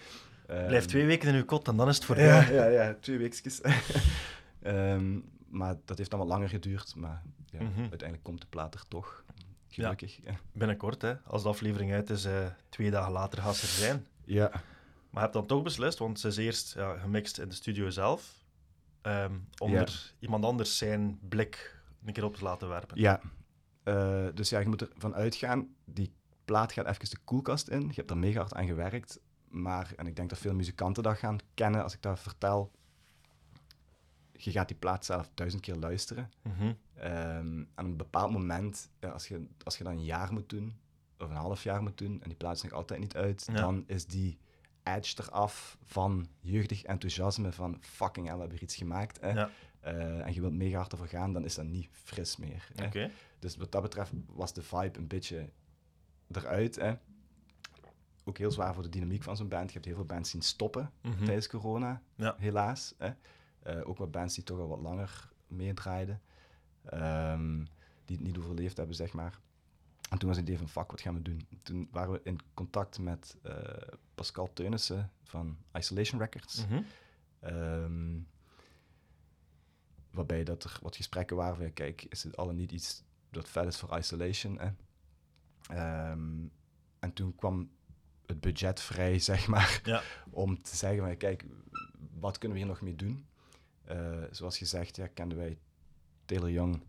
[0.47, 0.66] hè.
[0.66, 2.24] Blijf Ehm, twee weken in uw kot en dan is het voorbij.
[2.26, 3.61] ja, ja, ja, twee weekjes.
[4.62, 5.18] Ehm,
[5.49, 6.95] maar dat heeft dan wat langer geduurd.
[6.97, 7.80] Maar ja, Mhm.
[7.80, 9.24] uiteindelijk komt de plaat er toch.
[9.68, 10.18] Gelukkig.
[10.24, 10.34] Ja.
[10.53, 14.07] Binnenkort, hè, als de aflevering uit is, eh, twee dagen later gaat ze er zijn.
[14.24, 14.51] ja.
[15.11, 17.90] Maar je hebt dan toch beslist, want ze is eerst ja, gemixt in de studio
[17.90, 18.34] zelf,
[19.03, 19.80] ehm, om Ja.
[19.80, 23.01] er iemand anders zijn blik een keer op te laten werpen.
[23.01, 23.20] Ja.
[23.82, 26.12] Eh, dus ja, je moet ervan uitgaan, die
[26.45, 27.80] plaat gaat even de koelkast in.
[27.80, 29.20] Je hebt er mega hard aan gewerkt.
[29.55, 32.70] Maar, en ik denk dat veel muzikanten dat gaan kennen als ik dat vertel.
[34.32, 36.30] Je gaat die plaat zelf duizend keer luisteren.
[36.42, 36.72] Mhm.
[36.94, 40.76] Ehm, aan een bepaald moment, ja, als, je, als je dat een jaar moet doen,
[41.18, 43.55] of een half jaar moet doen, en die plaat is nog altijd niet uit, Ja.
[43.55, 44.38] dan is die
[44.82, 49.18] edge eraf van jeugdig enthousiasme van fucking hell, we hebben iets gemaakt.
[49.22, 49.50] Ja.
[49.80, 52.68] Eh, en je wilt mega hard ervoor gaan, dan is dat niet fris meer.
[52.84, 53.11] Oké.
[53.38, 55.50] Dus wat dat betreft was de vibe een beetje
[56.30, 56.78] eruit.
[58.25, 59.66] Ook heel zwaar voor de dynamiek van zo'n band.
[59.66, 61.25] Je hebt heel veel bands zien stoppen Mhm.
[61.25, 62.35] tijdens corona, Ja.
[62.39, 62.95] helaas.
[62.99, 63.11] Hè.
[63.62, 66.20] Eh, ook wat bands die toch al wat langer meedraaiden,
[66.85, 67.64] ehm,
[68.05, 69.39] die het niet overleefd hebben, zeg maar.
[70.11, 71.47] En toen was het idee van, fuck, wat gaan we doen?
[71.62, 73.55] Toen waren we in contact met eh,
[74.14, 76.66] Pascal Teunissen van Isolation Records.
[76.66, 76.83] Mhm.
[77.41, 78.18] Ehm,
[80.11, 83.66] waarbij dat er wat gesprekken waren van, kijk, is het al niet iets dat vet
[83.66, 84.59] is voor Isolation?
[84.59, 84.70] Hè?
[85.68, 86.47] Ehm,
[86.99, 87.70] en toen kwam
[88.27, 90.03] het budget vrij, zeg maar, Ja.
[90.31, 91.45] om te zeggen van, kijk,
[92.20, 93.27] wat kunnen we hier nog mee doen?
[93.85, 95.59] Eh, zoals gezegd, ja, kenden wij
[96.25, 96.83] Taylor Young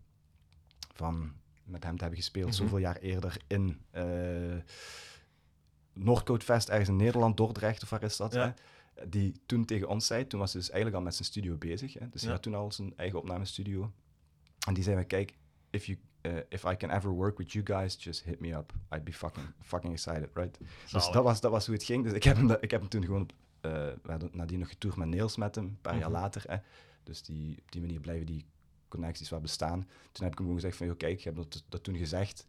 [0.94, 1.32] van
[1.64, 2.56] met hem te hebben gespeeld, Mhm.
[2.56, 4.56] zoveel jaar eerder in uh,
[5.92, 8.32] Noordcoatfest, ergens in Nederland, Dordrecht, of waar is dat?
[8.32, 8.54] Ja.
[8.94, 9.08] Hè?
[9.08, 11.94] Die toen tegen ons zei, toen was hij dus eigenlijk al met zijn studio bezig.
[11.94, 12.08] Hè?
[12.08, 13.92] Dus hij had toen al zijn eigen opnamestudio.
[14.66, 15.34] En die zei van, kijk,
[15.70, 18.72] if, you, uh, if I can ever work with you guys, just hit me up.
[18.94, 20.58] I'd be fucking, fucking excited, right?
[20.92, 22.04] Dus dat was, dat was hoe het ging.
[22.04, 23.28] Dus ik heb hem, ik heb hem toen gewoon...
[23.62, 23.72] Uh,
[24.02, 26.20] we hadden nadien nog getoerd met Nails met hem, een paar jaar Mhm.
[26.20, 26.42] later.
[26.46, 26.56] Hè?
[27.02, 28.44] Dus die, op die manier blijven die
[28.88, 29.78] connecties wel bestaan.
[30.12, 32.46] Toen heb ik hem gewoon gezegd van, joh, kijk, je hebt dat, dat toen gezegd.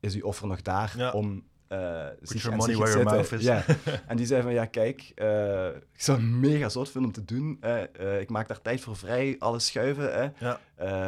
[0.00, 1.10] Is uw offer nog daar Ja.
[1.12, 1.44] om...
[1.72, 3.42] Uh, Put your money where your mouth is.
[3.42, 3.64] Ja.
[4.06, 7.34] en die zei van, ja, kijk, uh, ik zou het mega zot vinden om te
[7.34, 7.60] doen.
[8.00, 10.34] Uh, ik maak daar tijd voor vrij, alles schuiven.
[10.38, 10.60] Ja.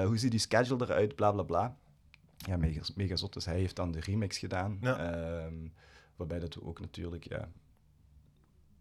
[0.05, 1.77] Hoe ziet die schedule eruit, bla, bla, bla.
[2.37, 3.33] Ja, mega, mega zot.
[3.33, 4.79] Dus hij heeft dan de remix gedaan.
[4.81, 5.45] Ja.
[5.45, 5.73] Um,
[6.17, 7.49] waarbij dat we ook natuurlijk, ja,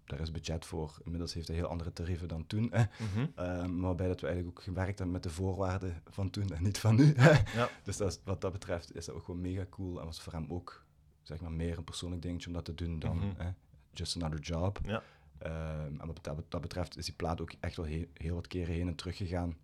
[0.05, 0.97] daar is budget voor.
[1.03, 2.69] Inmiddels heeft hij heel andere tarieven dan toen.
[2.71, 2.84] Hè.
[2.99, 3.19] Mhm.
[3.19, 6.63] Um, maar waarbij dat we eigenlijk ook gewerkt hebben met de voorwaarden van toen en
[6.63, 7.13] niet van nu.
[7.55, 7.69] Ja.
[7.84, 9.99] Dus dat is, wat dat betreft is dat ook gewoon mega cool.
[9.99, 10.86] En was voor hem ook,
[11.24, 13.41] zeg maar, meer een persoonlijk dingetje om dat te doen dan Mhm.
[13.41, 13.49] hè,
[13.93, 14.80] just another job.
[14.86, 15.03] Ja.
[15.45, 18.47] Um, en wat dat, dat, betreft is die plaat ook echt wel heel, heel wat
[18.47, 19.57] keren heen en terug gegaan.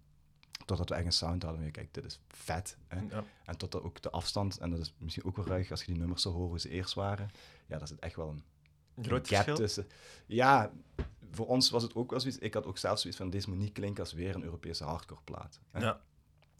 [0.66, 1.64] Totdat we echt een sound hadden.
[1.64, 2.78] En kijk, dit is vet.
[2.88, 3.00] Hè.
[3.10, 3.24] Ja.
[3.46, 5.98] En totdat ook de afstand, en dat is misschien ook wel ruig als je die
[5.98, 7.30] nummers zo hoort hoe ze eerst waren.
[7.68, 8.44] Ja, daar zit echt wel een,
[9.06, 9.56] Groot gap verschil.
[9.56, 9.88] tussen.
[10.26, 10.72] Ja,
[11.32, 12.40] voor ons was het ook wel zoiets.
[12.40, 15.22] Ik had ook zelf zoiets van: deze moet niet klinken als weer een Europese hardcore
[15.24, 15.60] plaat.
[15.72, 15.80] Hè.
[15.80, 16.02] Ja.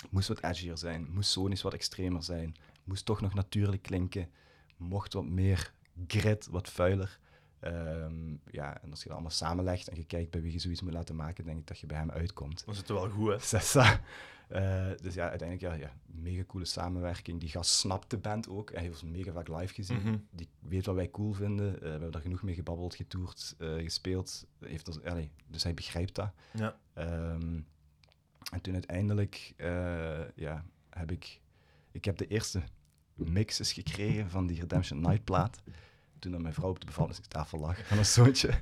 [0.10, 4.30] Moest wat edgier zijn, moest sonisch wat extremer zijn, moest toch nog natuurlijk klinken,
[4.80, 5.74] mocht wat meer
[6.08, 7.20] grit, wat vuiler.
[7.60, 10.82] Ehm, ja, en als je dat allemaal samenlegt en je kijkt bij wie je zoiets
[10.82, 12.64] moet laten maken, denk ik dat je bij hem uitkomt.
[12.68, 13.40] Is het wel goed, hè?
[13.58, 14.02] Sessa.
[14.50, 17.40] Uh, dus ja, uiteindelijk, ja, ja, mega coole samenwerking.
[17.40, 18.72] Die gast snapt de band ook.
[18.72, 19.98] Hij heeft ons mega vaak live gezien.
[19.98, 20.18] Mhm.
[20.32, 21.74] Die weet wat wij cool vinden.
[21.74, 24.48] Uh, we hebben daar genoeg mee gebabbeld, getoerd, uh, gespeeld.
[24.60, 26.32] Heeft ons, allee, dus hij begrijpt dat.
[26.54, 26.78] Ja.
[27.34, 27.68] Um,
[28.52, 29.54] en toen uiteindelijk,
[30.36, 31.42] ja, heb ik...
[31.92, 32.62] Ik heb de eerste
[33.26, 35.62] mixes gekregen van die Redemption Night plaat
[36.20, 38.50] toen dat mijn vrouw op de bevallingstafel lag van een zoontje.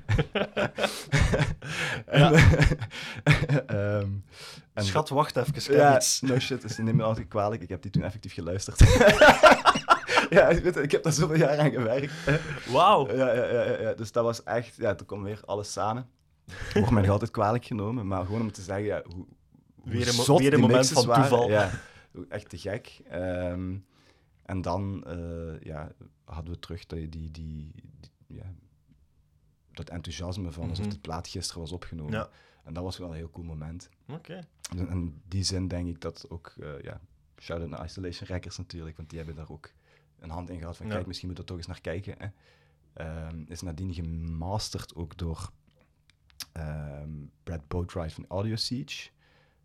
[3.70, 4.24] um,
[4.74, 6.20] en Schat, wacht even, ja, iets.
[6.20, 7.62] No shit, dus neem me altijd kwalijk.
[7.62, 8.78] Ik heb die toen effectief geluisterd.
[10.36, 12.12] ja, ik, weet, ik heb daar zoveel jaar aan gewerkt.
[12.66, 13.14] Wauw.
[13.16, 14.76] Ja, ja, ja, ja, dus dat was echt...
[14.76, 16.08] Ja, toen kwam weer alles samen.
[16.72, 19.26] Wordt mij nog altijd kwalijk genomen, maar gewoon om te zeggen, ja, hoe,
[19.74, 21.28] hoe weer een, weer een moment van waren.
[21.28, 21.50] toeval.
[21.50, 21.70] Ja,
[22.28, 23.00] echt te gek.
[23.12, 23.86] Um,
[24.48, 25.92] en dan uh, ja,
[26.24, 27.72] hadden we terug die, die, die,
[28.26, 28.54] die ja,
[29.72, 30.94] dat enthousiasme van alsof Mhm.
[30.94, 32.12] de plaat gisteren was opgenomen.
[32.12, 32.28] Ja.
[32.64, 33.88] En dat was wel een heel cool moment.
[34.08, 34.40] Oké.
[34.76, 37.00] En in die zin denk ik dat ook, uh, ja,
[37.40, 39.70] shout-out naar Isolation Records natuurlijk, want die hebben daar ook
[40.18, 40.92] een hand in gehad van, Ja.
[40.92, 42.14] kijk, misschien moet er toch eens naar kijken.
[42.18, 42.28] Hè.
[43.28, 45.50] Um, is nadien gemasterd ook door
[46.56, 49.10] um, Brad Boatwright van Audio Siege,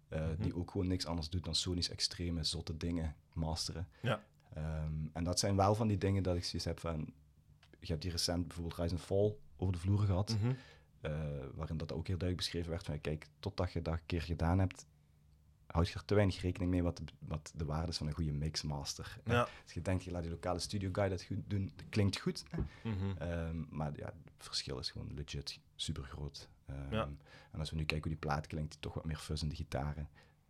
[0.09, 0.41] uh, Mhm.
[0.41, 3.88] die ook gewoon niks anders doet dan Sony's extreme, zotte dingen masteren.
[4.01, 4.23] Ja.
[4.57, 7.13] Um, en dat zijn wel van die dingen dat ik zoiets heb van,
[7.79, 10.47] je hebt hier recent bijvoorbeeld Rise and Fall over de vloer gehad, Mhm.
[11.01, 11.11] uh,
[11.55, 14.59] waarin dat ook heel duidelijk beschreven werd van, kijk, totdat je dat een keer gedaan
[14.59, 14.85] hebt,
[15.65, 18.13] houd je er te weinig rekening mee wat de, wat de waarde is van een
[18.13, 19.17] goede mixmaster.
[19.25, 19.47] Ja.
[19.63, 22.43] Als je denkt, je laat die lokale studio guy dat goed doen, dat klinkt goed?
[22.83, 23.21] Mhm.
[23.21, 26.49] Um, maar ja, het verschil is gewoon legit super groot.
[26.69, 27.09] Um, Ja.
[27.51, 29.55] En als we nu kijken hoe die plaat klinkt, toch wat meer fuzz in de
[29.55, 30.09] gitaren,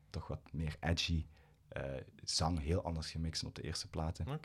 [0.10, 1.26] toch wat meer edgy.
[1.78, 1.84] Uh,
[2.24, 4.40] zang heel anders gemixt op de eerste platen.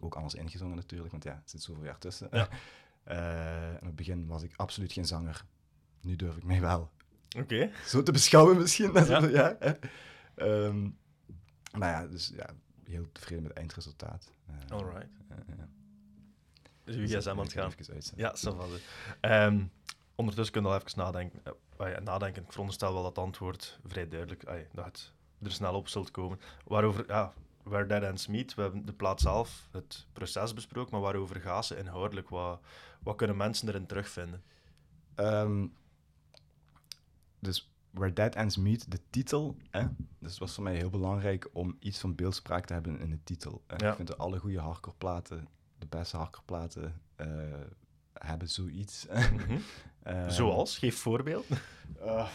[0.00, 2.28] Ook anders ingezongen natuurlijk, want ja, er zit zoveel jaar tussen.
[2.32, 2.48] Ja.
[3.04, 5.44] En op het begin was ik absoluut geen zanger.
[6.00, 6.90] Nu durf ik mij wel
[7.38, 7.70] Oké.
[7.86, 8.92] zo te beschouwen misschien.
[8.92, 9.56] Ja.
[9.58, 9.72] hè.
[10.66, 10.98] Um,
[11.78, 12.46] maar ja, dus ja,
[12.84, 14.32] heel tevreden met het eindresultaat.
[14.50, 15.08] Uh, Alright.
[15.30, 15.68] uh, ja.
[16.84, 17.70] Dus gsm aan het gaan.
[17.78, 18.18] Even uitzetten.
[18.24, 18.82] Ja, zo was het.
[19.20, 19.64] Ehm,
[20.14, 21.42] ondertussen kun je al even nadenken.
[21.80, 22.42] Uh, nadenken.
[22.42, 26.40] Ik veronderstel wel dat het antwoord vrij duidelijk dat het er snel op zult komen.
[26.64, 27.32] Waarover, ja,
[27.62, 31.66] Where Dead Ends Meet, we hebben de plaat zelf, het proces besproken, maar waarover gaat
[31.66, 32.28] ze inhoudelijk?
[32.28, 32.60] Wat,
[33.02, 34.42] wat kunnen mensen erin terugvinden?
[35.16, 35.72] Um,
[37.38, 39.56] dus Where Dead Ends Meet, de titel.
[39.70, 39.86] Hè?
[40.18, 43.22] Dus het was voor mij heel belangrijk om iets van beeldspraak te hebben in de
[43.24, 43.62] titel.
[43.76, 43.90] Ja.
[43.90, 47.26] Ik vind dat alle goede hardcore platen, de beste hardcore platen, uh,
[48.12, 49.06] hebben zoiets.
[49.06, 49.38] Mm
[50.04, 50.30] -hmm.
[50.30, 50.78] Zoals?
[50.78, 51.46] Geef voorbeeld.
[52.02, 52.28] Uh,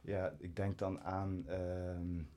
[0.00, 2.28] ja, ik denk dan aan um,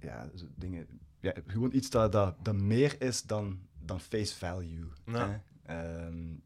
[0.00, 0.86] ja, dingen.
[1.20, 4.88] Ja, gewoon iets dat, dat, dat meer is dan, dan face value.
[5.04, 5.42] Ja.
[5.70, 6.42] Um,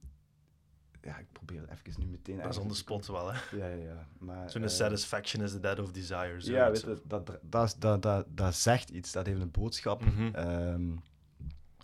[1.03, 2.37] ja, ik probeer het even nu meteen...
[2.37, 3.57] Dat is on the spot wel, hè?
[3.57, 4.09] Ja, ja, ja.
[4.19, 6.43] Maar, Zo'n uh, satisfaction is the dead of desire.
[6.43, 10.05] Zo ja, weet je, dat, dat, dat, dat, dat, zegt iets, dat heeft een boodschap.
[10.05, 10.35] Mm -hmm.
[10.35, 11.03] um,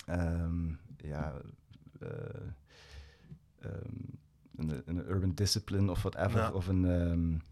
[0.09, 1.35] um, ja...
[2.03, 2.11] Uh,
[4.57, 6.53] een, een, urban discipline of whatever, ja.
[6.53, 7.43] of een...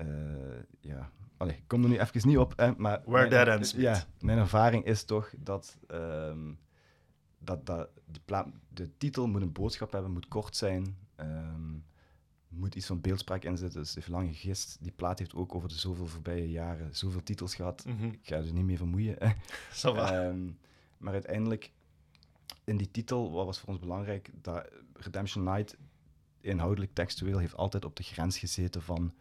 [0.00, 3.02] Um, ja, Allee, ik kom er nu even niet op, hè, maar...
[3.04, 5.78] Where mijn, that ends Ja, mijn ervaring is toch dat...
[5.90, 6.58] Um,
[7.38, 11.84] dat, dat de, de titel moet een boodschap hebben, moet kort zijn, um,
[12.48, 13.80] moet iets van beeldspraak inzetten.
[13.80, 14.78] Dus heeft lang gegist.
[14.80, 17.84] Die plaat heeft ook over de zoveel voorbije jaren zoveel titels gehad.
[17.86, 18.10] Mm -hmm.
[18.10, 19.34] Ik ga er dus niet mee vermoeien.
[19.84, 20.58] um,
[20.98, 21.72] maar uiteindelijk,
[22.64, 25.76] in die titel, wat was voor ons belangrijk, dat Redemption Night
[26.40, 29.14] inhoudelijk, textueel, heeft altijd op de grens gezeten van,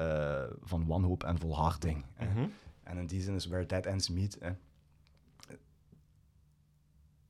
[0.00, 2.04] uh, van wanhoop en volharding.
[2.20, 2.52] Mm -hmm.
[2.82, 4.38] En in die zin is Where Dead Ends Meet...
[4.38, 4.50] Eh,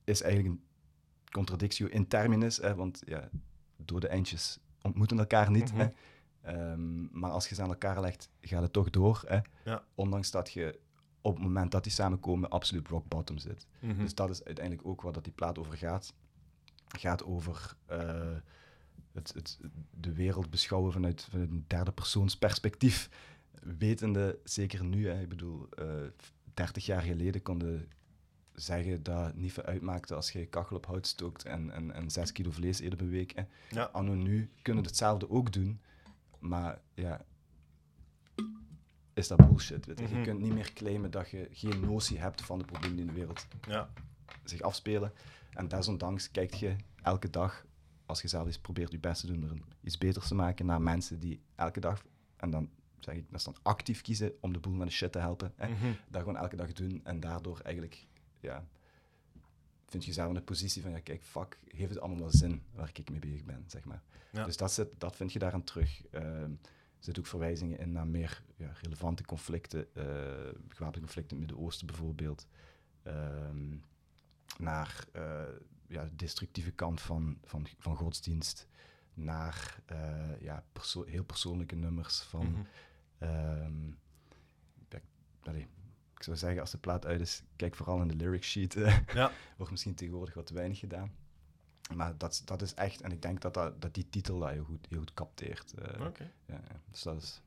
[0.03, 0.63] is eigenlijk een
[1.31, 3.29] contradictio in terminus, hè, want ja,
[3.77, 5.73] dode eindjes ontmoeten elkaar niet.
[5.73, 5.79] Mhm.
[5.79, 5.89] Hè.
[6.71, 9.23] Um, maar als je ze aan elkaar legt, gaat het toch door.
[9.27, 9.39] Hè.
[9.63, 9.83] Ja.
[9.95, 10.79] Ondanks dat je
[11.21, 13.67] op het moment dat die samenkomen absoluut rock bottom zit.
[13.79, 13.97] Mhm.
[13.97, 16.13] Dus dat is uiteindelijk ook wat dat die plaat over gaat.
[16.87, 18.37] gaat over uh,
[19.13, 19.59] het, het,
[19.91, 23.09] de wereld beschouwen vanuit, vanuit een derde persoons perspectief.
[23.61, 25.85] Wetende, zeker nu, hè, ik bedoel, uh,
[26.53, 27.87] 30 jaar geleden konden
[28.53, 32.09] zeggen dat het niet veel uitmaakte als je kachel op hout stookt en, en, en
[32.09, 33.31] 6 kilo vlees eten per week.
[33.35, 33.43] Hè.
[33.69, 33.83] Ja.
[33.83, 35.81] Anno nu kunnen hetzelfde ook doen,
[36.39, 37.25] maar ja,
[39.13, 39.85] is dat bullshit.
[39.85, 40.05] Weet je.
[40.05, 40.17] Mhm.
[40.17, 43.11] je kunt niet meer claimen dat je geen notie hebt van de problemen die in
[43.13, 43.89] de wereld Ja.
[44.43, 45.13] zich afspelen.
[45.53, 47.65] En desondanks kijkt je elke dag,
[48.11, 50.81] als je zelf eens probeert je best te doen om iets beters te maken, naar
[50.81, 52.05] mensen die elke dag,
[52.35, 55.11] en dan zeg ik, dat is dan actief kiezen om de boel met de shit
[55.11, 55.53] te helpen.
[55.55, 55.69] Hè.
[55.69, 55.93] Mhm.
[56.09, 58.07] Dat gewoon elke dag doen en daardoor eigenlijk
[58.39, 58.67] ja,
[59.87, 62.63] vind je jezelf in de positie van, ja, kijk, fuck, heeft het allemaal wel zin
[62.73, 64.03] waar ik mee bezig ben, zeg maar.
[64.31, 64.45] Ja.
[64.45, 66.01] Dus dat, zit, dat vind je daaraan terug.
[66.11, 70.03] Ehm, er zitten ook verwijzingen in naar meer ja, relevante conflicten, eh
[70.67, 72.47] gewapende conflicten in het Midden-Oosten bijvoorbeeld.
[73.03, 73.77] Ehm,
[74.57, 75.43] naar eh,
[75.91, 78.67] ja, de destructieve kant van, van, van godsdienst.
[79.13, 82.51] Naar eh, ja, perso- heel persoonlijke nummers van...
[82.51, 82.61] Mhm.
[83.17, 83.91] Ehm,
[85.43, 85.67] allee,
[86.15, 88.75] ik zou zeggen, als de plaat uit is, kijk vooral in de lyric sheet.
[88.75, 88.97] eh.
[89.13, 89.31] Ja.
[89.57, 91.11] Wordt misschien tegenwoordig wat te weinig gedaan.
[91.95, 94.63] Maar dat, dat is echt, en ik denk dat, dat, dat die titel dat heel
[94.63, 95.73] goed, heel goed capteert.
[95.73, 96.05] eh.
[96.05, 96.31] Oké.
[96.45, 96.79] ja, ja.
[96.91, 97.41] Dus dat is...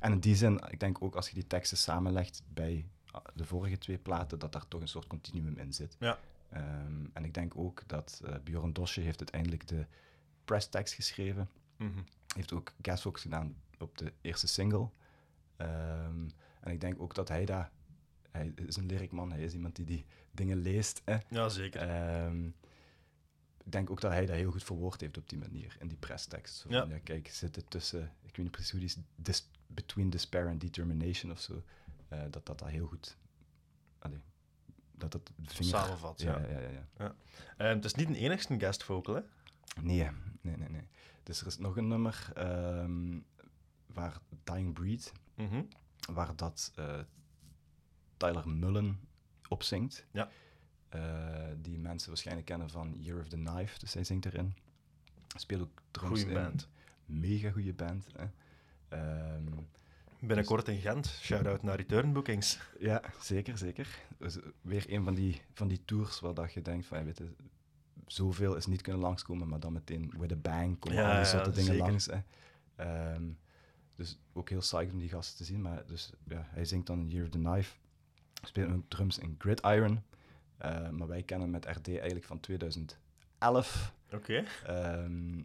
[0.00, 3.44] En in die zin, ik denk ook als je die teksten samenlegt bij ah, de
[3.44, 5.96] vorige twee platen, dat daar toch een soort continuum in zit.
[5.98, 6.18] Ja.
[6.50, 9.86] Ehm, en ik denk ook dat eh Bjorn Dosje heeft uiteindelijk de
[10.44, 12.00] presstekst geschreven Mhm.
[12.34, 14.88] heeft ook guestbox gedaan op de eerste single.
[15.56, 16.28] Ehm,
[16.60, 17.70] en ik denk ook dat hij daar...
[18.30, 21.02] Hij is een lyricman, hij is iemand die die dingen leest.
[21.04, 21.16] Hè.
[21.28, 21.80] Ja, zeker.
[21.88, 22.46] Ehm,
[23.64, 25.96] ik denk ook dat hij dat heel goed verwoord heeft op die manier, in die
[25.96, 26.64] presstekst.
[26.68, 26.84] Ja.
[26.88, 26.98] ja.
[26.98, 28.02] kijk, zit het tussen...
[28.02, 28.96] Ik weet niet precies hoe die is...
[29.16, 31.62] dis- between despair and determination of zo.
[32.08, 33.16] eh, dat dat, dat heel goed...
[33.98, 34.20] Allee,
[35.08, 35.70] dat vinger...
[35.78, 36.38] Samenvat, ja.
[36.38, 36.48] ja.
[36.48, 37.14] ja, ja, ja.
[37.56, 39.20] Ehm, het is niet een enigste guest vocal, hè?
[39.82, 40.08] Nee,
[40.40, 40.88] nee, nee, nee.
[41.22, 43.18] Dus er is nog een nummer ehm,
[43.86, 45.62] waar Dying Breed, Mhm.
[46.12, 46.98] waar dat eh,
[48.16, 49.00] Tyler Mullen
[49.48, 50.06] op zingt.
[50.12, 50.30] Ja.
[50.88, 54.54] Eh, die mensen waarschijnlijk kennen van Year of the Knife, dus hij zingt erin.
[55.36, 56.42] Speelt ook drums Goeie in.
[56.42, 56.68] band.
[57.04, 58.06] Mega goede band.
[58.16, 58.26] Hè.
[58.88, 59.46] Ehm,
[60.20, 61.06] Binnenkort in Gent.
[61.06, 62.58] Shout-out naar Return Bookings.
[62.78, 63.88] ja, zeker, zeker.
[64.18, 67.18] Dus weer een van die, van die tours waar dat je denkt van, ja, weet
[67.18, 67.30] je,
[68.06, 71.18] zoveel is niet kunnen langskomen, maar dan meteen with a bang komen Ja, al die
[71.18, 71.86] ja, soorten dingen zeker.
[71.86, 72.06] langs.
[72.06, 72.18] Hè.
[72.76, 73.22] Ehm,
[73.94, 75.60] dus ook heel psyched om die gasten te zien.
[75.62, 77.76] Maar dus, ja, hij zingt dan Year of the Knife,
[78.42, 80.02] speelt ook drums in Gridiron.
[80.56, 83.94] Eh, maar wij kennen hem met RD eigenlijk van 2011.
[84.12, 84.44] Oké.
[84.66, 85.42] Ehm,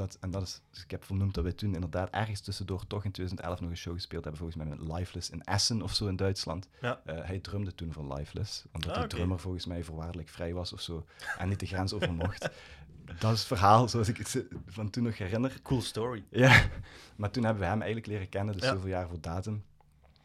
[0.00, 3.04] omdat, en dat is, dus ik heb vernoemd dat wij toen inderdaad ergens tussendoor toch
[3.04, 6.06] in 2011 nog een show gespeeld hebben, volgens mij met Lifeless in Essen of zo
[6.06, 6.68] in Duitsland.
[6.80, 7.00] Ja.
[7.04, 10.72] Eh, hij drumde toen voor Lifeless, omdat Ah, de drummer volgens mij voorwaardelijk vrij was
[10.72, 11.06] of zo
[11.38, 12.40] en niet de grens over mocht.
[13.18, 15.58] dat is het verhaal zoals ik het van toen nog herinner.
[15.62, 16.24] Cool story.
[16.30, 16.68] Ja,
[17.16, 18.72] maar toen hebben we hem eigenlijk leren kennen, dus Ja.
[18.72, 19.64] zoveel jaar voor datum.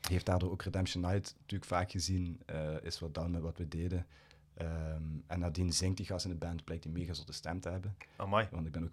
[0.10, 3.68] Heeft daardoor ook Redemption Night natuurlijk vaak gezien, eh, is wat dan met wat we
[3.68, 4.06] deden.
[4.54, 7.70] Ehm, en nadien zingt die gast in de band, blijkt hij mega zotte stem te
[7.70, 7.96] hebben.
[8.16, 8.48] Amai.
[8.52, 8.92] Want ik ben ook...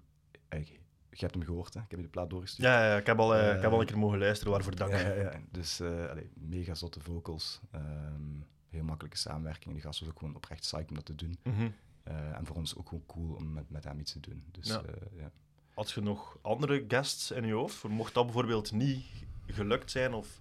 [0.59, 1.81] je hebt hem gehoord, hè?
[1.81, 2.69] Ik heb je de plaat doorgestuurd.
[2.69, 4.77] Ja, ja, ik, heb al, eh, ik heb al Eh, een keer mogen luisteren, waarvoor
[4.77, 4.91] dank.
[4.93, 5.41] Ja, ja.
[5.51, 7.61] Dus allee, mega zotte vocals.
[7.71, 8.21] ehm,
[8.69, 9.67] heel makkelijke samenwerking.
[9.67, 11.39] En die gast was ook gewoon oprecht psyched om dat te doen.
[11.43, 11.69] Mhm.
[12.05, 14.45] En voor ons ook gewoon cool om met, met hem iets te doen.
[14.51, 14.83] Dus Ja.
[15.17, 15.31] ja.
[15.75, 17.83] Had je nog andere guests in je hoofd?
[17.89, 19.05] Mocht dat bijvoorbeeld niet
[19.47, 20.13] gelukt zijn?
[20.15, 20.41] Of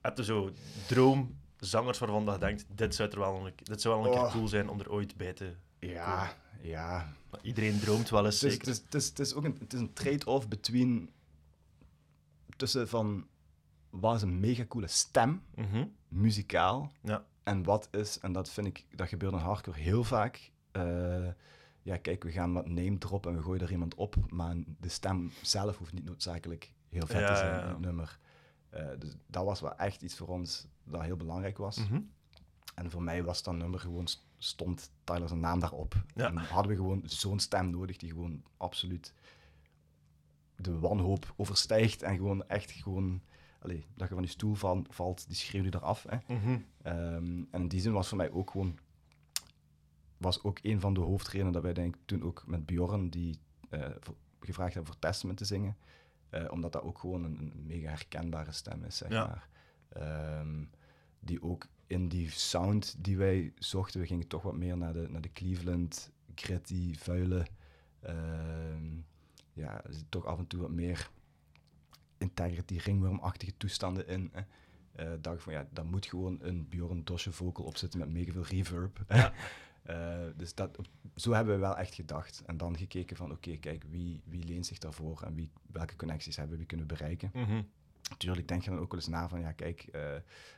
[0.00, 0.50] heb je zo
[0.88, 4.22] droomzangers waarvan je denkt, dit zou, er wel een, dit zou wel een Oh.
[4.22, 5.54] keer cool zijn om er ooit bij te...
[5.78, 7.12] Ja, ja.
[7.42, 8.82] Iedereen droomt wel eens, Het is, zeker.
[8.84, 11.10] het is, het ook een, het is een trade-off between...
[12.56, 13.26] Tussen van...
[13.90, 15.86] Wat is een mega coole stem, Mhm.
[16.08, 17.24] muzikaal, Ja.
[17.42, 20.50] En wat is, en dat vind ik, dat gebeurt in hardcore heel vaak.
[20.72, 21.28] eh,
[21.82, 24.88] ja, kijk, we gaan wat name drop en we gooien er iemand op, maar de
[24.88, 28.18] stem zelf hoeft niet noodzakelijk heel vet Ja, te zijn in het nummer.
[28.70, 31.76] Eh, dus dat was wel echt iets voor ons dat heel belangrijk was.
[31.76, 32.00] Mhm.
[32.80, 35.94] En voor mij was dat nummer gewoon, st- stond Tyler zijn naam daarop.
[36.14, 36.26] Ja.
[36.26, 39.14] En hadden we gewoon zo'n stem nodig die gewoon absoluut
[40.56, 43.22] de wanhoop overstijgt en gewoon echt gewoon,
[43.58, 46.06] allee, dat je van die stoel val- valt, die schreeuw je eraf.
[46.08, 46.16] Hè.
[46.82, 48.78] Ehm, en in die zin was voor mij ook gewoon
[50.16, 53.38] was ook een van de hoofdredenen dat wij denk ik toen ook met Bjorn die
[53.68, 55.76] eh, voor- gevraagd hebben voor Testament te zingen,
[56.30, 59.26] Eh, omdat dat ook gewoon een, een mega herkenbare stem is, zeg Ja.
[59.26, 59.48] maar.
[59.88, 60.64] Ehm,
[61.20, 65.06] die ook in die sound die wij zochten, we gingen toch wat meer naar de,
[65.08, 67.46] naar de Cleveland, gritty, vuile,
[68.00, 68.98] ehm,
[69.52, 71.10] ja, er zit toch af en toe wat meer
[72.18, 74.30] integrity, ringwormachtige toestanden in.
[74.32, 74.42] Hè.
[74.92, 78.32] Eh, dacht van ja, daar moet gewoon een Bjorn Dosje vocal op zitten met mega
[78.32, 79.04] veel reverb.
[79.08, 79.32] Ja.
[79.82, 80.78] Eh, dus dat,
[81.16, 82.42] zo hebben we wel echt gedacht.
[82.46, 86.36] En dan gekeken van oké, kijk, wie, wie leent zich daarvoor en wie, welke connecties
[86.36, 87.30] hebben we, wie kunnen we bereiken.
[87.34, 87.62] Mhm.
[88.10, 90.00] Natuurlijk denk je dan ook wel eens na van, ja kijk, eh,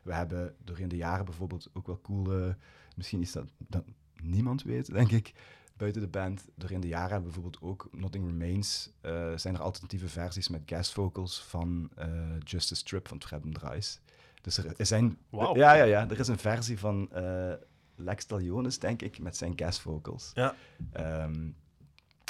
[0.02, 2.54] we hebben doorheen de jaren bijvoorbeeld ook wel cool, eh,
[2.96, 3.84] misschien is dat, dat
[4.22, 5.32] niemand weet, denk ik,
[5.76, 6.48] buiten de band.
[6.54, 10.62] Doorheen de jaren hebben we bijvoorbeeld ook Nothing Remains, eh, zijn er alternatieve versies met
[10.66, 14.00] guest vocals van eh Justice Strip van Fred Dries.
[14.42, 15.56] Dus er, er zijn, Wauw.
[15.56, 17.10] ja, ja, ja, er is een versie van
[17.96, 20.30] Lex Talionis, denk ik, met zijn guest vocals.
[20.34, 20.54] Ja.
[20.92, 21.50] Ehm,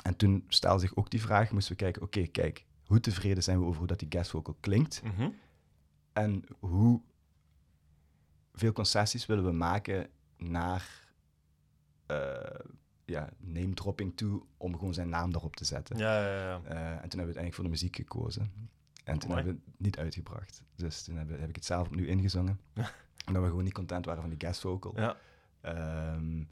[0.02, 3.58] en toen stelde zich ook die vraag, moesten we kijken, oké, kijk, hoe tevreden zijn
[3.58, 5.02] we over hoe dat die guest vocal klinkt?
[5.02, 5.28] Mhm.
[6.12, 7.00] En hoe
[8.52, 11.08] veel concessies willen we maken naar
[12.06, 12.60] eh,
[13.04, 15.98] ja, name-dropping toe om gewoon zijn naam daarop te zetten.
[15.98, 16.60] Ja, ja, ja.
[16.64, 18.42] Eh, en toen hebben we uiteindelijk voor de muziek gekozen.
[19.04, 19.42] En toen Mooi.
[19.42, 20.62] hebben we het niet uitgebracht.
[20.76, 22.60] Dus toen heb, heb ik het zelf opnieuw ingezongen.
[23.26, 24.92] Omdat we gewoon niet content waren van die guest vocal.
[24.96, 25.16] ja.
[25.60, 26.44] Ehm,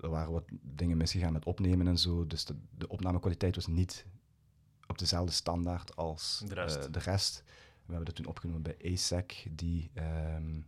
[0.00, 2.26] er waren wat dingen misgegaan met opnemen en zo.
[2.26, 4.06] Dus de, de opnamekwaliteit was niet
[4.94, 6.76] op dezelfde standaard als De rest.
[6.76, 7.42] eh, de rest.
[7.86, 10.60] We hebben dat toen opgenomen bij ASEC, die ehm,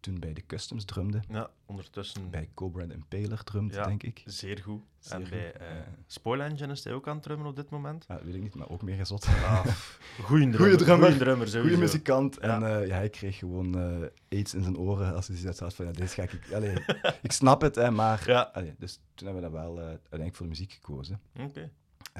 [0.00, 1.20] toen bij de Customs drumde.
[1.28, 3.84] ja, ondertussen Bij Cobra en Impaler drumt, Ja.
[3.86, 4.22] denk ik.
[4.24, 4.82] zeer goed.
[4.98, 5.66] Zeer en goed, bij eh.
[6.06, 8.04] Spoil Engine is hij ook aan het drummen op dit moment.
[8.08, 9.26] Ja, dat weet ik niet, maar ook meer gezot.
[9.26, 9.66] Ah,
[10.22, 10.56] goeie drummer.
[10.58, 11.06] Goeie drummer.
[11.06, 11.48] Goeie drummer.
[11.48, 12.34] Goede muzikant.
[12.40, 12.40] Ja.
[12.40, 14.08] En eh, ja, hij kreeg gewoon eh
[14.38, 16.52] aids in zijn oren als hij zoiets had van, ja, dit ga ik...
[16.54, 16.84] Allee,
[17.22, 18.22] ik snap het, hè, maar...
[18.26, 18.40] Ja.
[18.52, 21.20] Allee, dus toen hebben we dat wel uiteindelijk voor de muziek gekozen.
[21.40, 21.70] Oké.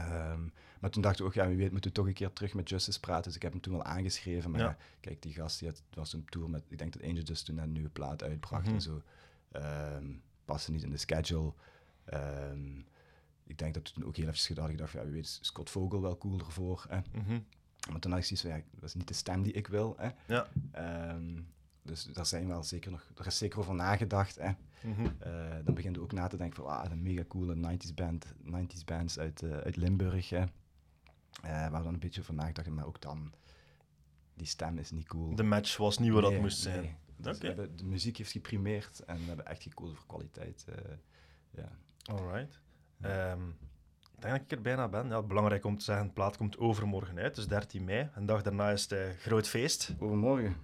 [0.05, 0.41] Ehm,
[0.81, 2.69] maar toen dachten we ook, ja, wie weet moeten we toch een keer terug met
[2.69, 3.25] Justice praten.
[3.25, 4.51] Dus ik heb hem toen wel aangeschreven.
[4.51, 4.77] Maar Ja.
[5.01, 7.59] kijk, die gast die had, was een tour met, ik denk dat Angel dus toen
[7.59, 8.75] een nieuwe plaat uitbracht Mhm.
[8.75, 9.03] en zo.
[9.53, 10.05] Ehm
[10.45, 11.53] paste niet in de schedule.
[12.05, 12.79] Ehm,
[13.45, 14.73] ik denk dat we toen ook heel even gedaan hadden.
[14.75, 16.85] Ik dacht, van, ja, wie weet is Scott Vogel wel cool ervoor.
[16.89, 16.99] Hè?
[17.12, 17.41] Mhm.
[17.91, 19.95] Maar toen had ik zoiets van, ja, dat is niet de stem die ik wil.
[19.99, 20.09] Hè?
[20.27, 20.47] Ja.
[21.89, 24.36] Dus daar zijn wel zeker nog, er is zeker over nagedacht.
[24.36, 24.51] Hè?
[24.82, 25.06] Mhm.
[25.19, 28.27] Eh, dan begin je ook na te denken van, ah, een mega coole 90s band,
[28.43, 30.28] 90s bands uit, eh, uit Limburg.
[30.31, 30.39] Hè.
[30.39, 30.48] Eh,
[31.43, 33.32] waar we dan een beetje over nagedacht, maar ook dan,
[34.35, 35.35] die stem is niet cool.
[35.35, 36.97] De match was niet wat dat Nee, moest zijn.
[37.16, 40.65] Dus hebben, de muziek heeft geprimeerd en we hebben echt gekozen voor kwaliteit.
[41.51, 41.78] ja.
[42.05, 42.60] Alright.
[43.01, 43.43] Ehm,
[44.19, 45.09] ik denk dat ik er bijna ben.
[45.09, 48.09] Ja, belangrijk om te zeggen, de plaat komt overmorgen uit, dus 13 mei.
[48.15, 49.95] Een dag daarna is het eh, groot feest.
[49.99, 50.57] Overmorgen.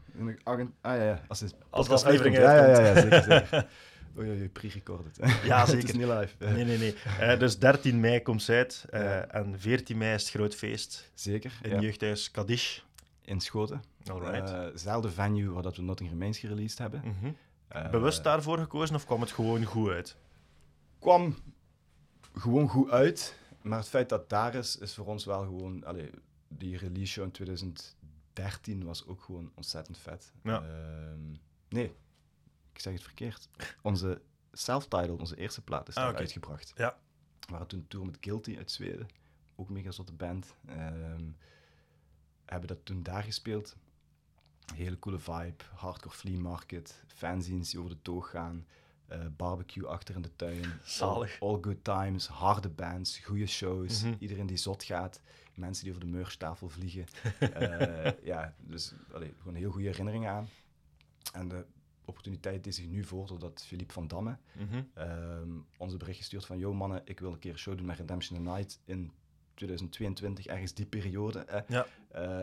[0.43, 1.20] Ah ja, ja.
[1.28, 2.76] Als, het Als de aflevering uitkomt.
[2.76, 3.66] ja, ja, ja, zeker, zeker.
[4.18, 5.18] Oei, oei, pre-recorded.
[5.44, 5.89] Ja, het zeker.
[5.89, 6.35] is niet live.
[6.39, 6.94] Nee, nee, nee.
[7.20, 9.26] Eh, dus 13 mei komt ze uit eh, Ja.
[9.26, 11.81] en 14 mei is het groot feest Zeker, in ja.
[11.81, 12.81] jeugdhuis Kadish.
[13.24, 13.82] in Schoten.
[14.10, 14.51] Alright.
[14.51, 17.02] Eh, zelfde venue waar dat we Notting Remains gereleased hebben.
[17.05, 17.90] Mhm.
[17.90, 20.16] Bewust daarvoor gekozen of kwam het gewoon goed uit?
[20.98, 21.36] kwam
[22.35, 23.35] gewoon goed uit.
[23.64, 25.84] Maar het feit dat daar is, is voor ons wel gewoon...
[25.84, 26.10] Allee,
[26.48, 30.32] die release show in 2013 was ook gewoon ontzettend vet.
[30.42, 30.62] Ja.
[30.62, 31.30] Ehm,
[31.68, 31.94] nee,
[32.72, 33.48] ik zeg het verkeerd.
[33.82, 34.22] Onze
[34.52, 36.72] self-titled, onze eerste plaat, is Ah, daar uitgebracht.
[36.76, 36.98] Ja.
[37.40, 39.08] We waren toen een tour met Guilty uit Zweden.
[39.56, 40.54] Ook een mega zotte band.
[40.66, 41.30] Ehm,
[42.44, 43.76] hebben dat toen daar gespeeld.
[44.74, 45.64] Hele coole vibe.
[45.74, 47.02] Hardcore flea market.
[47.06, 48.66] Fanzines die over de toog gaan.
[49.20, 50.64] Eh, barbecue achter in de tuin.
[50.84, 51.40] Zalig.
[51.40, 52.26] All, all good times.
[52.26, 53.18] Harde bands.
[53.18, 54.02] Goede shows.
[54.02, 54.14] Mhm.
[54.18, 55.20] Iedereen die zot gaat.
[55.54, 57.04] Mensen die over de merchtafel vliegen.
[57.38, 60.48] Eh, ja, dus allee, gewoon heel goede herinneringen aan.
[61.32, 61.64] En de
[62.04, 64.82] opportuniteit die zich nu voordoet, dat Philippe van Damme Mhm.
[64.94, 67.96] ehm, onze bericht gestuurd van, yo mannen, ik wil een keer een show doen met
[67.98, 69.12] Redemption Night in
[69.54, 71.38] 2022, ergens die periode.
[71.38, 71.86] eh, Ja.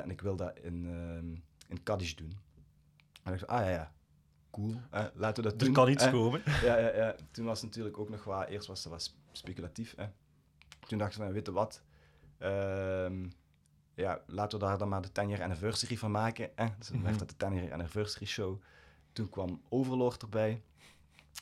[0.01, 1.35] en ik wil dat in, ehm
[1.67, 2.37] in Cadiz doen.
[3.23, 3.91] En ik dacht, ah ja, ja,
[4.51, 6.11] cool, eh, laten we dat Er kan iets eh.
[6.11, 6.41] komen.
[6.63, 9.93] Ja, ja, ja, toen was het natuurlijk ook nog wat, eerst was het wat speculatief.
[9.95, 10.05] Hè.
[10.87, 11.81] Toen dachten we, van, weet je wat,
[12.37, 13.25] Ehm,
[13.95, 16.49] ja, laten we daar dan maar de 10 jaar anniversary van maken.
[16.55, 16.65] Hè.
[16.77, 17.05] Dus dan Mhm.
[17.05, 18.61] werd dat de 10 jaar anniversary show.
[19.13, 20.61] Toen kwam Overlord erbij,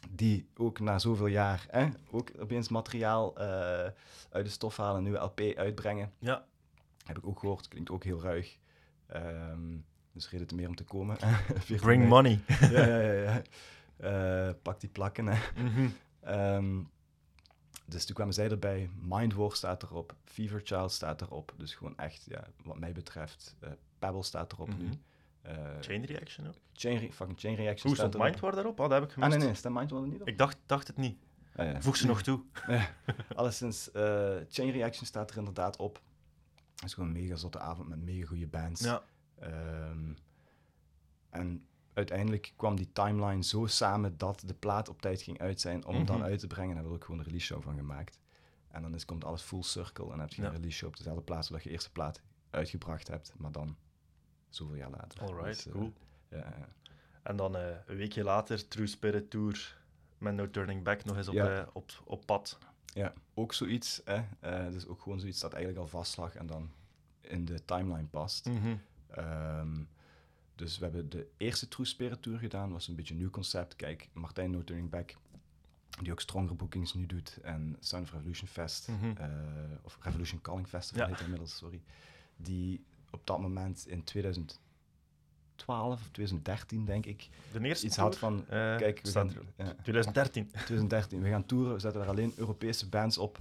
[0.09, 3.45] die ook na zoveel jaar hè, ook opeens materiaal eh,
[4.29, 6.13] uit de stof halen, een nieuwe LP uitbrengen.
[6.19, 6.45] Ja.
[7.05, 8.57] Heb ik ook gehoord, klinkt ook heel ruig.
[9.07, 9.77] Ehm,
[10.19, 11.17] dus reden te meer om te komen.
[11.47, 12.39] 14 Bring money.
[12.59, 13.11] Ja, ja, ja.
[13.21, 13.41] ja.
[13.99, 15.27] Eh, pak die plakken.
[15.27, 15.37] Hè.
[16.21, 16.81] Ehm,
[17.85, 18.89] dus toen kwamen zij erbij.
[19.01, 20.15] Mind War staat erop.
[20.25, 21.53] Fever Child staat erop.
[21.57, 23.55] Dus gewoon echt, ja, wat mij betreft.
[23.59, 23.69] eh
[23.99, 24.83] Pebble staat erop nu.
[24.85, 24.93] Mhm.
[25.41, 26.55] Eh, Chain reaction ook.
[26.73, 28.25] chain Re- fucking Chain Reaction Hoe staat erop.
[28.25, 28.79] Mindwar daarop?
[28.79, 29.37] Oh, dat heb ik Ah, gemist.
[29.37, 29.55] nee, nee.
[29.55, 30.27] Staat Mind War er niet op?
[30.27, 31.17] Ik dacht, dacht het niet.
[31.55, 31.81] Ah, ja.
[31.81, 32.41] Voeg ze nog toe.
[33.35, 36.01] Alleszins, eh, Chain Reaction staat er inderdaad op.
[36.75, 38.81] Het is gewoon een mega zotte avond met mega goede bands.
[38.83, 39.01] Ja.
[39.39, 40.13] Ehm,
[41.29, 45.85] en uiteindelijk kwam die timeline zo samen dat de plaat op tijd ging uit zijn
[45.85, 46.25] om hem dan Mhm.
[46.25, 46.69] uit te brengen.
[46.69, 48.19] En daar hebben we ook gewoon een release show van gemaakt.
[48.67, 50.47] En dan is, komt alles full circle en heb je Ja.
[50.47, 53.75] een release show op dezelfde plaats zodat je eerste plaat uitgebracht hebt, maar dan
[54.49, 55.21] zoveel jaar later.
[55.21, 55.93] Alright, Dus, eh, cool.
[56.29, 56.67] ja, ja.
[57.23, 59.77] En dan eh, een weekje later, True Spirit Tour
[60.17, 61.59] met No Turning Back nog eens op, Ja.
[61.61, 62.57] eh, op, op pad.
[62.93, 64.01] Ja, ook zoiets.
[64.05, 64.21] Hè?
[64.71, 66.71] Dus ook gewoon zoiets dat eigenlijk al vast lag en dan
[67.21, 68.45] in de timeline past.
[68.45, 68.75] Mhm.
[69.09, 69.83] Ehm,
[70.55, 73.75] dus we hebben de eerste True Spirit Tour gedaan, was een beetje een nieuw concept.
[73.75, 75.15] Kijk, Martijn No Turning Back,
[76.01, 78.87] die ook Stronger Bookings nu doet, en Sound of Revolution Fest,
[79.17, 79.25] eh,
[79.83, 81.09] of Revolution Calling Festival Ja.
[81.09, 81.81] heet inmiddels, sorry.
[82.37, 84.59] Die op dat moment in 2012
[86.01, 89.73] of 2013, denk ik, De eerste iets had van, eh, kijk, we gaan, er- ja,
[89.81, 90.51] 2013.
[90.51, 93.39] 2013, we gaan toeren, we zetten daar alleen Europese bands op.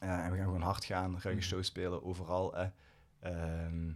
[0.00, 1.40] Eh, en we gaan gewoon hard gaan, ruige Mhm.
[1.48, 2.56] shows spelen, overal.
[2.56, 2.66] eh.
[3.20, 3.90] Ehm,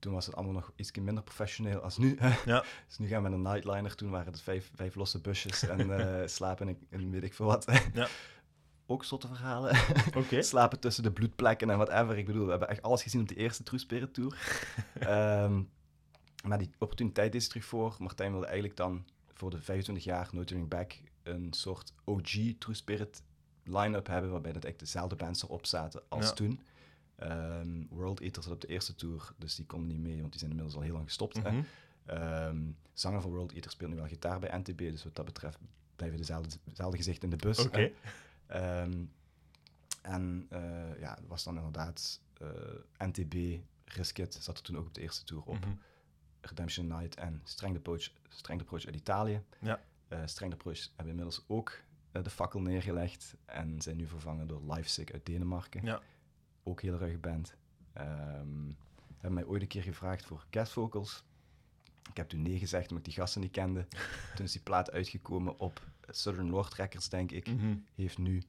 [0.00, 2.18] toen was het allemaal nog iets minder professioneel als nu.
[2.44, 2.64] Ja.
[2.88, 3.94] dus nu gaan we met een nightliner.
[3.94, 7.66] Toen waren het vijf, vijf losse busjes en eh, slapen in weet ik veel wat.
[7.92, 8.08] Ja.
[8.86, 9.76] Ook zotte verhalen.
[10.16, 10.42] Oké.
[10.52, 12.18] slapen tussen de bloedplekken en whatever.
[12.18, 14.36] Ik bedoel, we hebben echt alles gezien op de eerste True Spirit Tour.
[14.98, 15.62] Ehm,
[16.44, 17.96] maar die opportuniteit is terug voor.
[17.98, 22.74] Martijn wilde eigenlijk dan voor de 25 jaar No Turning Back een soort OG True
[22.74, 23.22] Spirit
[23.64, 26.32] line-up hebben, waarbij dat echt dezelfde bands erop zaten als Ja.
[26.32, 26.60] toen.
[27.20, 30.38] Ehm, World Eater zat op de eerste tour, dus die konden niet mee, want die
[30.38, 31.42] zijn inmiddels al heel lang gestopt.
[31.42, 31.50] hè.
[31.50, 31.62] Mhm.
[32.04, 35.58] Ehm, zanger van World Eater speelt nu wel gitaar bij NTB, dus wat dat betreft
[35.96, 37.58] blijven dezelfde, dezelfde gezicht in de bus.
[37.58, 37.90] Oké.
[38.46, 39.04] Ehm,
[40.02, 42.48] en eh, ja, was dan inderdaad eh,
[43.06, 45.58] NTB, Riskit zat er toen ook op de eerste tour op.
[45.60, 45.70] Mhm.
[46.40, 49.42] Redemption Night en Streng Approach, Streng Approach uit Italië.
[49.58, 49.80] Ja.
[50.08, 51.82] Eh Streng Approach hebben inmiddels ook
[52.12, 55.84] de fakkel neergelegd en zijn nu vervangen door Livesick uit Denemarken.
[55.84, 56.00] Ja.
[56.62, 57.54] Ook heel ruige band.
[57.92, 58.72] Ehm
[59.12, 61.24] hebben mij ooit een keer gevraagd voor guest vocals.
[62.10, 63.86] Ik heb toen nee gezegd omdat ik die gasten niet kende.
[64.36, 67.46] toen is die plaat uitgekomen op Southern Lord Records, denk ik.
[67.46, 67.74] Mhm.
[67.94, 68.44] Heeft nu een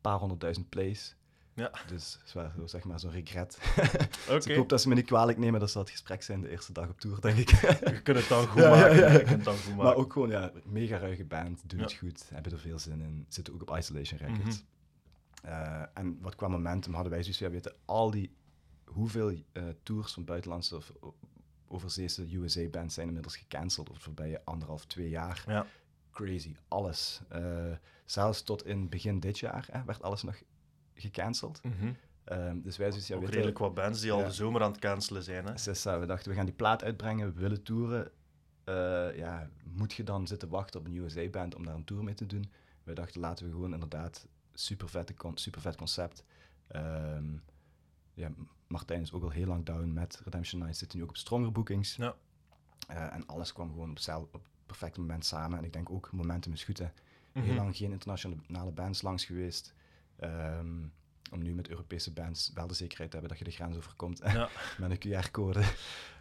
[0.00, 1.14] paar honderdduizend plays.
[1.54, 1.70] Ja.
[1.86, 3.58] Dus zwaar, zo zeg maar zo'n regret.
[4.28, 5.60] Dus ik hoop dat ze me niet kwalijk nemen.
[5.60, 7.48] Dat zal het gesprek zijn de eerste dag op tour, denk ik.
[7.50, 8.96] Je kunt het dan goed Ja, maken.
[8.96, 9.10] ja.
[9.12, 9.84] Je kunt het dan goed maken.
[9.84, 11.60] maar ook gewoon, ja, mega ruige band.
[11.68, 11.84] Doen Ja.
[11.84, 12.28] het goed.
[12.30, 13.26] Hebben er veel zin in.
[13.28, 14.56] Zitten ook op Isolation Records.
[14.56, 14.64] Mhm.
[15.42, 18.36] Eh, en wat qua momentum hadden wij zoiets, ja, weten, al die,
[18.84, 20.92] hoeveel eh, tours van buitenlandse of
[21.66, 25.44] overzeese USA-bands zijn inmiddels gecanceld over de voorbije anderhalf, twee jaar.
[25.46, 25.66] Ja.
[26.10, 27.20] Crazy, alles.
[27.28, 27.72] Eh,
[28.04, 30.42] zelfs tot in begin dit jaar hè, werd alles nog
[30.94, 31.60] gecanceld.
[31.62, 31.92] Mhm.
[32.24, 34.80] Ehm, dus wij zoiets, ja, weet redelijk wat bands die al de zomer aan het
[34.80, 35.44] cancelen zijn.
[35.44, 35.58] Hè?
[35.58, 38.10] Sessa, we dachten, we gaan die plaat uitbrengen, we willen toeren.
[39.14, 42.26] Ja, moet je dan zitten wachten op een USA-band om daar een tour mee te
[42.26, 42.52] doen?
[42.82, 46.24] Wij dachten, laten we gewoon inderdaad super, vette super vet concept.
[46.66, 47.36] Ehm,
[48.14, 48.30] ja,
[48.66, 51.52] Martijn is ook al heel lang down met Redemption Night, zit nu ook op stronger
[51.52, 51.96] bookings.
[51.96, 52.14] Ja.
[52.88, 55.58] Eh, en alles kwam gewoon op, hetzelfde- op het perfecte moment samen.
[55.58, 56.78] En ik denk ook, momentum is goed.
[56.78, 56.88] Hè.
[57.32, 57.44] Mhm.
[57.44, 59.74] Heel lang geen internationale bands langs geweest.
[60.16, 60.82] Ehm,
[61.32, 64.18] om nu met Europese bands wel de zekerheid te hebben dat je de grens overkomt
[64.18, 64.48] Ja.
[64.78, 65.60] met een QR-code.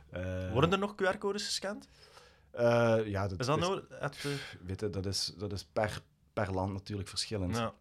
[0.10, 1.88] Eh, Worden er nog QR-codes gescand?
[2.51, 4.26] eh, ja, dat Is dat nou het,
[4.61, 6.01] weet je, dat is, dat is per,
[6.34, 7.56] per land natuurlijk verschillend.
[7.56, 7.73] ja.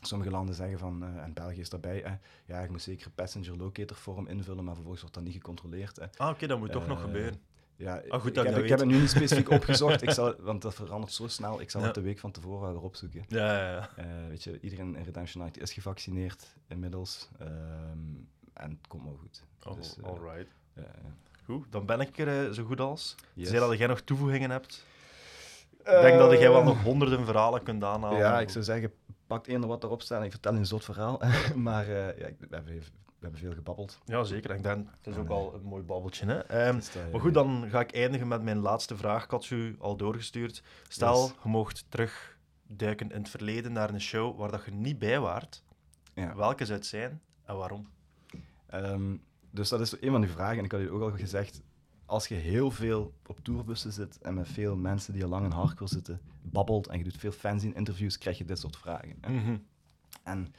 [0.00, 2.12] Sommige landen zeggen van, eh, en België is daarbij, eh,
[2.44, 6.18] ja, je moet zeker een passenger locator vorm invullen, maar vervolgens wordt dat niet gecontroleerd.
[6.18, 7.40] Ah, oké, dat moet toch nog Eh, gebeuren.
[7.76, 10.62] Ja, Ah, goed ik, heb, ik heb het nu niet specifiek opgezocht, ik zal, want
[10.62, 11.60] dat verandert zo snel.
[11.60, 11.86] Ik zal Ja.
[11.86, 13.24] het de week van tevoren wel weer opzoeken.
[13.28, 13.90] Ja, ja, ja.
[13.96, 17.28] Eh, weet je, iedereen in Redemption Night is gevaccineerd inmiddels.
[17.38, 17.50] ehm,
[18.52, 19.44] en het komt wel goed.
[19.66, 20.50] Oh, Dus, alright.
[20.74, 21.14] ja, ja.
[21.44, 23.14] Goed, dan ben ik er zo goed als.
[23.34, 23.50] Yes.
[23.50, 24.86] Dat jij nog toevoegingen hebt.
[25.84, 28.18] Ik denk dat jij wel Eh, nog honderden verhalen kunt aanhalen.
[28.18, 28.92] Ja, ik zou zeggen,
[29.26, 31.20] pak eender wat erop staat en ik vertel een zot verhaal.
[31.54, 32.82] maar eh, ja, we, hebben, we
[33.20, 33.98] hebben veel gebabbeld.
[34.04, 34.50] Ja, zeker.
[34.54, 36.26] Ik denk, het is ook al een mooi babbeltje.
[36.26, 36.38] Hè?
[36.38, 36.80] Ehm,
[37.12, 39.24] maar goed, dan ga ik eindigen met mijn laatste vraag.
[39.24, 40.62] Ik had u al doorgestuurd.
[40.88, 41.32] Stel, Yes.
[41.42, 45.62] je mocht terugduiken in het verleden naar een show waar dat je niet bij waart.
[46.14, 46.34] Ja.
[46.36, 47.88] Welke zou het zijn en waarom?
[48.66, 49.16] Ehm,
[49.50, 50.58] dus dat is een van die vragen.
[50.58, 51.60] En ik had je ook al gezegd,
[52.10, 55.50] als je heel veel op tourbussen zit en met veel mensen die al lang in
[55.50, 59.16] hardcore zitten, babbelt en je doet veel fanzine-interviews, krijg je dit soort vragen.
[59.20, 59.32] hè.
[59.32, 59.56] Mhm.
[60.22, 60.54] En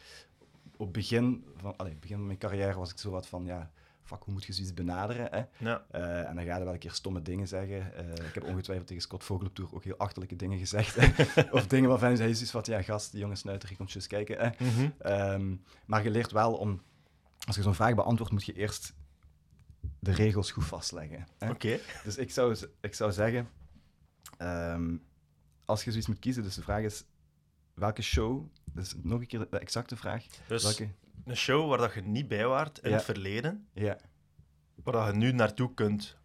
[0.72, 3.72] op het begin van, begin van mijn carrière was ik zo wat van, ja,
[4.04, 5.28] fuck, hoe moet je zoiets benaderen?
[5.32, 5.70] Hè?
[5.70, 5.86] Ja.
[5.92, 7.96] Eh, en dan ga je wel een keer stomme dingen zeggen.
[7.96, 10.98] Eh, ik heb ongetwijfeld tegen Scott Vogel op tour ook heel achterlijke dingen gezegd.
[11.58, 14.08] of dingen waarvan hij is iets van, ja, gast, die jongen snuiter, je komt eens
[14.08, 14.38] kijken.
[14.40, 14.66] Hè?
[14.66, 14.90] Mhm.
[14.98, 15.56] Ehm,
[15.86, 16.82] maar je leert wel om,
[17.48, 18.94] als je zo'n vraag beantwoordt, moet je eerst
[20.00, 21.28] de regels goed vastleggen.
[21.40, 21.80] Oké.
[22.04, 23.50] Dus ik zou, ik zou zeggen,
[24.38, 24.96] ehm,
[25.66, 27.04] als je zoiets moet kiezen, dus de vraag is,
[27.74, 30.90] welke show, dus nog een keer de exacte vraag, Dus welke,
[31.26, 32.96] een show waar dat je niet bij waart in Ja.
[32.96, 33.98] het verleden, ja,
[34.84, 36.18] waar dat je nu naartoe kunt.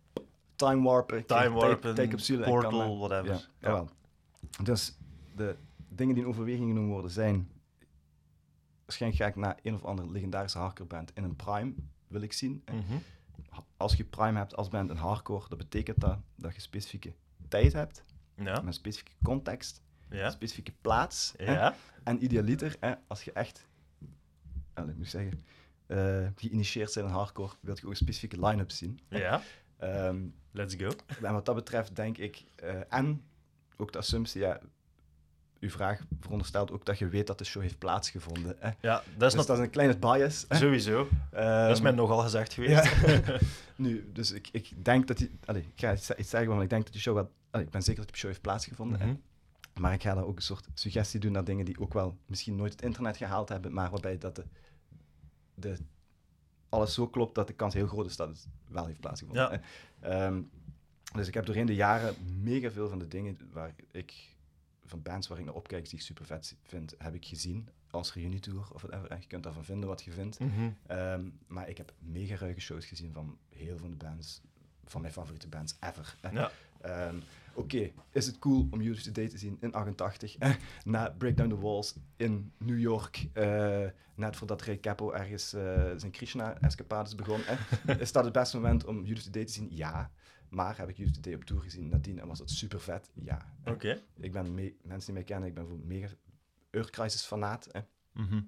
[0.56, 3.48] time warpen, Time warpen, take, take portal, whatever.
[3.60, 3.84] Ja.
[4.62, 4.96] Dus
[5.34, 5.56] de
[5.88, 7.50] dingen die in overweging genomen worden zijn,
[8.84, 11.74] waarschijnlijk ga ik naar een of andere legendarische hardcore band in een prime,
[12.08, 12.64] wil ik zien.
[13.76, 17.12] Als je prime hebt als band in hardcore, dat betekent dat dat je specifieke
[17.48, 18.04] tijd hebt,
[18.36, 18.42] Ja.
[18.54, 20.30] met een specifieke context, een Ja.
[20.30, 21.34] specifieke plaats.
[21.38, 21.74] Ja.
[22.04, 23.66] En idealiter, hè, als je echt,
[24.96, 25.44] moet zeggen,
[25.86, 29.00] eh, geïnitieerd bent in hardcore, wil je ook een specifieke line-up zien.
[29.08, 29.40] Ja.
[29.76, 30.90] Ehm, Let's go.
[31.22, 33.24] en wat dat betreft denk ik, eh, en
[33.76, 34.60] ook de assumptie, ja,
[35.60, 38.56] uw vraag veronderstelt ook dat je weet dat de show heeft plaatsgevonden.
[38.58, 38.70] Hè?
[38.80, 40.44] Ja, dat is Dus nog dat is een kleine bias.
[40.48, 40.56] hè.
[40.56, 41.08] sowieso.
[41.32, 42.84] Ehm, Dat is mij nogal gezegd geweest.
[43.06, 43.38] ja.
[43.76, 46.82] nu, dus ik, ik denk dat die, allez, ik ga iets zeggen, want ik denk
[46.84, 47.30] dat die show wel,
[47.62, 49.00] ik ben zeker dat die show heeft plaatsgevonden.
[49.00, 49.06] hè.
[49.06, 49.16] Mhm.
[49.80, 52.56] Maar ik ga daar ook een soort suggestie doen naar dingen die ook wel misschien
[52.56, 54.44] nooit het internet gehaald hebben, maar waarbij dat de,
[55.54, 55.76] de
[56.68, 59.50] alles zo klopt dat de kans heel groot is dat het wel heeft plaatsgevonden.
[59.50, 59.60] Ja.
[60.00, 60.40] Ehm,
[61.14, 64.34] dus ik heb doorheen de jaren mega veel van de dingen waar ik,
[64.86, 68.14] van bands waar ik naar opkijk, die ik super vet vind, heb ik gezien als
[68.14, 69.10] reunietour of whatever.
[69.10, 70.38] En je kunt daarvan vinden wat je vindt.
[70.38, 70.70] Mhm.
[70.86, 74.40] Ehm, maar ik heb mega ruige shows gezien van heel veel van de bands,
[74.84, 76.16] van mijn favoriete bands ever.
[76.32, 76.50] Ja.
[76.80, 77.16] Ehm,
[77.56, 80.54] Oké, is het cool om Judas Today te zien in 88, eh,
[80.84, 83.84] na Break Down the Walls in New York, eh,
[84.14, 87.40] net voordat Ray Capo ergens eh, zijn Krishna-escapades begon.
[87.44, 88.00] eh.
[88.00, 89.68] is dat het beste moment om Judas Today te zien?
[89.70, 90.10] Ja.
[90.48, 93.10] Maar heb ik Judas Today op tour gezien nadien en was dat super vet?
[93.14, 93.52] Ja.
[93.64, 94.02] Oké.
[94.20, 96.08] Ik ben, me- mensen die mij kennen, ik ben voor mega
[96.70, 97.66] Earth Crisis fanaat.
[97.66, 97.82] eh.
[98.12, 98.40] Mhm.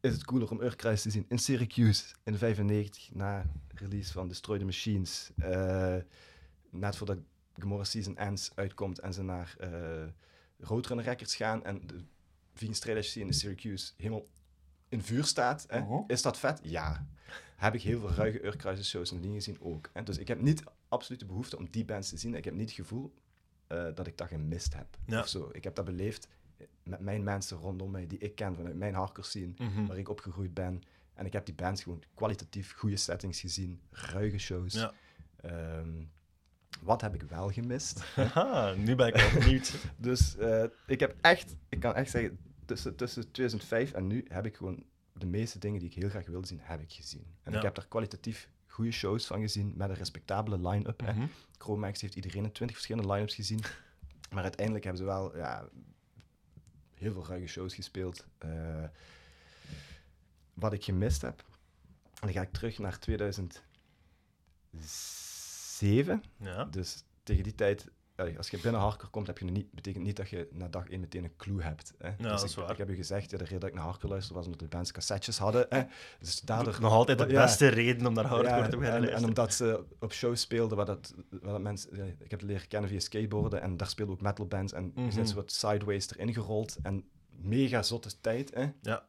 [0.00, 3.44] Is het cooler om Earth Crisis te zien in Syracuse in 95 na
[3.74, 5.30] release van Destroy the Machines.
[6.70, 7.18] net voordat
[7.58, 9.56] Gomorrah Season Ends uitkomt en ze naar
[10.58, 12.04] Roadrunner Records gaan en de
[12.60, 14.24] Edge scene in Syracuse helemaal
[14.88, 15.64] in vuur staat.
[15.68, 15.80] Hè?
[15.80, 16.00] Mhm.
[16.06, 16.60] Is dat vet?
[16.62, 17.06] Ja.
[17.56, 19.90] Heb ik heel veel ruige Crisis shows en dingen gezien ook.
[19.92, 20.02] Hè?
[20.02, 22.34] Dus ik heb niet absoluut de behoefte om die bands te zien.
[22.34, 23.14] Ik heb niet het gevoel
[23.66, 24.86] eh, dat ik dat gemist heb.
[25.06, 25.20] Ja.
[25.20, 25.48] Of zo.
[25.52, 26.28] Ik heb dat beleefd
[26.82, 29.86] met mijn mensen rondom mij die ik ken vanuit mijn hardcore scene, Mhm.
[29.86, 30.82] waar ik opgegroeid ben.
[31.14, 34.72] En ik heb die bands gewoon kwalitatief goede settings gezien, ruige shows.
[34.74, 34.92] Ja.
[35.40, 36.04] Ehm,
[36.80, 38.00] wat heb ik wel gemist?
[38.14, 39.74] Haha, nu ben ik wel benieuwd.
[39.96, 44.46] Dus eh, ik heb echt, ik kan echt zeggen, tussen, tussen 2005 en nu heb
[44.46, 47.26] ik gewoon de meeste dingen die ik heel graag wilde zien, heb ik gezien.
[47.42, 47.58] En Ja.
[47.58, 51.02] ik heb daar kwalitatief goede shows van gezien, met een respectabele line-up.
[51.02, 51.26] Mhm.
[51.58, 53.60] Chromax heeft iedereen in 20 verschillende line-ups gezien.
[54.30, 55.68] Maar uiteindelijk hebben ze wel ja,
[56.94, 58.26] heel veel ruige shows gespeeld.
[58.38, 58.84] Eh,
[60.54, 61.44] wat ik gemist heb,
[62.02, 62.98] en dan ga ik terug naar
[65.78, 66.22] 2007.
[66.40, 66.64] Ja.
[66.64, 67.86] Dus tegen die tijd,
[68.36, 71.00] als je binnen hardcore komt, heb je niet, betekent niet dat je na dag 1
[71.00, 71.92] meteen een clue hebt.
[71.98, 72.10] Hè.
[72.16, 72.70] dus dat is ik, waar.
[72.70, 74.76] ik heb u gezegd, ja, de reden dat ik naar hardcore luisterde was omdat de
[74.76, 75.66] bands cassettes hadden.
[75.68, 75.82] Hè.
[76.18, 76.76] Dus daardoor...
[76.80, 77.42] Nog altijd de Ja.
[77.44, 79.28] beste reden om naar hardcore te beginnen en, en luisteren.
[79.28, 81.92] omdat ze op shows speelden waar dat, waar dat mensen...
[82.18, 85.04] ik heb het leren kennen via skateboarden en daar speelden ook metalbands en Mhm.
[85.04, 88.54] je zit zo wat sideways erin gerold en mega zotte tijd.
[88.54, 88.66] Hè.
[88.82, 89.06] Ja.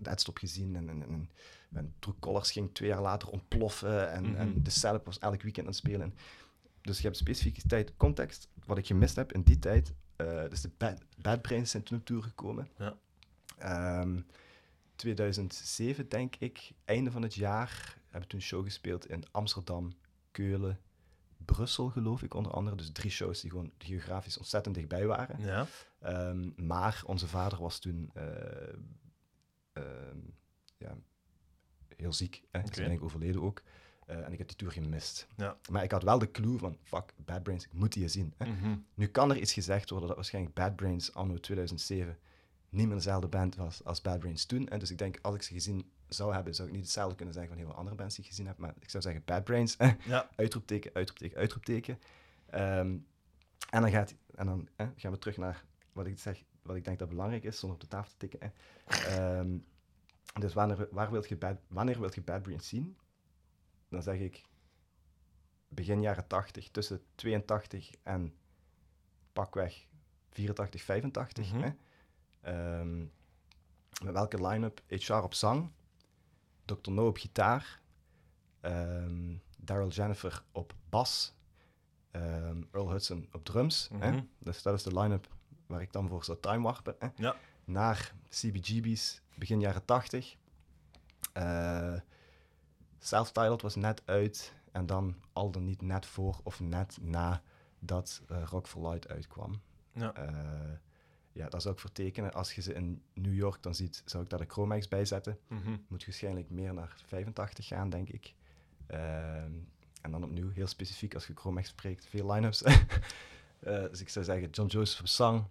[0.00, 1.30] Deadstop gezien en, en, en,
[1.72, 4.34] en True Colors ging twee jaar later ontploffen en, Mhm.
[4.36, 6.14] en de Celeb was elk weekend aan het spelen.
[6.80, 9.94] Dus je hebt specifieke tijd, context, wat ik gemist heb in die tijd.
[10.16, 12.68] eh dus de Bad, Bad Brains zijn toen op tour gekomen.
[12.78, 12.96] Ja.
[13.58, 14.20] Ehm,
[14.96, 19.92] 2007, denk ik, einde van het jaar, hebben we toen een show gespeeld in Amsterdam,
[20.30, 20.80] Keulen,
[21.44, 22.76] Brussel, geloof ik, onder andere.
[22.76, 25.40] Dus drie shows die gewoon geografisch ontzettend dichtbij waren.
[25.40, 25.66] Ja.
[25.98, 28.72] Ehm, maar onze vader was toen eh,
[29.72, 30.18] ehm,
[30.76, 30.94] ja,
[31.98, 32.34] heel ziek.
[32.34, 32.38] Hè.
[32.40, 32.58] Is Oké.
[32.58, 33.62] uiteindelijk overleden ook.
[34.06, 35.26] Eh, en ik heb die tour gemist.
[35.36, 35.56] Ja.
[35.70, 38.34] Maar ik had wel de clue van, fuck, Bad Brains, ik moet die zien.
[38.36, 38.46] Hè.
[38.46, 38.76] Mhm.
[38.94, 42.18] Nu kan er iets gezegd worden dat waarschijnlijk Bad Brains anno 2007
[42.70, 44.68] niet meer dezelfde band was als Bad Brains toen.
[44.68, 47.34] En dus ik denk, als ik ze gezien zou hebben, zou ik niet hetzelfde kunnen
[47.34, 48.58] zeggen van heel veel andere bands die ik gezien heb.
[48.58, 49.90] Maar ik zou zeggen Bad Brains, hè.
[50.04, 50.28] Ja.
[50.36, 51.98] uitroepteken, uitroepteken, uitroepteken.
[52.46, 52.96] Ehm,
[53.70, 56.84] en dan, gaat, en dan hè, gaan we terug naar wat ik, zeg, wat ik
[56.84, 58.40] denk dat belangrijk is, zonder op de tafel te tikken.
[58.40, 58.50] Hè.
[60.40, 62.96] Dus wanneer, waar wilt je bad, wanneer wilt je Bad Brains zien?
[63.88, 64.42] Dan zeg ik
[65.68, 68.34] begin jaren 80, tussen 82 en
[69.32, 69.86] pakweg
[70.30, 71.52] 84, 85.
[71.52, 71.62] Mhm.
[71.62, 71.70] hè.
[72.40, 72.98] Ehm,
[74.04, 74.82] met welke line-up?
[74.88, 75.70] HR op zang,
[76.64, 76.90] Dr.
[76.90, 77.80] No op gitaar,
[78.60, 81.34] ehm, Daryl Jennifer op bas,
[82.10, 83.88] ehm, Earl Hudson op drums.
[83.98, 84.10] hè.
[84.10, 84.24] Mhm.
[84.38, 85.28] Dus dat is de line-up
[85.66, 86.94] waar ik dan voor zou timewarpen.
[86.98, 87.08] Hè.
[87.16, 87.36] Ja.
[87.64, 90.36] Naar CBGB's, begin jaren 80.
[91.32, 91.94] Eh,
[92.98, 94.52] Self-Titled was net uit.
[94.72, 97.42] En dan al dan niet net voor of net na
[97.78, 99.60] dat eh, Rock for Light uitkwam.
[99.92, 100.14] Ja.
[100.14, 100.76] Eh,
[101.32, 102.32] ja, dat zou ik vertekenen.
[102.32, 105.38] Als je ze in New York dan ziet, zou ik daar de Chromax bij zetten.
[105.46, 105.76] Mhm.
[105.88, 108.34] Moet waarschijnlijk meer naar 85 gaan, denk ik.
[108.86, 109.52] Ehm,
[110.02, 112.62] en dan opnieuw, heel specifiek, als je Chromax spreekt, veel line-ups.
[113.60, 115.44] Dus ik zou zeggen John Joseph op zang.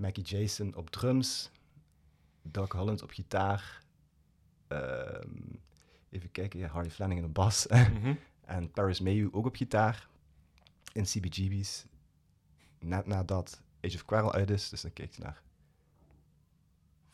[0.00, 1.50] Mackie Jason op drums.
[2.42, 3.82] Doc Holland op gitaar.
[4.68, 5.36] Ehm,
[6.08, 7.66] even kijken, ja, Harley Flanagan op bas.
[7.70, 8.14] Mhm.
[8.40, 10.08] En Paris Mayhew ook op gitaar.
[10.92, 11.86] In CBGB's.
[12.78, 14.68] Net nadat Age of Quarrel uit is.
[14.68, 15.42] Dus dan kijkt hij naar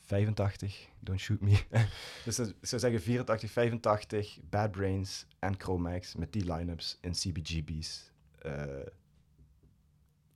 [0.01, 0.89] 85.
[1.01, 1.63] Don't shoot me.
[2.25, 4.39] dus ik zou zeggen 84, 85.
[4.51, 8.13] Bad Brains en Chromax met die line-ups in CBGB's.
[8.39, 8.87] Eh,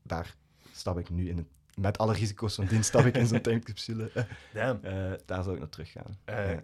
[0.03, 0.37] daar
[0.73, 1.37] stap ik nu in.
[1.37, 1.47] Het,
[1.81, 4.11] met alle risico's van dienst stap ik in zo'n timecapsule.
[4.55, 4.79] Damn.
[4.85, 4.93] Eh,
[5.27, 6.19] daar zou ik naar terug gaan.
[6.25, 6.61] Eh, Ja.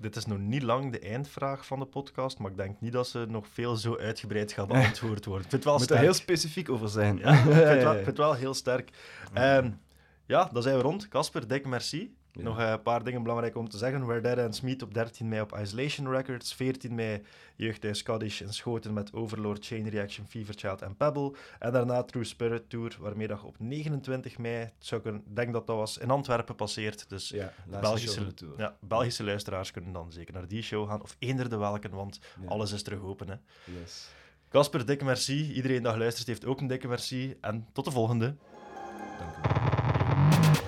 [0.00, 3.08] Dit is nog niet lang de eindvraag van de podcast, maar ik denk niet dat
[3.08, 5.44] ze nog veel zo uitgebreid gaat beantwoord worden.
[5.44, 7.18] Ik vind het wel moet er heel specifiek over zijn.
[7.18, 8.90] Ja, ik vind het wel, ik vind het wel heel sterk.
[9.32, 9.70] Ehm,
[10.26, 11.08] ja, dan zijn we rond.
[11.08, 12.16] Casper, dikke merci.
[12.38, 12.44] Ja.
[12.44, 14.06] Nog eh, een paar dingen belangrijk om te zeggen.
[14.06, 16.54] Where Dead and Smith op 13 mei op Isolation Records.
[16.54, 17.22] 14 mei
[17.56, 21.32] Jeugdhuis Scottish in Schoten met Overlord, Chain Reaction, Fever Child en Pebble.
[21.58, 25.02] En daarna True Spirit Tour, waarmee dat op 29 mei, ik
[25.36, 27.08] denk dat dat was, in Antwerpen passeert.
[27.08, 31.02] Dus Ja, Belgische, ja, Belgische luisteraars kunnen dan zeker naar die show gaan.
[31.02, 32.48] Of eender de welke, want Ja.
[32.48, 33.28] alles is terug open.
[33.28, 33.34] hè.
[33.80, 34.08] Yes.
[34.48, 35.52] Casper, dikke merci.
[35.52, 37.36] Iedereen die geluisterd heeft ook een dikke merci.
[37.40, 38.34] En tot de volgende.
[39.18, 40.67] Dank u wel.